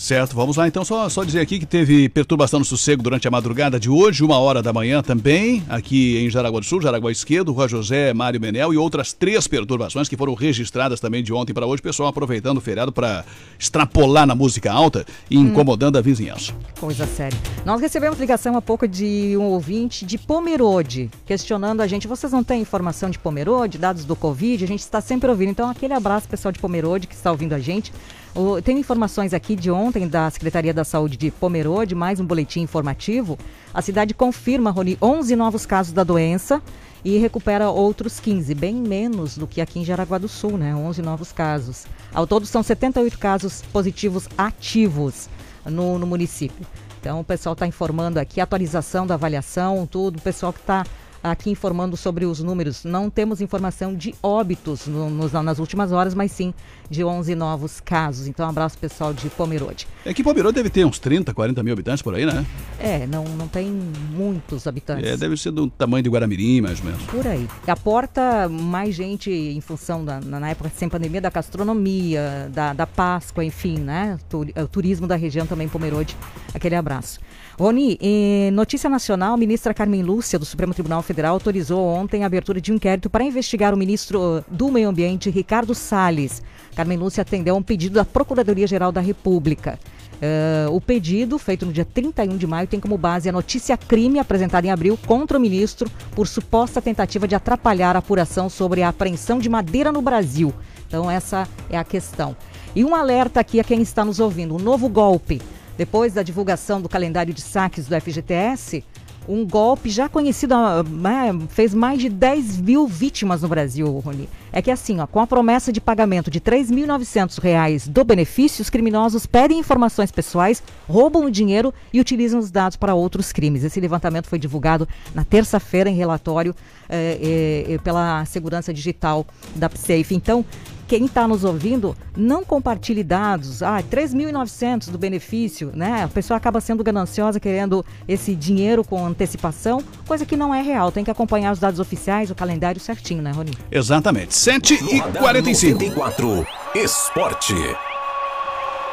Certo, 0.00 0.34
vamos 0.34 0.56
lá 0.56 0.66
então. 0.66 0.82
Só, 0.82 1.10
só 1.10 1.22
dizer 1.24 1.40
aqui 1.40 1.58
que 1.58 1.66
teve 1.66 2.08
perturbação 2.08 2.58
no 2.58 2.64
sossego 2.64 3.02
durante 3.02 3.28
a 3.28 3.30
madrugada 3.30 3.78
de 3.78 3.90
hoje, 3.90 4.24
uma 4.24 4.38
hora 4.38 4.62
da 4.62 4.72
manhã 4.72 5.02
também, 5.02 5.62
aqui 5.68 6.16
em 6.24 6.30
Jaraguá 6.30 6.58
do 6.58 6.64
Sul, 6.64 6.80
Jaraguá 6.80 7.12
Esquerdo, 7.12 7.52
Rua 7.52 7.68
José, 7.68 8.14
Mário 8.14 8.40
Menel 8.40 8.72
e 8.72 8.78
outras 8.78 9.12
três 9.12 9.46
perturbações 9.46 10.08
que 10.08 10.16
foram 10.16 10.32
registradas 10.32 11.00
também 11.00 11.22
de 11.22 11.34
ontem 11.34 11.52
para 11.52 11.66
hoje. 11.66 11.82
Pessoal 11.82 12.08
aproveitando 12.08 12.56
o 12.56 12.60
feriado 12.62 12.90
para 12.90 13.26
extrapolar 13.58 14.26
na 14.26 14.34
música 14.34 14.72
alta 14.72 15.04
e 15.28 15.36
incomodando 15.36 15.98
a 15.98 16.00
vizinhança. 16.00 16.54
Coisa 16.80 17.06
séria. 17.06 17.38
Nós 17.66 17.78
recebemos 17.82 18.18
ligação 18.18 18.56
há 18.56 18.62
pouco 18.62 18.88
de 18.88 19.36
um 19.36 19.42
ouvinte 19.42 20.06
de 20.06 20.16
Pomerode, 20.16 21.10
questionando 21.26 21.82
a 21.82 21.86
gente. 21.86 22.08
Vocês 22.08 22.32
não 22.32 22.42
têm 22.42 22.62
informação 22.62 23.10
de 23.10 23.18
Pomerode, 23.18 23.76
dados 23.76 24.06
do 24.06 24.16
Covid? 24.16 24.64
A 24.64 24.66
gente 24.66 24.80
está 24.80 25.02
sempre 25.02 25.28
ouvindo. 25.28 25.50
Então, 25.50 25.68
aquele 25.68 25.92
abraço, 25.92 26.26
pessoal 26.26 26.50
de 26.52 26.58
Pomerode, 26.58 27.06
que 27.06 27.14
está 27.14 27.30
ouvindo 27.30 27.52
a 27.52 27.58
gente. 27.58 27.92
O- 28.34 28.62
tem 28.62 28.78
informações 28.78 29.34
aqui 29.34 29.56
de 29.56 29.70
ontem 29.70 30.06
da 30.06 30.30
Secretaria 30.30 30.72
da 30.72 30.84
Saúde 30.84 31.16
de 31.16 31.30
Pomerode, 31.30 31.94
mais 31.94 32.20
um 32.20 32.24
boletim 32.24 32.60
informativo. 32.60 33.36
A 33.74 33.82
cidade 33.82 34.14
confirma, 34.14 34.70
Rony, 34.70 34.96
11 35.02 35.34
novos 35.34 35.66
casos 35.66 35.92
da 35.92 36.04
doença 36.04 36.62
e 37.04 37.18
recupera 37.18 37.70
outros 37.70 38.20
15, 38.20 38.54
bem 38.54 38.74
menos 38.74 39.36
do 39.36 39.46
que 39.46 39.60
aqui 39.60 39.80
em 39.80 39.84
Jaraguá 39.84 40.16
do 40.18 40.28
Sul, 40.28 40.56
né? 40.56 40.74
11 40.74 41.02
novos 41.02 41.32
casos. 41.32 41.86
Ao 42.14 42.26
todo, 42.26 42.46
são 42.46 42.62
78 42.62 43.18
casos 43.18 43.62
positivos 43.72 44.28
ativos 44.38 45.28
no, 45.64 45.98
no 45.98 46.06
município. 46.06 46.64
Então, 47.00 47.20
o 47.20 47.24
pessoal 47.24 47.54
está 47.54 47.66
informando 47.66 48.20
aqui, 48.20 48.40
atualização 48.40 49.06
da 49.06 49.14
avaliação, 49.14 49.88
tudo. 49.90 50.18
O 50.18 50.22
pessoal 50.22 50.52
que 50.52 50.60
está 50.60 50.84
aqui 51.22 51.50
informando 51.50 51.96
sobre 51.96 52.24
os 52.24 52.40
números. 52.40 52.84
Não 52.84 53.10
temos 53.10 53.40
informação 53.40 53.94
de 53.94 54.14
óbitos 54.22 54.86
no- 54.86 55.10
nos- 55.10 55.32
nas 55.32 55.58
últimas 55.58 55.92
horas, 55.92 56.14
mas 56.14 56.32
sim 56.32 56.52
de 56.88 57.04
11 57.04 57.34
novos 57.34 57.80
casos. 57.80 58.26
Então, 58.26 58.46
um 58.46 58.48
abraço 58.48 58.76
pessoal 58.78 59.12
de 59.12 59.28
Pomerode. 59.30 59.86
É 60.04 60.12
que 60.14 60.22
Pomerode 60.24 60.54
deve 60.54 60.70
ter 60.70 60.84
uns 60.84 60.98
30, 60.98 61.32
40 61.34 61.62
mil 61.62 61.72
habitantes 61.72 62.02
por 62.02 62.14
aí, 62.14 62.26
né? 62.26 62.44
É, 62.78 63.06
não, 63.06 63.24
não 63.24 63.46
tem 63.46 63.70
muitos 63.70 64.66
habitantes. 64.66 65.06
É, 65.08 65.16
deve 65.16 65.36
ser 65.36 65.50
do 65.50 65.68
tamanho 65.68 66.02
de 66.02 66.08
Guaramirim, 66.10 66.60
mais 66.62 66.78
ou 66.80 66.86
menos. 66.86 67.02
Por 67.04 67.26
aí. 67.26 67.48
Aporta 67.66 68.48
mais 68.48 68.94
gente 68.94 69.30
em 69.30 69.60
função, 69.60 70.04
da, 70.04 70.20
na 70.20 70.50
época 70.50 70.70
sem 70.74 70.88
pandemia, 70.88 71.20
da 71.20 71.30
gastronomia, 71.30 72.50
da, 72.52 72.72
da 72.72 72.86
Páscoa, 72.86 73.44
enfim, 73.44 73.78
né? 73.78 74.18
O 74.32 74.66
turismo 74.66 75.06
da 75.06 75.16
região 75.16 75.46
também, 75.46 75.68
Pomerode. 75.68 76.16
Aquele 76.54 76.74
abraço. 76.74 77.20
Rony, 77.60 77.98
em 78.00 78.50
notícia 78.52 78.88
nacional, 78.88 79.36
ministra 79.36 79.74
Carmen 79.74 80.02
Lúcia, 80.02 80.38
do 80.38 80.46
Supremo 80.46 80.72
Tribunal 80.72 81.02
Federal, 81.02 81.34
autorizou 81.34 81.86
ontem 81.86 82.22
a 82.22 82.26
abertura 82.26 82.58
de 82.58 82.72
um 82.72 82.76
inquérito 82.76 83.10
para 83.10 83.22
investigar 83.22 83.74
o 83.74 83.76
ministro 83.76 84.38
eh, 84.38 84.44
do 84.48 84.70
Meio 84.70 84.88
Ambiente, 84.88 85.28
Ricardo 85.28 85.74
Salles. 85.74 86.42
Carmen 86.74 86.96
Lúcia 86.96 87.20
atendeu 87.20 87.54
a 87.54 87.58
um 87.58 87.62
pedido 87.62 87.96
da 87.96 88.04
Procuradoria-Geral 88.06 88.90
da 88.90 89.02
República. 89.02 89.78
Eh, 90.22 90.68
o 90.70 90.80
pedido, 90.80 91.38
feito 91.38 91.66
no 91.66 91.72
dia 91.72 91.84
31 91.84 92.38
de 92.38 92.46
maio, 92.46 92.66
tem 92.66 92.80
como 92.80 92.96
base 92.96 93.28
a 93.28 93.32
notícia 93.32 93.76
crime 93.76 94.18
apresentada 94.18 94.66
em 94.66 94.70
abril 94.70 94.98
contra 95.06 95.36
o 95.36 95.40
ministro 95.40 95.90
por 96.12 96.26
suposta 96.26 96.80
tentativa 96.80 97.28
de 97.28 97.34
atrapalhar 97.34 97.94
a 97.94 97.98
apuração 97.98 98.48
sobre 98.48 98.82
a 98.82 98.88
apreensão 98.88 99.38
de 99.38 99.50
madeira 99.50 99.92
no 99.92 100.00
Brasil. 100.00 100.50
Então, 100.88 101.10
essa 101.10 101.46
é 101.68 101.76
a 101.76 101.84
questão. 101.84 102.34
E 102.74 102.82
um 102.86 102.94
alerta 102.94 103.38
aqui 103.38 103.60
a 103.60 103.64
quem 103.64 103.82
está 103.82 104.02
nos 104.02 104.18
ouvindo: 104.18 104.56
um 104.56 104.58
novo 104.58 104.88
golpe. 104.88 105.42
Depois 105.76 106.12
da 106.12 106.22
divulgação 106.22 106.80
do 106.80 106.88
calendário 106.88 107.32
de 107.32 107.40
saques 107.40 107.86
do 107.86 108.00
FGTS, 108.00 108.84
um 109.28 109.46
golpe 109.46 109.88
já 109.88 110.08
conhecido, 110.08 110.54
ah, 110.54 110.82
né, 110.82 111.32
fez 111.50 111.74
mais 111.74 112.00
de 112.00 112.08
10 112.08 112.60
mil 112.60 112.86
vítimas 112.86 113.42
no 113.42 113.48
Brasil, 113.48 113.86
Rony. 113.98 114.28
É 114.52 114.60
que 114.60 114.70
assim, 114.70 114.98
ó, 114.98 115.06
com 115.06 115.20
a 115.20 115.26
promessa 115.26 115.72
de 115.72 115.80
pagamento 115.80 116.30
de 116.30 116.38
R$ 116.38 116.58
3.900 116.58 117.88
do 117.88 118.04
benefício, 118.04 118.62
os 118.62 118.68
criminosos 118.68 119.26
pedem 119.26 119.60
informações 119.60 120.10
pessoais, 120.10 120.62
roubam 120.88 121.24
o 121.24 121.30
dinheiro 121.30 121.72
e 121.92 122.00
utilizam 122.00 122.40
os 122.40 122.50
dados 122.50 122.76
para 122.76 122.94
outros 122.94 123.30
crimes. 123.30 123.62
Esse 123.62 123.80
levantamento 123.80 124.26
foi 124.26 124.38
divulgado 124.38 124.88
na 125.14 125.24
terça-feira 125.24 125.88
em 125.88 125.94
relatório 125.94 126.54
eh, 126.88 127.66
eh, 127.68 127.78
pela 127.84 128.24
Segurança 128.24 128.74
Digital 128.74 129.24
da 129.54 129.68
PSAFE. 129.68 130.16
Então, 130.16 130.44
quem 130.90 131.04
está 131.04 131.28
nos 131.28 131.44
ouvindo, 131.44 131.96
não 132.16 132.44
compartilhe 132.44 133.04
dados. 133.04 133.62
Ah, 133.62 133.80
3.900 133.80 134.90
do 134.90 134.98
benefício, 134.98 135.70
né? 135.72 136.02
A 136.02 136.08
pessoa 136.08 136.36
acaba 136.36 136.60
sendo 136.60 136.82
gananciosa 136.82 137.38
querendo 137.38 137.86
esse 138.08 138.34
dinheiro 138.34 138.82
com 138.82 139.06
antecipação, 139.06 139.84
coisa 140.04 140.26
que 140.26 140.36
não 140.36 140.52
é 140.52 140.60
real. 140.60 140.90
Tem 140.90 141.04
que 141.04 141.10
acompanhar 141.10 141.52
os 141.52 141.60
dados 141.60 141.78
oficiais, 141.78 142.28
o 142.28 142.34
calendário 142.34 142.80
certinho, 142.80 143.22
né, 143.22 143.30
Rony? 143.30 143.52
Exatamente. 143.70 144.34
7 144.34 144.74
e 144.74 145.00
45 145.16 145.78
94. 145.78 146.46
Esporte. 146.74 147.54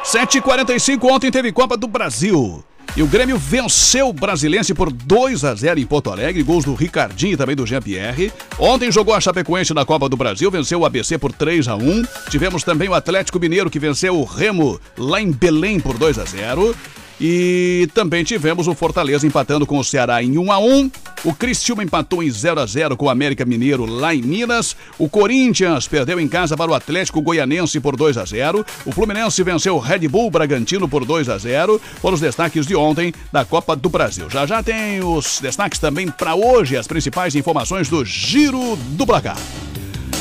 7h45, 0.04 1.04
ontem 1.10 1.32
teve 1.32 1.50
Copa 1.50 1.76
do 1.76 1.88
Brasil. 1.88 2.64
E 2.96 3.02
o 3.02 3.06
Grêmio 3.06 3.38
venceu 3.38 4.08
o 4.08 4.12
Brasilense 4.12 4.74
por 4.74 4.92
2 4.92 5.44
a 5.44 5.54
0 5.54 5.78
em 5.78 5.86
Porto 5.86 6.10
Alegre, 6.10 6.42
gols 6.42 6.64
do 6.64 6.74
Ricardinho 6.74 7.34
e 7.34 7.36
também 7.36 7.54
do 7.54 7.66
Jean-Pierre. 7.66 8.32
Ontem 8.58 8.90
jogou 8.90 9.14
a 9.14 9.20
Chapecoense 9.20 9.72
na 9.72 9.84
Copa 9.84 10.08
do 10.08 10.16
Brasil, 10.16 10.50
venceu 10.50 10.80
o 10.80 10.86
ABC 10.86 11.16
por 11.16 11.32
3 11.32 11.68
a 11.68 11.76
1. 11.76 12.04
Tivemos 12.30 12.64
também 12.64 12.88
o 12.88 12.94
Atlético 12.94 13.38
Mineiro 13.38 13.70
que 13.70 13.78
venceu 13.78 14.18
o 14.18 14.24
Remo 14.24 14.80
lá 14.96 15.20
em 15.20 15.30
Belém 15.30 15.78
por 15.78 15.96
2 15.96 16.18
a 16.18 16.24
0. 16.24 16.74
E 17.20 17.88
também 17.94 18.22
tivemos 18.22 18.68
o 18.68 18.74
Fortaleza 18.74 19.26
empatando 19.26 19.66
com 19.66 19.78
o 19.78 19.84
Ceará 19.84 20.22
em 20.22 20.38
1 20.38 20.52
a 20.52 20.58
1. 20.58 20.90
O 21.24 21.34
Criciúma 21.34 21.82
empatou 21.82 22.22
em 22.22 22.30
0 22.30 22.60
a 22.60 22.66
0 22.66 22.96
com 22.96 23.06
o 23.06 23.10
América 23.10 23.44
Mineiro 23.44 23.84
lá 23.84 24.14
em 24.14 24.22
Minas. 24.22 24.76
O 24.98 25.08
Corinthians 25.08 25.88
perdeu 25.88 26.20
em 26.20 26.28
casa 26.28 26.56
para 26.56 26.70
o 26.70 26.74
Atlético 26.74 27.20
Goianense 27.20 27.80
por 27.80 27.96
2 27.96 28.16
a 28.18 28.24
0. 28.24 28.64
O 28.86 28.92
Fluminense 28.92 29.42
venceu 29.42 29.74
o 29.74 29.80
Red 29.80 30.06
Bull 30.08 30.30
Bragantino 30.30 30.88
por 30.88 31.04
2 31.04 31.28
a 31.28 31.38
0. 31.38 31.80
Foram 32.00 32.14
os 32.14 32.20
destaques 32.20 32.66
de 32.66 32.76
ontem 32.76 33.12
da 33.32 33.44
Copa 33.44 33.74
do 33.74 33.88
Brasil. 33.88 34.30
Já 34.30 34.46
já 34.46 34.62
tem 34.62 35.02
os 35.02 35.40
destaques 35.40 35.80
também 35.80 36.08
para 36.08 36.34
hoje, 36.34 36.76
as 36.76 36.86
principais 36.86 37.34
informações 37.34 37.88
do 37.88 38.04
Giro 38.04 38.76
do 38.90 39.04
Placar. 39.04 39.36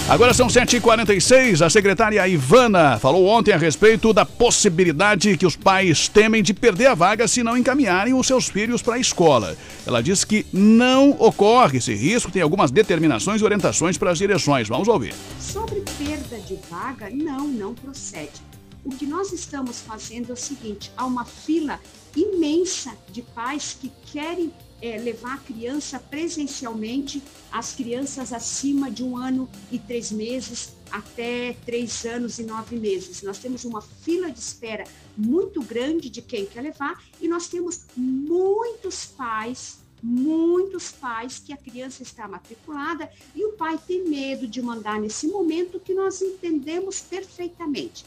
Agora 0.09 0.33
são 0.33 0.47
7h46. 0.47 1.65
A 1.65 1.69
secretária 1.69 2.25
Ivana 2.25 2.97
falou 2.97 3.27
ontem 3.27 3.51
a 3.51 3.57
respeito 3.57 4.13
da 4.13 4.25
possibilidade 4.25 5.35
que 5.35 5.45
os 5.45 5.57
pais 5.57 6.07
temem 6.07 6.41
de 6.41 6.53
perder 6.53 6.85
a 6.87 6.95
vaga 6.95 7.27
se 7.27 7.43
não 7.43 7.57
encaminharem 7.57 8.13
os 8.13 8.25
seus 8.25 8.47
filhos 8.47 8.81
para 8.81 8.95
a 8.95 8.99
escola. 8.99 9.57
Ela 9.85 10.01
disse 10.01 10.25
que 10.25 10.45
não 10.53 11.11
ocorre 11.19 11.79
esse 11.79 11.93
risco, 11.93 12.31
tem 12.31 12.41
algumas 12.41 12.71
determinações 12.71 13.41
e 13.41 13.43
orientações 13.43 13.97
para 13.97 14.11
as 14.11 14.17
direções. 14.17 14.69
Vamos 14.69 14.87
ouvir. 14.87 15.13
Sobre 15.41 15.83
perda 15.97 16.39
de 16.39 16.57
vaga, 16.71 17.09
não, 17.09 17.45
não 17.45 17.73
procede. 17.73 18.41
O 18.85 18.91
que 18.91 19.05
nós 19.05 19.33
estamos 19.33 19.81
fazendo 19.81 20.29
é 20.29 20.33
o 20.33 20.37
seguinte: 20.37 20.89
há 20.95 21.05
uma 21.05 21.25
fila 21.25 21.81
imensa 22.15 22.93
de 23.11 23.21
pais 23.21 23.77
que 23.79 23.91
querem 24.13 24.53
é, 24.81 24.97
levar 24.97 25.35
a 25.35 25.37
criança 25.37 25.99
presencialmente, 25.99 27.21
as 27.51 27.73
crianças 27.73 28.31
acima 28.31 28.91
de 28.91 29.03
um 29.03 29.17
ano 29.17 29.49
e 29.71 29.79
três 29.79 30.11
meses 30.11 30.75
até 30.91 31.55
três 31.65 32.05
anos 32.05 32.39
e 32.39 32.43
nove 32.43 32.77
meses. 32.77 33.21
Nós 33.21 33.39
temos 33.39 33.65
uma 33.65 33.81
fila 33.81 34.31
de 34.31 34.39
espera 34.39 34.83
muito 35.17 35.61
grande 35.61 36.09
de 36.09 36.21
quem 36.21 36.45
quer 36.45 36.61
levar 36.61 37.03
e 37.19 37.27
nós 37.27 37.47
temos 37.47 37.85
muitos 37.95 39.05
pais 39.05 39.85
muitos 40.01 40.91
pais 40.91 41.39
que 41.39 41.51
a 41.51 41.57
criança 41.57 42.03
está 42.03 42.27
matriculada 42.27 43.09
e 43.35 43.43
o 43.45 43.53
pai 43.53 43.79
tem 43.87 44.07
medo 44.07 44.47
de 44.47 44.61
mandar 44.61 44.99
nesse 44.99 45.27
momento 45.27 45.79
que 45.79 45.93
nós 45.93 46.21
entendemos 46.21 47.01
perfeitamente. 47.01 48.05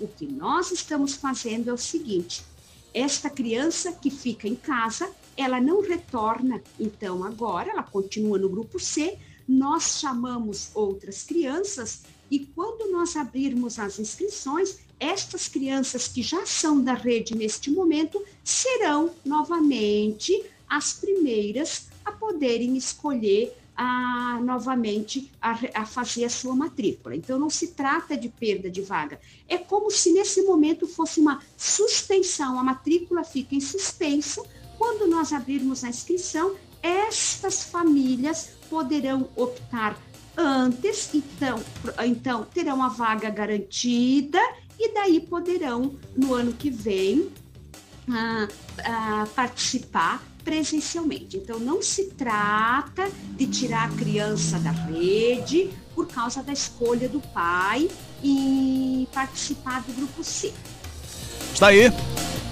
O 0.00 0.08
que 0.08 0.26
nós 0.26 0.70
estamos 0.70 1.14
fazendo 1.14 1.70
é 1.70 1.72
o 1.72 1.78
seguinte: 1.78 2.42
esta 2.92 3.30
criança 3.30 3.92
que 3.92 4.10
fica 4.10 4.48
em 4.48 4.54
casa, 4.54 5.10
ela 5.36 5.60
não 5.60 5.80
retorna, 5.82 6.62
então 6.78 7.22
agora 7.24 7.70
ela 7.70 7.82
continua 7.82 8.38
no 8.38 8.48
grupo 8.48 8.78
C, 8.78 9.18
nós 9.46 10.00
chamamos 10.00 10.70
outras 10.74 11.22
crianças 11.22 12.02
e 12.30 12.40
quando 12.40 12.90
nós 12.90 13.16
abrirmos 13.16 13.78
as 13.78 13.98
inscrições, 13.98 14.78
estas 14.98 15.46
crianças 15.46 16.08
que 16.08 16.22
já 16.22 16.44
são 16.46 16.82
da 16.82 16.94
rede 16.94 17.36
neste 17.36 17.70
momento 17.70 18.24
serão 18.42 19.10
novamente 19.24 20.44
as 20.68 20.94
primeiras 20.94 21.88
a 22.04 22.10
poderem 22.10 22.76
escolher 22.76 23.54
a, 23.76 24.40
novamente 24.42 25.30
a, 25.40 25.58
a, 25.74 25.86
fazer 25.86 26.24
a 26.24 26.30
sua 26.30 26.56
matrícula. 26.56 27.14
Então, 27.14 27.38
não 27.38 27.50
se 27.50 27.68
trata 27.68 28.16
de 28.16 28.28
perda 28.28 28.70
de 28.70 28.80
vaga. 28.80 29.20
É 29.46 29.58
como 29.58 29.90
se 29.90 30.12
nesse 30.12 30.42
momento 30.42 30.86
fosse 30.86 31.20
uma 31.20 31.42
suspensão. 31.56 32.58
A 32.58 32.64
matrícula 32.64 33.22
fica 33.22 33.54
em 33.54 33.60
suspenso. 33.60 34.42
Quando 34.78 35.06
nós 35.08 35.32
abrirmos 35.32 35.84
a 35.84 35.88
inscrição, 35.88 36.54
estas 36.82 37.62
famílias 37.64 38.50
poderão 38.68 39.28
optar 39.34 39.96
antes, 40.36 41.10
então, 41.14 41.58
então 42.04 42.44
terão 42.44 42.82
a 42.82 42.88
vaga 42.88 43.30
garantida 43.30 44.40
e 44.78 44.92
daí 44.92 45.20
poderão, 45.20 45.94
no 46.14 46.34
ano 46.34 46.52
que 46.52 46.68
vem, 46.68 47.30
ah, 48.10 48.48
ah, 48.84 49.26
participar 49.34 50.22
presencialmente. 50.44 51.36
Então, 51.36 51.58
não 51.58 51.82
se 51.82 52.04
trata 52.10 53.10
de 53.32 53.46
tirar 53.48 53.88
a 53.88 53.96
criança 53.96 54.58
da 54.60 54.70
rede 54.70 55.70
por 55.92 56.06
causa 56.06 56.40
da 56.40 56.52
escolha 56.52 57.08
do 57.08 57.20
pai 57.20 57.90
e 58.22 59.08
participar 59.12 59.82
do 59.82 59.92
grupo 59.92 60.22
C. 60.22 60.52
Está 61.52 61.68
aí 61.68 61.90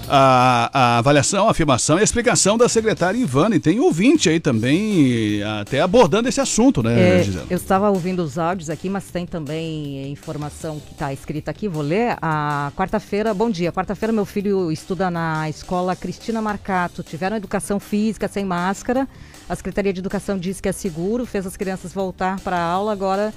a, 0.09 0.71
a, 0.73 0.99
avaliação, 0.99 1.49
a 1.49 1.51
afirmação 1.51 1.99
e 1.99 2.01
a 2.01 2.05
explicação 2.05 2.57
da 2.57 2.69
secretária 2.69 3.19
Ivana. 3.19 3.57
E 3.57 3.61
tem 3.61 3.81
ouvinte 3.81 4.29
aí 4.29 4.41
também, 4.41 5.43
até 5.61 5.81
abordando 5.81 6.29
esse 6.29 6.41
assunto, 6.41 6.83
né, 6.83 7.21
é, 7.21 7.23
Gisela? 7.23 7.47
Eu 7.51 7.57
estava 7.57 7.91
ouvindo 7.91 8.23
os 8.23 8.39
áudios 8.39 8.71
aqui, 8.71 8.89
mas 8.89 9.05
tem 9.11 9.27
também 9.27 10.11
informação 10.11 10.81
que 10.81 10.93
está 10.93 11.13
escrita 11.13 11.51
aqui, 11.51 11.69
vou 11.69 11.83
ler. 11.83 12.17
A 12.21 12.73
quarta-feira, 12.77 13.33
bom 13.33 13.51
dia. 13.51 13.73
Quarta-feira, 13.73 14.13
meu 14.13 14.25
filho 14.25 14.71
estuda 14.71 15.11
na 15.11 15.49
escola 15.49 15.97
Cristina 15.97 16.41
Marcato. 16.41 17.03
Tiveram 17.03 17.37
educação 17.37 17.81
física 17.81 18.29
sem 18.29 18.45
máscara. 18.45 19.09
A 19.49 19.55
Secretaria 19.55 19.93
de 19.93 20.01
Educação 20.01 20.39
disse 20.39 20.63
que 20.63 20.69
é 20.69 20.73
seguro, 20.73 21.27
fez 21.27 21.47
as 21.47 21.57
crianças 21.57 21.93
voltar 21.93 22.41
para 22.41 22.57
a 22.57 22.63
aula. 22.63 22.93
Agora 22.93 23.33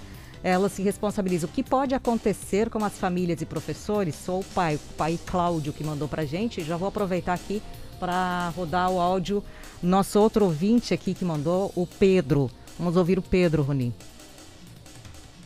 ela 0.48 0.70
se 0.70 0.82
responsabiliza. 0.82 1.46
O 1.46 1.50
que 1.50 1.62
pode 1.62 1.94
acontecer 1.94 2.70
com 2.70 2.84
as 2.86 2.94
famílias 2.94 3.42
e 3.42 3.46
professores? 3.46 4.16
Sou 4.16 4.40
o 4.40 4.44
pai, 4.46 4.76
o 4.76 4.80
pai 4.96 5.20
Cláudio 5.26 5.74
que 5.74 5.84
mandou 5.84 6.08
para 6.08 6.24
gente. 6.24 6.64
Já 6.64 6.78
vou 6.78 6.88
aproveitar 6.88 7.34
aqui 7.34 7.62
para 8.00 8.48
rodar 8.56 8.90
o 8.90 8.98
áudio. 8.98 9.44
Nosso 9.84 10.18
outro 10.18 10.46
ouvinte 10.46 10.94
aqui 10.94 11.14
que 11.14 11.26
mandou, 11.26 11.70
o 11.76 11.86
Pedro. 11.86 12.50
Vamos 12.80 12.96
ouvir 12.96 13.20
o 13.20 13.22
Pedro, 13.22 13.62
Roni. 13.62 13.94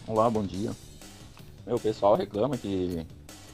Olá, 0.05 0.29
bom 0.29 0.43
dia. 0.43 0.69
o 1.65 1.79
pessoal 1.79 2.15
reclama 2.15 2.55
que 2.55 3.03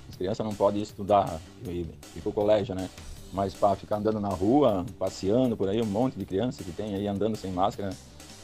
as 0.09 0.17
crianças 0.17 0.45
não 0.45 0.53
podem 0.53 0.81
estudar 0.81 1.39
e 1.65 1.85
ir 2.13 2.21
para 2.21 2.29
o 2.29 2.33
colégio, 2.33 2.75
né? 2.75 2.89
Mas 3.31 3.53
para 3.53 3.73
ficar 3.77 3.97
andando 3.97 4.19
na 4.19 4.29
rua, 4.29 4.85
passeando 4.99 5.55
por 5.55 5.69
aí, 5.69 5.81
um 5.81 5.85
monte 5.85 6.19
de 6.19 6.25
criança 6.25 6.61
que 6.61 6.73
tem 6.73 6.93
aí 6.93 7.07
andando 7.07 7.37
sem 7.37 7.53
máscara, 7.53 7.91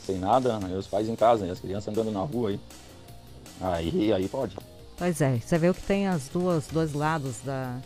sem 0.05 0.17
nada, 0.19 0.57
e 0.69 0.73
os 0.73 0.87
pais 0.87 1.09
em 1.09 1.17
casa, 1.17 1.45
e 1.45 1.49
as 1.49 1.59
crianças 1.59 1.89
andando 1.89 2.09
na 2.09 2.21
rua 2.21 2.51
aí. 2.51 2.59
Aí, 3.61 4.11
aí 4.13 4.27
pode. 4.27 4.55
Pois 4.97 5.21
é, 5.21 5.39
você 5.39 5.57
vê 5.57 5.69
o 5.69 5.73
que 5.73 5.81
tem 5.81 6.07
as 6.07 6.27
duas, 6.29 6.67
dois 6.67 6.93
lados 6.93 7.37
da, 7.43 7.77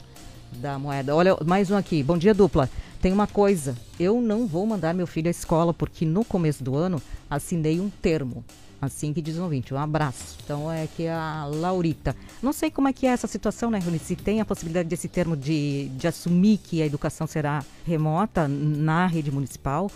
da 0.53 0.78
moeda. 0.78 1.15
Olha, 1.15 1.38
mais 1.45 1.72
um 1.72 1.78
aqui. 1.78 2.03
Bom 2.03 2.18
dia, 2.18 2.34
dupla. 2.34 2.70
Tem 3.01 3.13
uma 3.13 3.28
coisa, 3.28 3.78
eu 3.99 4.22
não 4.22 4.47
vou 4.47 4.65
mandar 4.65 4.93
meu 4.93 5.05
filho 5.05 5.28
à 5.28 5.32
escola 5.32 5.74
porque 5.74 6.05
no 6.05 6.26
começo 6.26 6.63
do 6.63 6.76
ano 6.76 7.01
assinei 7.30 7.80
um 7.80 7.89
termo. 7.89 8.43
Assim 8.80 9.11
que 9.11 9.22
diz 9.22 9.38
um 9.38 9.43
ouvinte, 9.43 9.74
um 9.74 9.78
abraço. 9.78 10.38
Então 10.43 10.72
é 10.72 10.88
que 10.88 11.03
é 11.03 11.11
a 11.11 11.45
Laurita. 11.45 12.15
Não 12.43 12.53
sei 12.53 12.70
como 12.70 12.88
é 12.88 12.93
que 12.93 13.07
é 13.07 13.09
essa 13.09 13.26
situação, 13.26 13.72
né, 13.72 13.80
Rony? 13.80 13.97
Se 13.97 14.15
tem 14.15 14.39
a 14.39 14.45
possibilidade 14.45 14.88
desse 14.88 15.07
termo 15.07 15.36
de, 15.36 15.89
de 15.89 16.07
assumir 16.07 16.59
que 16.59 16.82
a 16.82 16.86
educação 16.86 17.26
será 17.26 17.63
remota 17.86 18.47
na 18.47 19.07
rede 19.07 19.32
municipal 19.32 19.89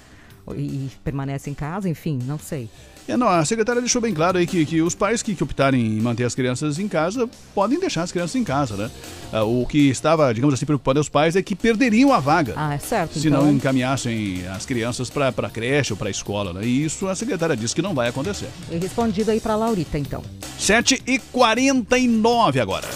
e 0.56 0.90
permanece 1.04 1.50
em 1.50 1.54
casa, 1.54 1.88
enfim, 1.88 2.20
não 2.26 2.40
sei. 2.40 2.70
É, 3.08 3.18
não, 3.18 3.28
a 3.28 3.44
secretária 3.44 3.82
deixou 3.82 4.02
bem 4.02 4.14
claro 4.14 4.38
aí 4.38 4.48
que, 4.48 4.66
que 4.66 4.82
os 4.82 4.96
pais 4.96 5.22
que, 5.22 5.36
que 5.36 5.44
optarem 5.44 5.86
em 5.86 6.00
manter 6.00 6.24
as 6.24 6.36
crianças 6.36 6.80
em 6.80 6.88
casa 6.88 7.30
podem 7.54 7.80
deixar 7.80 8.04
as 8.04 8.12
crianças 8.12 8.36
em 8.36 8.44
casa, 8.44 8.76
né? 8.76 8.92
Ah, 9.32 9.44
o 9.44 9.66
que 9.66 9.90
estava, 9.90 10.34
digamos 10.34 10.54
assim, 10.54 10.66
preocupando 10.66 11.00
os 11.00 11.10
pais 11.10 11.36
é 11.36 11.42
que 11.42 11.56
perderiam 11.56 12.14
a 12.14 12.20
vaga. 12.20 12.54
Ah, 12.56 12.74
é 12.74 12.78
certo. 12.78 13.20
Se 13.20 13.28
então... 13.28 13.44
não 13.44 13.52
encaminhassem 13.52 14.48
as 14.48 14.66
crianças 14.66 15.10
para 15.10 15.30
a 15.30 15.50
creche 15.50 15.94
ou 15.94 15.98
para 15.98 16.08
a 16.08 16.12
escola, 16.12 16.54
né? 16.54 16.62
E 16.64 16.86
isso 16.86 17.08
a 17.08 17.16
secretária 17.16 17.56
disse 17.56 17.76
que 17.76 17.82
não 17.82 17.94
vai 17.94 18.10
acontecer. 18.10 18.48
E 18.70 18.78
respondido 18.78 19.32
aí 19.32 19.40
para 19.40 19.54
a 19.54 19.58
Laurita, 19.58 19.98
então. 19.98 20.24
7h49 20.60 22.62
agora. 22.62 22.88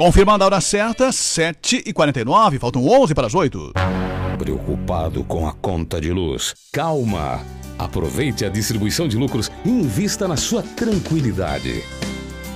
Confirmando 0.00 0.44
a 0.44 0.46
hora 0.46 0.60
certa, 0.62 1.10
7h49, 1.10 2.58
faltam 2.58 2.88
11 2.88 3.14
para 3.14 3.26
as 3.26 3.34
8. 3.34 3.74
Preocupado 4.38 5.22
com 5.24 5.46
a 5.46 5.52
conta 5.52 6.00
de 6.00 6.10
luz? 6.10 6.54
Calma! 6.72 7.44
Aproveite 7.78 8.46
a 8.46 8.48
distribuição 8.48 9.06
de 9.06 9.18
lucros 9.18 9.52
e 9.62 9.68
invista 9.68 10.26
na 10.26 10.38
sua 10.38 10.62
tranquilidade. 10.62 11.84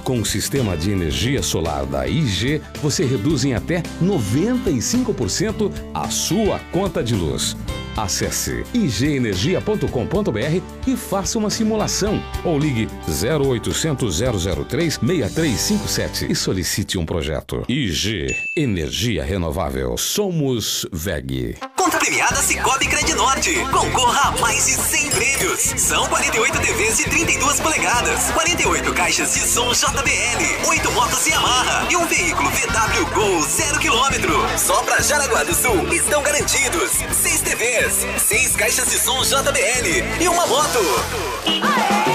Com 0.04 0.20
o 0.20 0.24
sistema 0.24 0.74
de 0.74 0.90
energia 0.90 1.42
solar 1.42 1.84
da 1.84 2.08
IG, 2.08 2.62
você 2.80 3.04
reduz 3.04 3.44
em 3.44 3.52
até 3.52 3.82
95% 4.02 5.70
a 5.92 6.08
sua 6.08 6.58
conta 6.72 7.04
de 7.04 7.14
luz. 7.14 7.54
Acesse 7.96 8.64
igenergia.com.br 8.74 10.62
e 10.86 10.96
faça 10.96 11.38
uma 11.38 11.50
simulação 11.50 12.20
ou 12.44 12.58
ligue 12.58 12.88
0800 13.08 14.20
003 14.68 14.94
6357 14.94 16.30
e 16.30 16.34
solicite 16.34 16.98
um 16.98 17.06
projeto. 17.06 17.64
IG 17.68 18.34
Energia 18.56 19.24
Renovável. 19.24 19.96
Somos 19.96 20.86
VEG. 20.92 21.56
Conta 21.84 21.98
premiada 21.98 22.40
Cicobi 22.40 22.86
Credinorte. 22.86 23.56
Concorra 23.70 24.30
a 24.30 24.40
mais 24.40 24.64
de 24.64 24.72
100 24.72 25.10
prêmios. 25.10 25.60
São 25.76 26.06
48 26.06 26.58
TVs 26.58 26.96
de 26.96 27.04
32 27.04 27.60
polegadas, 27.60 28.30
48 28.30 28.94
caixas 28.94 29.34
de 29.34 29.40
som 29.40 29.70
JBL, 29.70 30.66
8 30.66 30.92
motos 30.92 31.26
Yamaha 31.26 31.86
e 31.90 31.96
um 31.96 32.06
veículo 32.06 32.48
VW 32.48 33.06
Gol 33.12 33.42
0 33.42 33.78
km. 33.80 34.56
Só 34.56 34.82
para 34.82 35.02
Jaraguá 35.02 35.44
do 35.44 35.54
Sul 35.54 35.86
estão 35.92 36.22
garantidos 36.22 36.90
6 37.22 37.42
TVs 37.42 38.06
6 38.16 38.44
seis 38.54 38.56
caixas 38.56 38.86
de 38.90 38.98
som 38.98 39.22
JBL 39.22 40.22
e 40.22 40.28
uma 40.28 40.46
moto. 40.46 40.78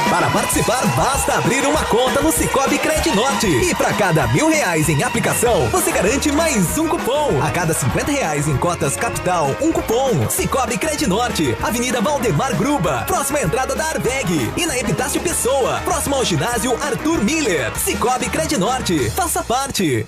Para 0.09 0.29
participar, 0.31 0.85
basta 0.95 1.35
abrir 1.35 1.65
uma 1.67 1.83
conta 1.85 2.21
no 2.21 2.31
Cicobi 2.31 2.79
Norte 3.15 3.47
E 3.47 3.75
para 3.75 3.93
cada 3.93 4.27
mil 4.27 4.49
reais 4.49 4.89
em 4.89 5.03
aplicação, 5.03 5.67
você 5.69 5.91
garante 5.91 6.31
mais 6.31 6.77
um 6.77 6.87
cupom. 6.87 7.41
A 7.43 7.51
cada 7.51 7.73
50 7.73 8.11
reais 8.11 8.47
em 8.47 8.57
cotas 8.57 8.95
capital 8.95 9.55
um 9.61 9.71
cupom. 9.71 10.29
Cicobi 10.29 10.77
Credinorte, 10.77 11.55
Avenida 11.61 12.01
Valdemar 12.01 12.55
Gruba, 12.55 13.03
próxima 13.05 13.41
entrada 13.41 13.75
da 13.75 13.85
Arbeg. 13.85 14.51
E 14.57 14.65
na 14.65 14.77
Epitácio 14.77 15.21
Pessoa, 15.21 15.79
próximo 15.83 16.15
ao 16.15 16.25
ginásio 16.25 16.75
Arthur 16.81 17.23
Miller. 17.23 17.71
Cicobi 17.77 18.29
Credinorte, 18.29 19.09
faça 19.09 19.43
parte. 19.43 20.05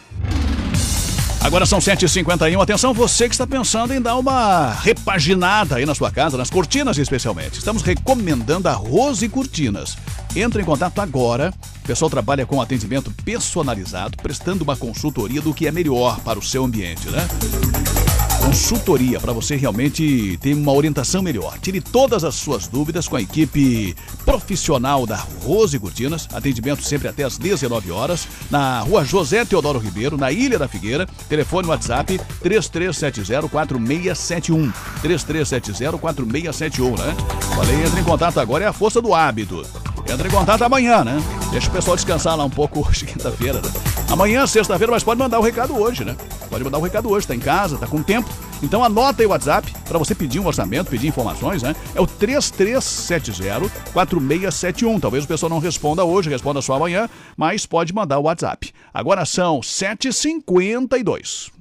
Agora 1.41 1.65
são 1.65 1.79
7h51. 1.79 2.61
Atenção, 2.61 2.93
você 2.93 3.27
que 3.27 3.33
está 3.33 3.47
pensando 3.47 3.93
em 3.93 4.01
dar 4.01 4.15
uma 4.15 4.73
repaginada 4.73 5.77
aí 5.77 5.85
na 5.87 5.95
sua 5.95 6.11
casa, 6.11 6.37
nas 6.37 6.51
cortinas 6.51 6.99
especialmente. 6.99 7.57
Estamos 7.57 7.81
recomendando 7.81 8.69
a 8.69 8.73
Rose 8.73 9.27
Cortinas. 9.27 9.97
Entre 10.35 10.61
em 10.61 10.65
contato 10.65 10.99
agora. 11.01 11.51
O 11.83 11.87
pessoal 11.87 12.11
trabalha 12.11 12.45
com 12.45 12.61
atendimento 12.61 13.11
personalizado, 13.25 14.17
prestando 14.21 14.63
uma 14.63 14.77
consultoria 14.77 15.41
do 15.41 15.51
que 15.51 15.65
é 15.65 15.71
melhor 15.71 16.19
para 16.19 16.37
o 16.37 16.43
seu 16.43 16.63
ambiente, 16.63 17.09
né? 17.09 17.27
Consultoria 18.41 19.19
para 19.19 19.31
você 19.31 19.55
realmente 19.55 20.35
ter 20.41 20.55
uma 20.55 20.73
orientação 20.73 21.21
melhor. 21.21 21.59
Tire 21.59 21.79
todas 21.79 22.23
as 22.23 22.33
suas 22.33 22.67
dúvidas 22.67 23.07
com 23.07 23.15
a 23.15 23.21
equipe 23.21 23.95
profissional 24.25 25.05
da 25.05 25.17
Rose 25.43 25.77
Cortinas. 25.77 26.27
Atendimento 26.33 26.83
sempre 26.83 27.07
até 27.07 27.23
às 27.23 27.37
19 27.37 27.91
horas, 27.91 28.27
na 28.49 28.79
rua 28.79 29.05
José 29.05 29.45
Teodoro 29.45 29.77
Ribeiro, 29.77 30.17
na 30.17 30.31
Ilha 30.31 30.57
da 30.57 30.67
Figueira. 30.67 31.05
Telefone 31.29 31.67
WhatsApp 31.67 32.19
3370-4671. 32.43 34.73
3370-4671, 35.03 36.97
né? 36.97 37.15
Falei, 37.55 37.85
entre 37.85 37.99
em 37.99 38.03
contato 38.03 38.39
agora, 38.39 38.65
é 38.65 38.67
a 38.67 38.73
força 38.73 38.99
do 38.99 39.13
hábito. 39.13 39.63
Entra 40.11 40.27
em 40.27 40.31
contato 40.31 40.63
amanhã, 40.63 41.03
né? 41.03 41.21
Deixa 41.51 41.69
o 41.69 41.71
pessoal 41.71 41.95
descansar 41.95 42.35
lá 42.35 42.43
um 42.43 42.49
pouco 42.49 42.79
hoje, 42.87 43.05
quinta-feira, 43.05 43.61
né? 43.61 43.90
Amanhã, 44.11 44.45
sexta-feira, 44.45 44.91
mas 44.91 45.03
pode 45.05 45.21
mandar 45.21 45.39
o 45.39 45.41
recado 45.41 45.73
hoje, 45.73 46.03
né? 46.03 46.17
Pode 46.49 46.65
mandar 46.65 46.79
o 46.79 46.81
recado 46.81 47.09
hoje, 47.09 47.25
tá 47.25 47.33
em 47.33 47.39
casa, 47.39 47.77
tá 47.77 47.87
com 47.87 48.03
tempo. 48.03 48.29
Então 48.61 48.83
anota 48.83 49.21
aí 49.21 49.25
o 49.25 49.29
WhatsApp 49.29 49.73
para 49.87 49.97
você 49.97 50.13
pedir 50.13 50.37
um 50.37 50.45
orçamento, 50.45 50.91
pedir 50.91 51.07
informações, 51.07 51.63
né? 51.63 51.73
É 51.95 52.01
o 52.01 52.05
3370-4671. 52.05 54.99
Talvez 54.99 55.23
o 55.23 55.27
pessoal 55.29 55.49
não 55.49 55.59
responda 55.59 56.03
hoje, 56.03 56.29
responda 56.29 56.61
só 56.61 56.73
amanhã, 56.73 57.09
mas 57.37 57.65
pode 57.65 57.93
mandar 57.93 58.19
o 58.19 58.23
WhatsApp. 58.23 58.73
Agora 58.93 59.23
são 59.23 59.61
7h52. 59.61 61.60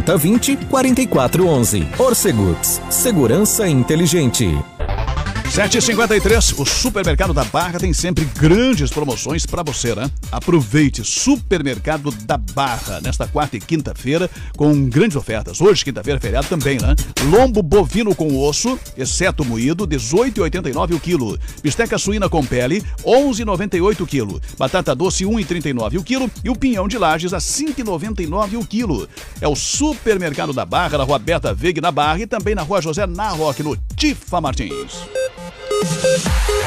4020 0.00 0.56
4411. 0.70 1.88
Orcegups. 1.98 2.80
Segurança 2.90 3.68
inteligente. 3.68 4.48
753, 5.52 6.54
o 6.56 6.64
Supermercado 6.64 7.34
da 7.34 7.44
Barra 7.44 7.78
tem 7.78 7.92
sempre 7.92 8.24
grandes 8.24 8.90
promoções 8.90 9.44
para 9.44 9.62
você, 9.62 9.94
né? 9.94 10.10
Aproveite 10.30 11.04
Supermercado 11.04 12.10
da 12.24 12.38
Barra 12.38 13.02
nesta 13.02 13.28
quarta 13.28 13.58
e 13.58 13.60
quinta-feira 13.60 14.30
com 14.56 14.88
grandes 14.88 15.14
ofertas. 15.14 15.60
Hoje, 15.60 15.84
quinta-feira, 15.84 16.18
feriado 16.18 16.48
também, 16.48 16.78
né? 16.80 16.96
Lombo 17.24 17.62
bovino 17.62 18.14
com 18.14 18.34
osso, 18.38 18.80
exceto 18.96 19.44
moído, 19.44 19.86
18,89 19.86 20.94
o 20.94 20.98
quilo. 21.00 21.38
Bisteca 21.62 21.98
suína 21.98 22.30
com 22.30 22.42
pele, 22.42 22.82
11,98 23.04 24.00
o 24.00 24.06
quilo. 24.06 24.40
Batata 24.58 24.94
doce, 24.94 25.26
1,39 25.26 25.98
o 25.98 26.02
quilo. 26.02 26.30
E 26.42 26.48
o 26.48 26.56
pinhão 26.56 26.88
de 26.88 26.96
lajes 26.96 27.34
a 27.34 27.38
5,99 27.38 28.58
o 28.58 28.66
quilo. 28.66 29.06
É 29.38 29.46
o 29.46 29.54
Supermercado 29.54 30.54
da 30.54 30.64
Barra, 30.64 30.96
na 30.96 31.04
Rua 31.04 31.18
Beta 31.18 31.52
Veg, 31.52 31.78
na 31.78 31.92
Barra 31.92 32.20
e 32.20 32.26
também 32.26 32.54
na 32.54 32.62
Rua 32.62 32.80
José 32.80 33.06
Narroque, 33.06 33.62
no 33.62 33.76
Tifa 33.94 34.40
Martins. 34.40 35.02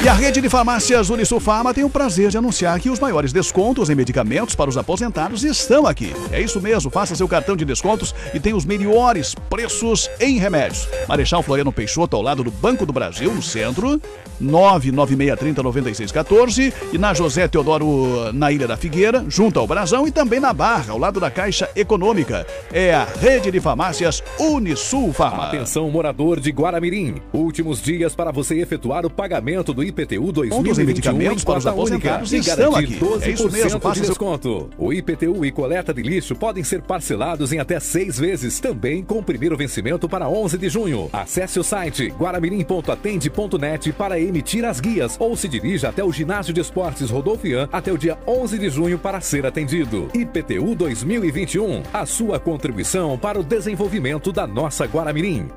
E 0.03 0.07
a 0.07 0.13
rede 0.13 0.39
de 0.39 0.49
farmácias 0.49 1.09
Unisul 1.09 1.39
Farma 1.39 1.73
tem 1.73 1.83
o 1.83 1.89
prazer 1.89 2.29
de 2.29 2.37
anunciar 2.37 2.79
que 2.79 2.89
os 2.89 2.99
maiores 2.99 3.33
descontos 3.33 3.89
em 3.89 3.95
medicamentos 3.95 4.53
para 4.53 4.69
os 4.69 4.77
aposentados 4.77 5.43
estão 5.43 5.87
aqui. 5.87 6.13
É 6.31 6.39
isso 6.39 6.61
mesmo, 6.61 6.91
faça 6.91 7.15
seu 7.15 7.27
cartão 7.27 7.55
de 7.55 7.65
descontos 7.65 8.13
e 8.33 8.39
tem 8.39 8.53
os 8.53 8.65
melhores 8.65 9.33
preços 9.49 10.09
em 10.19 10.37
remédios. 10.37 10.87
Marechal 11.07 11.41
Floriano 11.41 11.71
Peixoto, 11.71 12.15
ao 12.15 12.21
lado 12.21 12.43
do 12.43 12.51
Banco 12.51 12.85
do 12.85 12.93
Brasil, 12.93 13.33
no 13.33 13.41
centro, 13.41 13.99
996309614 14.41 16.73
e 16.93 16.97
na 16.97 17.13
José 17.13 17.47
Teodoro, 17.47 18.31
na 18.33 18.51
Ilha 18.51 18.67
da 18.67 18.75
Figueira, 18.77 19.23
junto 19.27 19.59
ao 19.59 19.67
Brasão 19.67 20.07
e 20.07 20.11
também 20.11 20.39
na 20.39 20.53
Barra, 20.53 20.91
ao 20.93 20.97
lado 20.97 21.19
da 21.19 21.29
Caixa 21.31 21.69
Econômica. 21.75 22.45
É 22.71 22.93
a 22.93 23.03
rede 23.05 23.51
de 23.51 23.59
farmácias 23.59 24.23
Unisul 24.39 25.11
Farma. 25.13 25.47
Atenção, 25.47 25.89
morador 25.89 26.39
de 26.39 26.51
Guaramirim. 26.51 27.15
Últimos 27.33 27.81
dias 27.81 28.15
para 28.15 28.31
você 28.31 28.59
efetuar 28.59 29.05
o 29.05 29.09
pagamento 29.09 29.73
do 29.73 29.83
IPTU 29.83 30.31
2021 30.31 30.81
em 30.81 30.85
medicamentos 30.85 31.43
para 31.43 31.59
os 31.59 31.67
aposentados 31.67 32.31
estão 32.33 32.75
aqui. 32.75 32.97
É 33.21 33.29
isso 33.31 33.51
mesmo, 33.51 33.79
de 33.79 33.93
seu- 33.99 34.07
desconto. 34.07 34.69
O 34.77 34.91
IPTU 34.93 35.45
e 35.45 35.51
coleta 35.51 35.93
de 35.93 36.01
lixo 36.01 36.35
podem 36.35 36.63
ser 36.63 36.81
parcelados 36.81 37.51
em 37.53 37.59
até 37.59 37.79
seis 37.79 38.17
vezes, 38.19 38.59
também 38.59 39.03
com 39.03 39.19
o 39.19 39.23
primeiro 39.23 39.55
vencimento 39.57 40.07
para 40.09 40.27
11 40.27 40.57
de 40.57 40.67
junho. 40.69 41.09
Acesse 41.13 41.59
o 41.59 41.63
site 41.63 42.07
guaramirim.atende.net 42.19 43.91
para 43.93 44.19
emitir 44.25 44.65
as 44.65 44.79
guias 44.79 45.15
ou 45.19 45.35
se 45.35 45.47
dirija 45.47 45.89
até 45.89 46.03
o 46.03 46.11
ginásio 46.11 46.53
de 46.53 46.61
esportes 46.61 47.09
Rodolfian 47.09 47.69
até 47.71 47.91
o 47.91 47.97
dia 47.97 48.17
11 48.27 48.57
de 48.57 48.69
junho 48.69 48.99
para 48.99 49.21
ser 49.21 49.45
atendido. 49.45 50.09
IPTU 50.13 50.75
2021, 50.75 51.83
a 51.93 52.05
sua 52.05 52.39
contribuição 52.39 53.17
para 53.17 53.39
o 53.39 53.43
desenvolvimento 53.43 54.31
da 54.31 54.45
nossa 54.45 54.85
Guaramirim. 54.85 55.49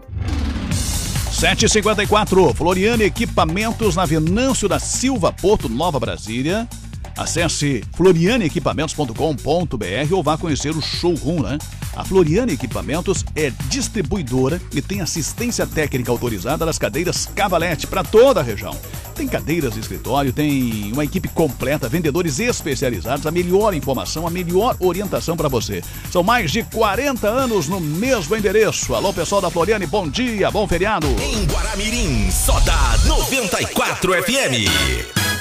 754, 1.39 2.53
Floriane 2.53 3.05
Equipamentos 3.05 3.95
na 3.95 4.05
Venâncio 4.05 4.69
da 4.69 4.81
Silva, 4.81 5.33
Porto 5.33 5.69
Nova 5.69 6.01
Brasília. 6.01 6.69
Acesse 7.19 7.85
florianeequipamentos.com.br 7.97 10.13
ou 10.13 10.23
vá 10.23 10.39
conhecer 10.39 10.71
o 10.71 10.81
showroom, 10.81 11.43
né? 11.43 11.59
A 11.97 12.05
Floriane 12.05 12.53
Equipamentos 12.53 13.25
é 13.35 13.51
distribuidora 13.69 14.63
e 14.73 14.81
tem 14.81 15.01
assistência 15.01 15.67
técnica 15.67 16.13
autorizada 16.13 16.65
das 16.65 16.79
cadeiras 16.79 17.29
Cavalete 17.35 17.89
para 17.89 18.05
toda 18.05 18.39
a 18.39 18.43
região. 18.43 18.79
Tem 19.17 19.27
cadeiras 19.27 19.75
de 19.75 19.81
escritório, 19.81 20.33
tem 20.33 20.93
uma 20.93 21.05
equipe 21.05 21.27
completa, 21.27 21.89
vendedores 21.89 22.39
especializados, 22.39 23.27
a 23.27 23.33
melhor 23.33 23.75
informação, 23.75 24.25
a 24.25 24.31
melhor 24.31 24.77
orientação 24.79 25.37
para 25.37 25.49
você. 25.49 25.83
São 26.13 26.23
mais 26.23 26.53
de 26.53 26.63
40 26.63 27.27
anos 27.27 27.67
no 27.67 27.81
mesmo 27.81 28.37
endereço. 28.37 28.95
Alô, 28.95 29.13
pessoal 29.13 29.41
da 29.41 29.51
Floriane, 29.51 29.87
bom 29.87 30.09
dia, 30.09 30.53
bom 30.53 30.69
feriado. 30.69 31.09
Em 31.21 31.45
Guaramirim, 31.47 32.31
só 32.31 32.61
dá 32.61 32.97
94 33.09 34.23
FM. 34.23 35.38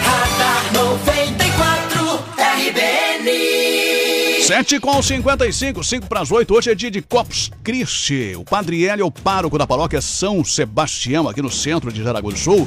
Radar 0.00 0.72
94 0.72 2.24
RBN. 2.38 4.42
7 4.42 4.80
com 4.80 5.02
55, 5.02 5.84
5 5.84 6.06
para 6.06 6.20
as 6.20 6.32
8. 6.32 6.54
Hoje 6.54 6.70
é 6.70 6.74
dia 6.74 6.90
de 6.90 7.02
Corpus 7.02 7.50
Christi. 7.62 8.34
O 8.36 8.44
Padre 8.44 8.86
Hélio 8.86 9.02
é 9.02 9.04
o 9.04 9.10
pároco 9.10 9.58
da 9.58 9.66
paróquia 9.66 10.00
São 10.00 10.42
Sebastião, 10.42 11.28
aqui 11.28 11.42
no 11.42 11.50
centro 11.50 11.92
de 11.92 12.02
Jaraguá 12.02 12.30
do 12.30 12.38
Sul, 12.38 12.66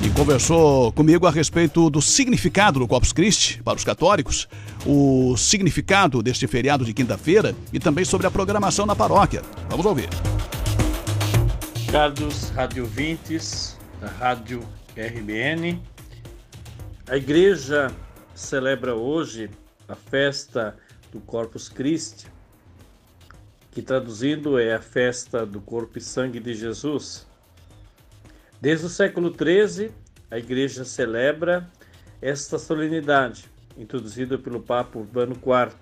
e 0.00 0.08
conversou 0.10 0.92
comigo 0.92 1.26
a 1.26 1.32
respeito 1.32 1.90
do 1.90 2.00
significado 2.00 2.78
do 2.78 2.86
Corpus 2.86 3.12
Christi 3.12 3.60
para 3.64 3.76
os 3.76 3.82
católicos, 3.82 4.46
o 4.86 5.36
significado 5.36 6.22
deste 6.22 6.46
feriado 6.46 6.84
de 6.84 6.94
quinta-feira 6.94 7.52
e 7.72 7.80
também 7.80 8.04
sobre 8.04 8.28
a 8.28 8.30
programação 8.30 8.86
da 8.86 8.94
paróquia. 8.94 9.42
Vamos 9.68 9.84
ouvir. 9.84 10.08
Caros 11.94 12.48
radiovintes 12.48 13.78
da 14.00 14.08
Rádio 14.08 14.68
RBN, 14.96 15.80
a 17.06 17.16
igreja 17.16 17.86
celebra 18.34 18.96
hoje 18.96 19.48
a 19.86 19.94
festa 19.94 20.76
do 21.12 21.20
Corpus 21.20 21.68
Christi, 21.68 22.26
que 23.70 23.80
traduzindo 23.80 24.58
é 24.58 24.74
a 24.74 24.80
festa 24.80 25.46
do 25.46 25.60
corpo 25.60 25.96
e 25.96 26.00
sangue 26.00 26.40
de 26.40 26.52
Jesus. 26.52 27.28
Desde 28.60 28.86
o 28.86 28.88
século 28.88 29.32
XIII, 29.32 29.92
a 30.32 30.36
igreja 30.36 30.84
celebra 30.84 31.70
esta 32.20 32.58
solenidade, 32.58 33.48
introduzida 33.78 34.36
pelo 34.36 34.58
Papa 34.58 34.98
Urbano 34.98 35.34
IV. 35.36 35.76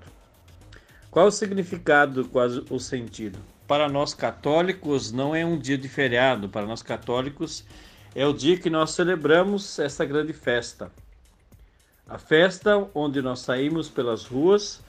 Qual 1.10 1.28
o 1.28 1.32
significado, 1.32 2.28
qual 2.28 2.48
o 2.68 2.78
sentido? 2.78 3.38
Para 3.72 3.88
nós 3.88 4.12
católicos 4.12 5.12
não 5.12 5.34
é 5.34 5.46
um 5.46 5.58
dia 5.58 5.78
de 5.78 5.88
feriado, 5.88 6.46
para 6.46 6.66
nós 6.66 6.82
católicos 6.82 7.64
é 8.14 8.26
o 8.26 8.34
dia 8.34 8.58
que 8.58 8.68
nós 8.68 8.90
celebramos 8.90 9.78
esta 9.78 10.04
grande 10.04 10.34
festa. 10.34 10.92
A 12.06 12.18
festa 12.18 12.86
onde 12.94 13.22
nós 13.22 13.40
saímos 13.40 13.88
pelas 13.88 14.26
ruas 14.26 14.82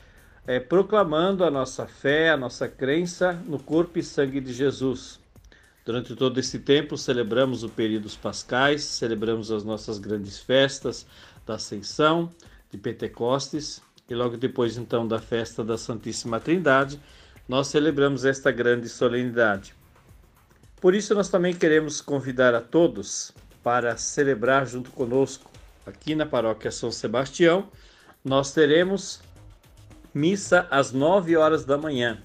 é, 0.46 0.60
proclamando 0.60 1.46
a 1.46 1.50
nossa 1.50 1.88
fé, 1.88 2.32
a 2.32 2.36
nossa 2.36 2.68
crença 2.68 3.32
no 3.46 3.58
corpo 3.58 4.00
e 4.00 4.04
sangue 4.04 4.42
de 4.42 4.52
Jesus. 4.52 5.18
Durante 5.86 6.14
todo 6.14 6.38
esse 6.38 6.60
tempo, 6.60 6.98
celebramos 6.98 7.64
o 7.64 7.70
período 7.70 8.04
dos 8.04 8.18
pascais, 8.18 8.84
celebramos 8.84 9.50
as 9.50 9.64
nossas 9.64 9.98
grandes 9.98 10.40
festas 10.40 11.06
da 11.46 11.56
Ascensão, 11.56 12.30
de 12.70 12.78
Pentecostes, 12.78 13.82
e 14.10 14.14
logo 14.14 14.36
depois, 14.36 14.76
então, 14.76 15.08
da 15.08 15.20
festa 15.20 15.64
da 15.64 15.78
Santíssima 15.78 16.38
Trindade, 16.38 17.00
nós 17.48 17.68
celebramos 17.68 18.26
esta 18.26 18.52
grande 18.52 18.88
solenidade. 18.88 19.74
Por 20.80 20.94
isso, 20.94 21.14
nós 21.16 21.30
também 21.30 21.54
queremos 21.54 22.02
convidar 22.02 22.54
a 22.54 22.62
todos 22.62 23.32
para 23.64 23.96
celebrar 23.98 24.68
junto 24.68 24.92
conosco, 24.92 25.50
aqui 25.86 26.16
na 26.16 26.26
paróquia 26.26 26.72
São 26.72 26.92
Sebastião, 26.92 27.70
nós 28.24 28.54
teremos 28.54 29.22
missa 30.14 30.68
às 30.70 30.92
9 30.92 31.36
horas 31.38 31.66
da 31.66 31.78
manhã, 31.78 32.22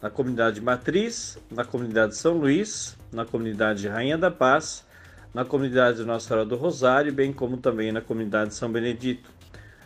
na 0.00 0.10
comunidade 0.10 0.60
Matriz, 0.60 1.38
na 1.50 1.64
comunidade 1.64 2.16
São 2.16 2.36
Luís, 2.36 2.96
na 3.12 3.24
comunidade 3.24 3.86
Rainha 3.86 4.18
da 4.18 4.30
Paz, 4.30 4.84
na 5.32 5.44
comunidade 5.44 6.02
Nossa 6.04 6.28
Senhora 6.28 6.44
do 6.44 6.56
Rosário, 6.56 7.12
bem 7.12 7.32
como 7.32 7.56
também 7.56 7.92
na 7.92 8.00
comunidade 8.00 8.54
São 8.54 8.70
Benedito. 8.70 9.30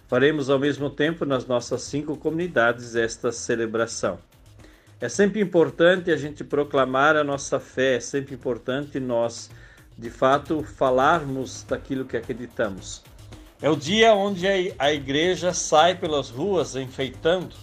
Faremos 0.08 0.48
ao 0.48 0.58
mesmo 0.58 0.88
tempo 0.88 1.24
nas 1.24 1.46
nossas 1.46 1.82
cinco 1.82 2.16
comunidades 2.16 2.94
esta 2.94 3.30
celebração. 3.32 4.18
É 4.99 5.11
sempre 5.11 5.42
importante 5.42 6.11
a 6.11 6.16
gente 6.16 6.42
proclamar 6.42 7.16
a 7.16 7.24
nossa 7.24 7.61
fé, 7.61 7.97
é 7.97 8.01
sempre 8.01 8.34
importante 8.34 8.99
nós, 8.99 9.51
de 9.97 10.09
fato, 10.09 10.62
falarmos 10.62 11.64
daquilo 11.64 12.07
que 12.07 12.16
acreditamos. 12.16 13.03
É 13.61 13.68
o 13.68 13.76
dia 13.76 14.14
onde 14.14 14.47
a 14.78 14.92
igreja 14.92 15.53
sai 15.53 15.94
pelas 15.94 16.30
ruas 16.30 16.76
enfeitando. 16.76 17.55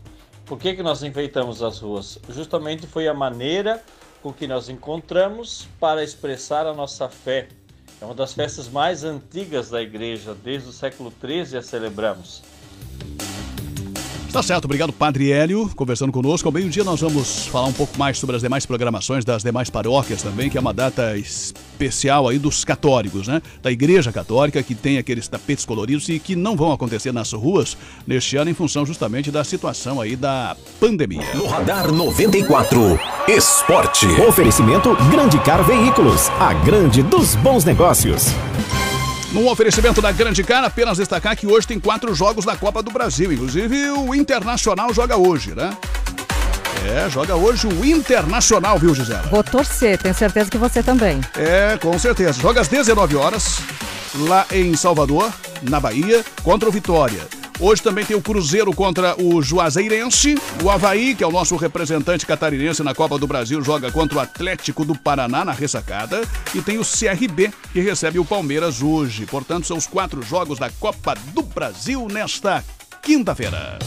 Por 0.46 0.60
que, 0.60 0.76
que 0.76 0.84
nós 0.84 1.02
enfeitamos 1.02 1.64
as 1.64 1.80
ruas? 1.80 2.20
Justamente 2.30 2.86
foi 2.86 3.08
a 3.08 3.14
maneira 3.16 3.82
com 4.22 4.32
que 4.32 4.46
nós 4.46 4.70
encontramos 4.70 5.68
para 5.80 6.04
expressar 6.04 6.68
a 6.68 6.74
nossa 6.74 7.10
fé. 7.10 7.48
É 8.00 8.06
uma 8.06 8.14
das 8.14 8.34
festas 8.34 8.70
mais 8.70 9.04
antigas 9.04 9.72
da 9.72 9.82
igreja, 9.82 10.36
desde 10.36 10.70
o 10.70 10.72
século 10.72 11.12
XIII 11.20 11.58
a 11.58 11.62
celebramos. 11.64 12.44
Tá 14.34 14.42
certo, 14.42 14.66
obrigado 14.66 14.92
Padre 14.92 15.32
Hélio, 15.32 15.70
conversando 15.76 16.12
conosco. 16.12 16.48
Ao 16.48 16.52
meio-dia 16.52 16.84
nós 16.84 17.02
vamos 17.02 17.46
falar 17.46 17.68
um 17.68 17.72
pouco 17.72 17.96
mais 18.00 18.18
sobre 18.18 18.36
as 18.36 18.42
demais 18.42 18.66
programações 18.66 19.24
das 19.24 19.44
demais 19.44 19.70
paróquias 19.70 20.24
também, 20.24 20.50
que 20.50 20.58
é 20.58 20.60
uma 20.60 20.74
data 20.74 21.16
especial 21.16 22.28
aí 22.28 22.40
dos 22.40 22.66
católicos, 22.66 23.28
né? 23.28 23.44
Da 23.62 23.72
Igreja 23.72 24.12
Católica, 24.12 24.64
que 24.64 24.74
tem 24.74 24.98
aqueles 24.98 25.28
tapetes 25.28 25.66
coloridos 25.66 26.10
e 26.10 26.18
que 26.18 26.36
não 26.36 26.56
vão 26.56 26.72
acontecer 26.72 27.12
nas 27.12 27.32
ruas 27.32 27.78
neste 28.08 28.36
ano 28.36 28.50
em 28.50 28.56
função 28.56 28.88
justamente 28.88 29.30
da 29.30 29.44
situação 29.44 30.02
aí 30.02 30.16
da 30.16 30.58
pandemia. 30.80 31.36
No 31.36 31.46
Radar 31.46 31.92
94, 31.92 33.00
Esporte. 33.28 34.08
Oferecimento 34.28 34.98
Grande 35.12 35.38
Car 35.42 35.64
Veículos, 35.64 36.30
a 36.40 36.56
grande 36.56 37.04
dos 37.04 37.36
bons 37.36 37.64
negócios. 37.64 38.34
No 39.34 39.50
oferecimento 39.50 40.00
da 40.00 40.12
Grande 40.12 40.44
Cara, 40.44 40.68
apenas 40.68 40.98
destacar 41.00 41.36
que 41.36 41.48
hoje 41.48 41.66
tem 41.66 41.80
quatro 41.80 42.14
jogos 42.14 42.46
da 42.46 42.56
Copa 42.56 42.84
do 42.84 42.92
Brasil. 42.92 43.34
Inclusive 43.34 43.90
o 43.90 44.14
Internacional 44.14 44.94
joga 44.94 45.18
hoje, 45.18 45.56
né? 45.56 45.76
É, 46.86 47.10
joga 47.10 47.36
hoje 47.36 47.66
o 47.66 47.84
Internacional, 47.84 48.78
viu, 48.78 48.94
Gisela? 48.94 49.24
Vou 49.32 49.44
torcer, 49.44 49.98
tenho 49.98 50.14
certeza 50.14 50.52
que 50.52 50.58
você 50.58 50.84
também. 50.84 51.20
É, 51.36 51.80
com 51.82 51.98
certeza. 51.98 52.40
Joga 52.40 52.62
às 52.62 52.68
19 52.68 53.16
horas, 53.16 53.58
lá 54.14 54.46
em 54.52 54.76
Salvador, 54.76 55.34
na 55.64 55.80
Bahia, 55.80 56.24
contra 56.44 56.70
o 56.70 56.72
Vitória. 56.72 57.22
Hoje 57.60 57.82
também 57.82 58.06
tem 58.06 58.16
o 58.16 58.22
Cruzeiro 58.22 58.74
contra 58.74 59.16
o 59.22 59.41
Juazeirense. 59.41 60.36
O 60.64 60.70
Havaí, 60.70 61.16
que 61.16 61.24
é 61.24 61.28
o 61.28 61.32
nosso 61.32 61.56
representante 61.56 62.26
catarinense 62.26 62.84
na 62.84 62.93
Copa 62.93 63.18
do 63.18 63.28
Brasil, 63.28 63.62
joga 63.62 63.91
contra 63.91 64.18
o 64.18 64.22
Atlético 64.22 64.84
do 64.84 64.95
Paraná 64.95 65.45
na 65.45 65.51
ressacada. 65.51 66.22
E 66.54 66.62
tem 66.62 66.78
o 66.78 66.84
CRB, 66.84 67.51
que 67.72 67.80
recebe 67.80 68.20
o 68.20 68.26
Palmeiras 68.26 68.82
hoje. 68.82 69.26
Portanto, 69.26 69.68
são 69.68 69.78
os 69.78 69.88
quatro 69.88 70.22
jogos 70.22 70.60
da 70.60 70.70
Copa 70.70 71.16
do 71.34 71.43
Brasil 71.43 72.08
nesta 72.10 72.64
quinta-feira. 73.01 73.80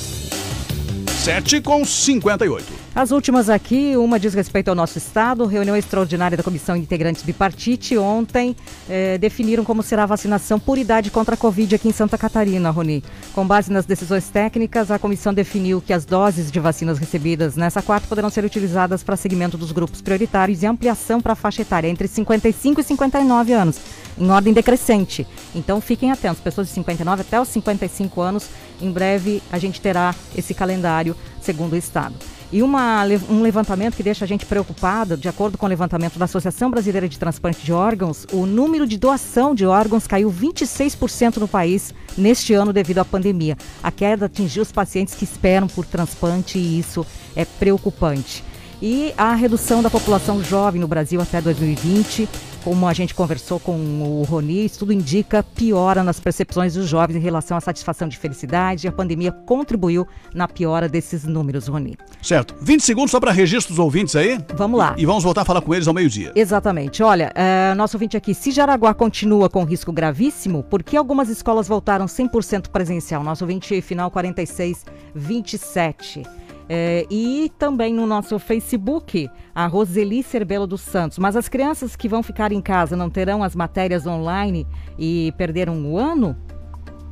7 1.27 1.61
com 1.61 1.85
58. 1.85 2.65
As 2.95 3.11
últimas 3.11 3.51
aqui, 3.51 3.97
uma 3.97 4.17
diz 4.17 4.33
respeito 4.33 4.69
ao 4.69 4.77
nosso 4.77 4.97
estado. 4.97 5.45
Reunião 5.45 5.77
extraordinária 5.77 6.37
da 6.37 6.43
Comissão 6.45 6.77
Integrantes 6.77 7.25
Bipartite 7.25 7.99
ontem 7.99 8.55
eh, 8.89 9.19
definiram 9.19 9.65
como 9.65 9.83
será 9.83 10.05
a 10.05 10.07
vacinação 10.07 10.61
por 10.61 10.79
idade 10.79 11.11
contra 11.11 11.35
a 11.35 11.37
Covid 11.37 11.75
aqui 11.75 11.89
em 11.89 11.93
Santa 11.93 12.17
Catarina, 12.17 12.71
Roni. 12.71 13.03
Com 13.35 13.45
base 13.45 13.73
nas 13.73 13.85
decisões 13.85 14.29
técnicas, 14.29 14.89
a 14.89 15.01
comissão 15.01 15.35
definiu 15.35 15.83
que 15.85 15.93
as 15.93 16.05
doses 16.05 16.49
de 16.49 16.61
vacinas 16.61 16.97
recebidas 16.97 17.57
nessa 17.57 17.83
quarta 17.83 18.07
poderão 18.07 18.31
ser 18.31 18.45
utilizadas 18.45 19.03
para 19.03 19.17
segmento 19.17 19.59
dos 19.59 19.73
grupos 19.73 20.01
prioritários 20.01 20.63
e 20.63 20.67
ampliação 20.67 21.21
para 21.21 21.33
a 21.33 21.37
faixa 21.37 21.63
etária 21.63 21.89
entre 21.89 22.07
55 22.07 22.81
e 22.81 22.85
59 22.85 23.53
anos, 23.53 23.81
em 24.17 24.31
ordem 24.31 24.53
decrescente. 24.53 25.27
Então 25.57 25.81
fiquem 25.81 26.13
atentos, 26.13 26.41
pessoas 26.41 26.69
de 26.69 26.75
59 26.75 27.23
até 27.23 27.41
os 27.41 27.49
55 27.49 28.21
anos, 28.21 28.49
em 28.81 28.91
breve 28.91 29.43
a 29.51 29.59
gente 29.59 29.81
terá 29.81 30.15
esse 30.37 30.55
calendário 30.55 31.17
segundo 31.41 31.75
o 31.75 31.77
Estado. 31.77 32.15
E 32.53 32.63
uma, 32.63 33.05
um 33.29 33.43
levantamento 33.43 33.97
que 33.97 34.03
deixa 34.03 34.25
a 34.25 34.29
gente 34.29 34.47
preocupada, 34.47 35.17
de 35.17 35.29
acordo 35.29 35.59
com 35.59 35.67
o 35.67 35.69
levantamento 35.69 36.17
da 36.17 36.27
Associação 36.27 36.71
Brasileira 36.71 37.09
de 37.09 37.19
Transplante 37.19 37.65
de 37.65 37.73
Órgãos, 37.73 38.25
o 38.33 38.47
número 38.47 38.87
de 38.87 38.97
doação 38.97 39.53
de 39.53 39.67
órgãos 39.67 40.07
caiu 40.07 40.31
26% 40.31 41.39
no 41.39 41.49
país 41.49 41.93
neste 42.17 42.55
ano 42.55 42.73
devido 42.73 42.99
à 42.99 43.05
pandemia. 43.05 43.57
A 43.83 43.91
queda 43.91 44.27
atingiu 44.27 44.63
os 44.63 44.71
pacientes 44.71 45.15
que 45.15 45.25
esperam 45.25 45.67
por 45.67 45.85
transplante 45.85 46.57
e 46.57 46.79
isso 46.79 47.05
é 47.35 47.45
preocupante. 47.45 48.45
E 48.81 49.13
a 49.17 49.35
redução 49.35 49.83
da 49.83 49.91
população 49.91 50.43
jovem 50.43 50.81
no 50.81 50.89
Brasil 50.89 51.21
até 51.21 51.41
2020 51.41 52.29
como 52.67 52.87
a 52.89 52.93
gente 52.93 53.15
conversou 53.15 53.61
com 53.61 53.77
o 53.77 54.25
Roni, 54.25 54.65
isso 54.65 54.81
tudo 54.81 54.93
indica 54.93 55.41
piora 55.41 56.03
nas 56.03 56.19
percepções 56.19 56.75
dos 56.75 56.89
jovens 56.89 57.15
em 57.15 57.21
relação 57.21 57.57
à 57.57 57.61
satisfação 57.61 58.09
de 58.09 58.19
felicidade. 58.19 58.89
A 58.89 58.93
pandemia 58.93 59.31
contribuiu 59.31 60.05
na 60.35 60.49
piora 60.49 60.89
desses 60.89 61.23
números, 61.23 61.69
Roni. 61.69 61.97
Certo. 62.21 62.57
20 62.61 62.81
segundos 62.81 63.13
só 63.13 63.21
para 63.21 63.31
registro 63.31 63.73
dos 63.73 63.79
ouvintes 63.79 64.17
aí. 64.17 64.41
Vamos 64.57 64.81
lá. 64.81 64.97
E, 64.99 65.03
e 65.03 65.07
vamos 65.07 65.23
voltar 65.23 65.43
a 65.43 65.45
falar 65.45 65.61
com 65.61 65.73
eles 65.73 65.87
ao 65.87 65.95
meio-dia. 65.95 66.33
Exatamente. 66.35 67.05
Olha, 67.05 67.31
é, 67.37 67.73
nosso 67.75 67.97
ouvinte 67.97 68.17
aqui, 68.17 68.35
se 68.35 68.51
Jaraguá 68.51 68.93
continua 68.93 69.49
com 69.49 69.63
risco 69.63 69.93
gravíssimo, 69.93 70.65
por 70.65 70.83
que 70.83 70.97
algumas 70.97 71.29
escolas 71.29 71.69
voltaram 71.69 72.07
100% 72.07 72.71
presencial? 72.71 73.23
Nosso 73.23 73.45
ouvinte 73.45 73.81
final 73.81 74.11
4627. 74.11 76.25
É, 76.69 77.07
e 77.11 77.51
também 77.59 77.95
no 77.95 78.07
nosso 78.07 78.39
Facebook, 78.39 79.29
a 79.55 79.67
Roseli 79.67 80.23
Cerbelo 80.23 80.67
dos 80.67 80.81
Santos. 80.81 81.19
Mas 81.19 81.37
as 81.37 81.49
crianças 81.49 81.95
que 81.95 82.09
vão 82.09 82.23
ficar 82.23 82.53
em 82.53 82.61
casa 82.61 82.97
não 82.97 83.09
terão 83.09 83.43
as 83.43 83.55
matérias 83.55 84.07
online 84.07 84.67
e 84.99 85.33
perderam 85.37 85.85
o 85.85 85.99
ano? 85.99 86.37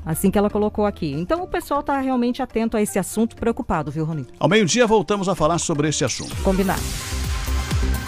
Assim 0.05 0.31
que 0.31 0.37
ela 0.37 0.51
colocou 0.51 0.85
aqui. 0.85 1.13
Então 1.13 1.43
o 1.43 1.49
pessoal 1.49 1.81
está 1.81 1.99
realmente 1.99 2.43
atento 2.43 2.77
a 2.77 2.83
esse 2.83 2.99
assunto, 2.99 3.37
preocupado, 3.37 3.91
viu, 3.91 4.05
Rony? 4.05 4.27
Ao 4.39 4.49
meio-dia 4.49 4.87
voltamos 4.87 5.29
a 5.29 5.35
falar 5.35 5.59
sobre 5.59 5.89
esse 5.89 6.05
assunto. 6.05 6.37
Combinado. 6.43 6.83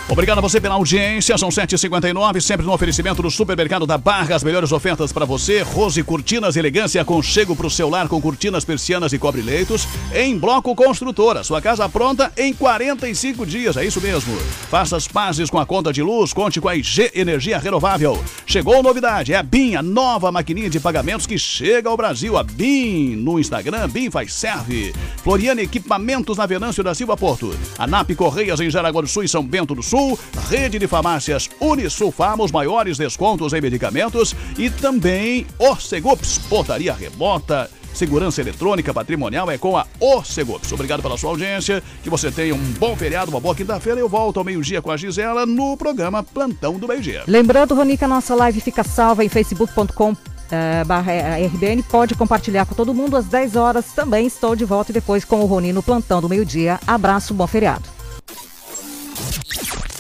Obrigado 0.09 0.39
a 0.39 0.41
você 0.41 0.61
pela 0.61 0.77
audiência. 0.77 1.37
São 1.37 1.49
7h59, 1.49 2.41
sempre 2.41 2.65
no 2.65 2.73
oferecimento 2.73 3.21
do 3.21 3.29
Supermercado 3.29 3.89
da 3.89 3.99
Barra. 3.99 4.37
As 4.37 4.45
melhores 4.45 4.71
ofertas 4.71 5.13
para 5.13 5.25
você. 5.25 5.63
Rose 5.63 6.01
Cortinas, 6.05 6.55
elegância, 6.55 7.03
aconchego 7.03 7.57
para 7.57 7.67
o 7.67 7.71
seu 7.71 7.89
lar 7.91 8.07
com 8.07 8.21
cortinas, 8.23 8.65
persianas 8.65 9.13
e 9.13 9.19
cobre-leitos. 9.19 9.89
Em 10.15 10.39
Bloco 10.39 10.77
Construtora. 10.77 11.43
Sua 11.43 11.61
casa 11.61 11.89
pronta 11.89 12.33
em 12.37 12.55
45 12.55 13.45
dias. 13.45 13.77
É 13.77 13.85
isso 13.85 14.01
mesmo. 14.01 14.37
Faça 14.71 14.97
as 14.97 15.09
pazes 15.09 15.51
com 15.51 15.59
a 15.59 15.67
conta 15.67 15.93
de 15.93 16.05
luz. 16.05 16.33
Conte 16.33 16.61
com 16.61 16.69
a 16.69 16.77
IG 16.77 17.11
Energia 17.13 17.59
Renovável. 17.59 18.23
Chegou 18.47 18.85
novidade. 18.85 19.33
É 19.33 19.37
a 19.37 19.43
BIM, 19.43 19.75
a 19.75 19.83
nova 19.83 20.31
maquininha 20.31 20.71
de 20.71 20.79
pagamentos 20.79 21.27
que 21.27 21.37
chega 21.37 21.91
ao 21.91 21.97
Brasil. 21.97 22.37
A 22.39 22.45
BIM 22.45 23.17
no 23.17 23.41
Instagram. 23.41 23.89
BIM 23.89 24.09
faz 24.09 24.33
serve. 24.33 24.95
Floriana 25.25 25.63
Equipamentos 25.63 26.39
na 26.39 26.47
Venâncio 26.47 26.85
da 26.85 26.95
Silva 26.95 27.17
Porto. 27.17 27.59
A 27.77 27.89
NAP 27.89 28.13
Correias 28.15 28.61
em 28.61 28.71
Jaraguá 28.71 29.01
do 29.01 29.09
Sul 29.09 29.25
e 29.25 29.29
São 29.29 29.45
Bento 29.45 29.75
do 29.75 29.83
Sul. 29.83 29.96
Sul, 29.97 30.19
rede 30.51 30.79
de 30.79 30.87
farmácias 30.87 31.49
Unisul 31.59 32.13
os 32.39 32.53
maiores 32.53 32.99
descontos 32.99 33.55
em 33.55 33.63
medicamentos 33.63 34.37
e 34.59 34.69
também 34.69 35.47
Orcegups, 35.59 36.37
portaria 36.51 36.93
remota, 36.93 37.71
segurança 37.95 38.43
eletrônica 38.43 38.93
patrimonial 38.93 39.51
é 39.51 39.57
com 39.57 39.75
a 39.75 39.87
Orcegups. 39.99 40.71
Obrigado 40.71 41.01
pela 41.01 41.17
sua 41.17 41.31
audiência, 41.31 41.83
que 42.03 42.11
você 42.11 42.31
tenha 42.31 42.55
um 42.55 42.73
bom 42.79 42.95
feriado, 42.95 43.31
uma 43.31 43.41
boa 43.41 43.55
quinta-feira. 43.55 43.99
Eu 43.99 44.07
volto 44.07 44.37
ao 44.37 44.45
meio-dia 44.45 44.83
com 44.83 44.91
a 44.91 44.99
Gisela 44.99 45.47
no 45.47 45.79
programa 45.79 46.23
Plantão 46.23 46.79
do 46.79 46.87
Meio-Dia. 46.87 47.25
Lembrando, 47.27 47.75
Ronica, 47.75 48.07
nossa 48.07 48.35
live 48.35 48.61
fica 48.61 48.85
salva 48.85 49.25
em 49.25 49.31
facebook.com 49.31 50.15
Uh, 50.47 50.85
barra 50.87 51.13
RBN, 51.45 51.83
pode 51.83 52.15
compartilhar 52.15 52.65
com 52.67 52.73
todo 52.73 52.95
mundo 52.95 53.17
às 53.17 53.25
10 53.25 53.57
horas. 53.57 53.87
Também 53.87 54.29
estou 54.29 54.55
de 54.55 54.65
volta 54.65 54.93
e 54.93 54.95
depois 54.95 55.25
com 55.25 55.41
o 55.41 55.47
Roni 55.47 55.73
no 55.73 55.83
plantão 55.83 56.21
do 56.21 56.29
meio-dia. 56.29 56.79
Abraço, 56.87 57.35
bom 57.35 57.49
feriado. 57.49 57.96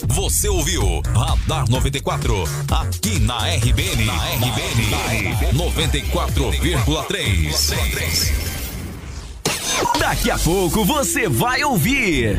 Você 0.09 0.49
ouviu 0.49 1.03
Radar 1.15 1.69
94, 1.69 2.45
aqui 2.71 3.19
na 3.19 3.39
RBN. 3.57 4.05
Na 4.05 4.15
RBN, 4.15 5.35
94,3. 5.53 8.33
Daqui 9.99 10.31
a 10.31 10.39
pouco 10.39 10.85
você 10.85 11.29
vai 11.29 11.65
ouvir. 11.65 12.39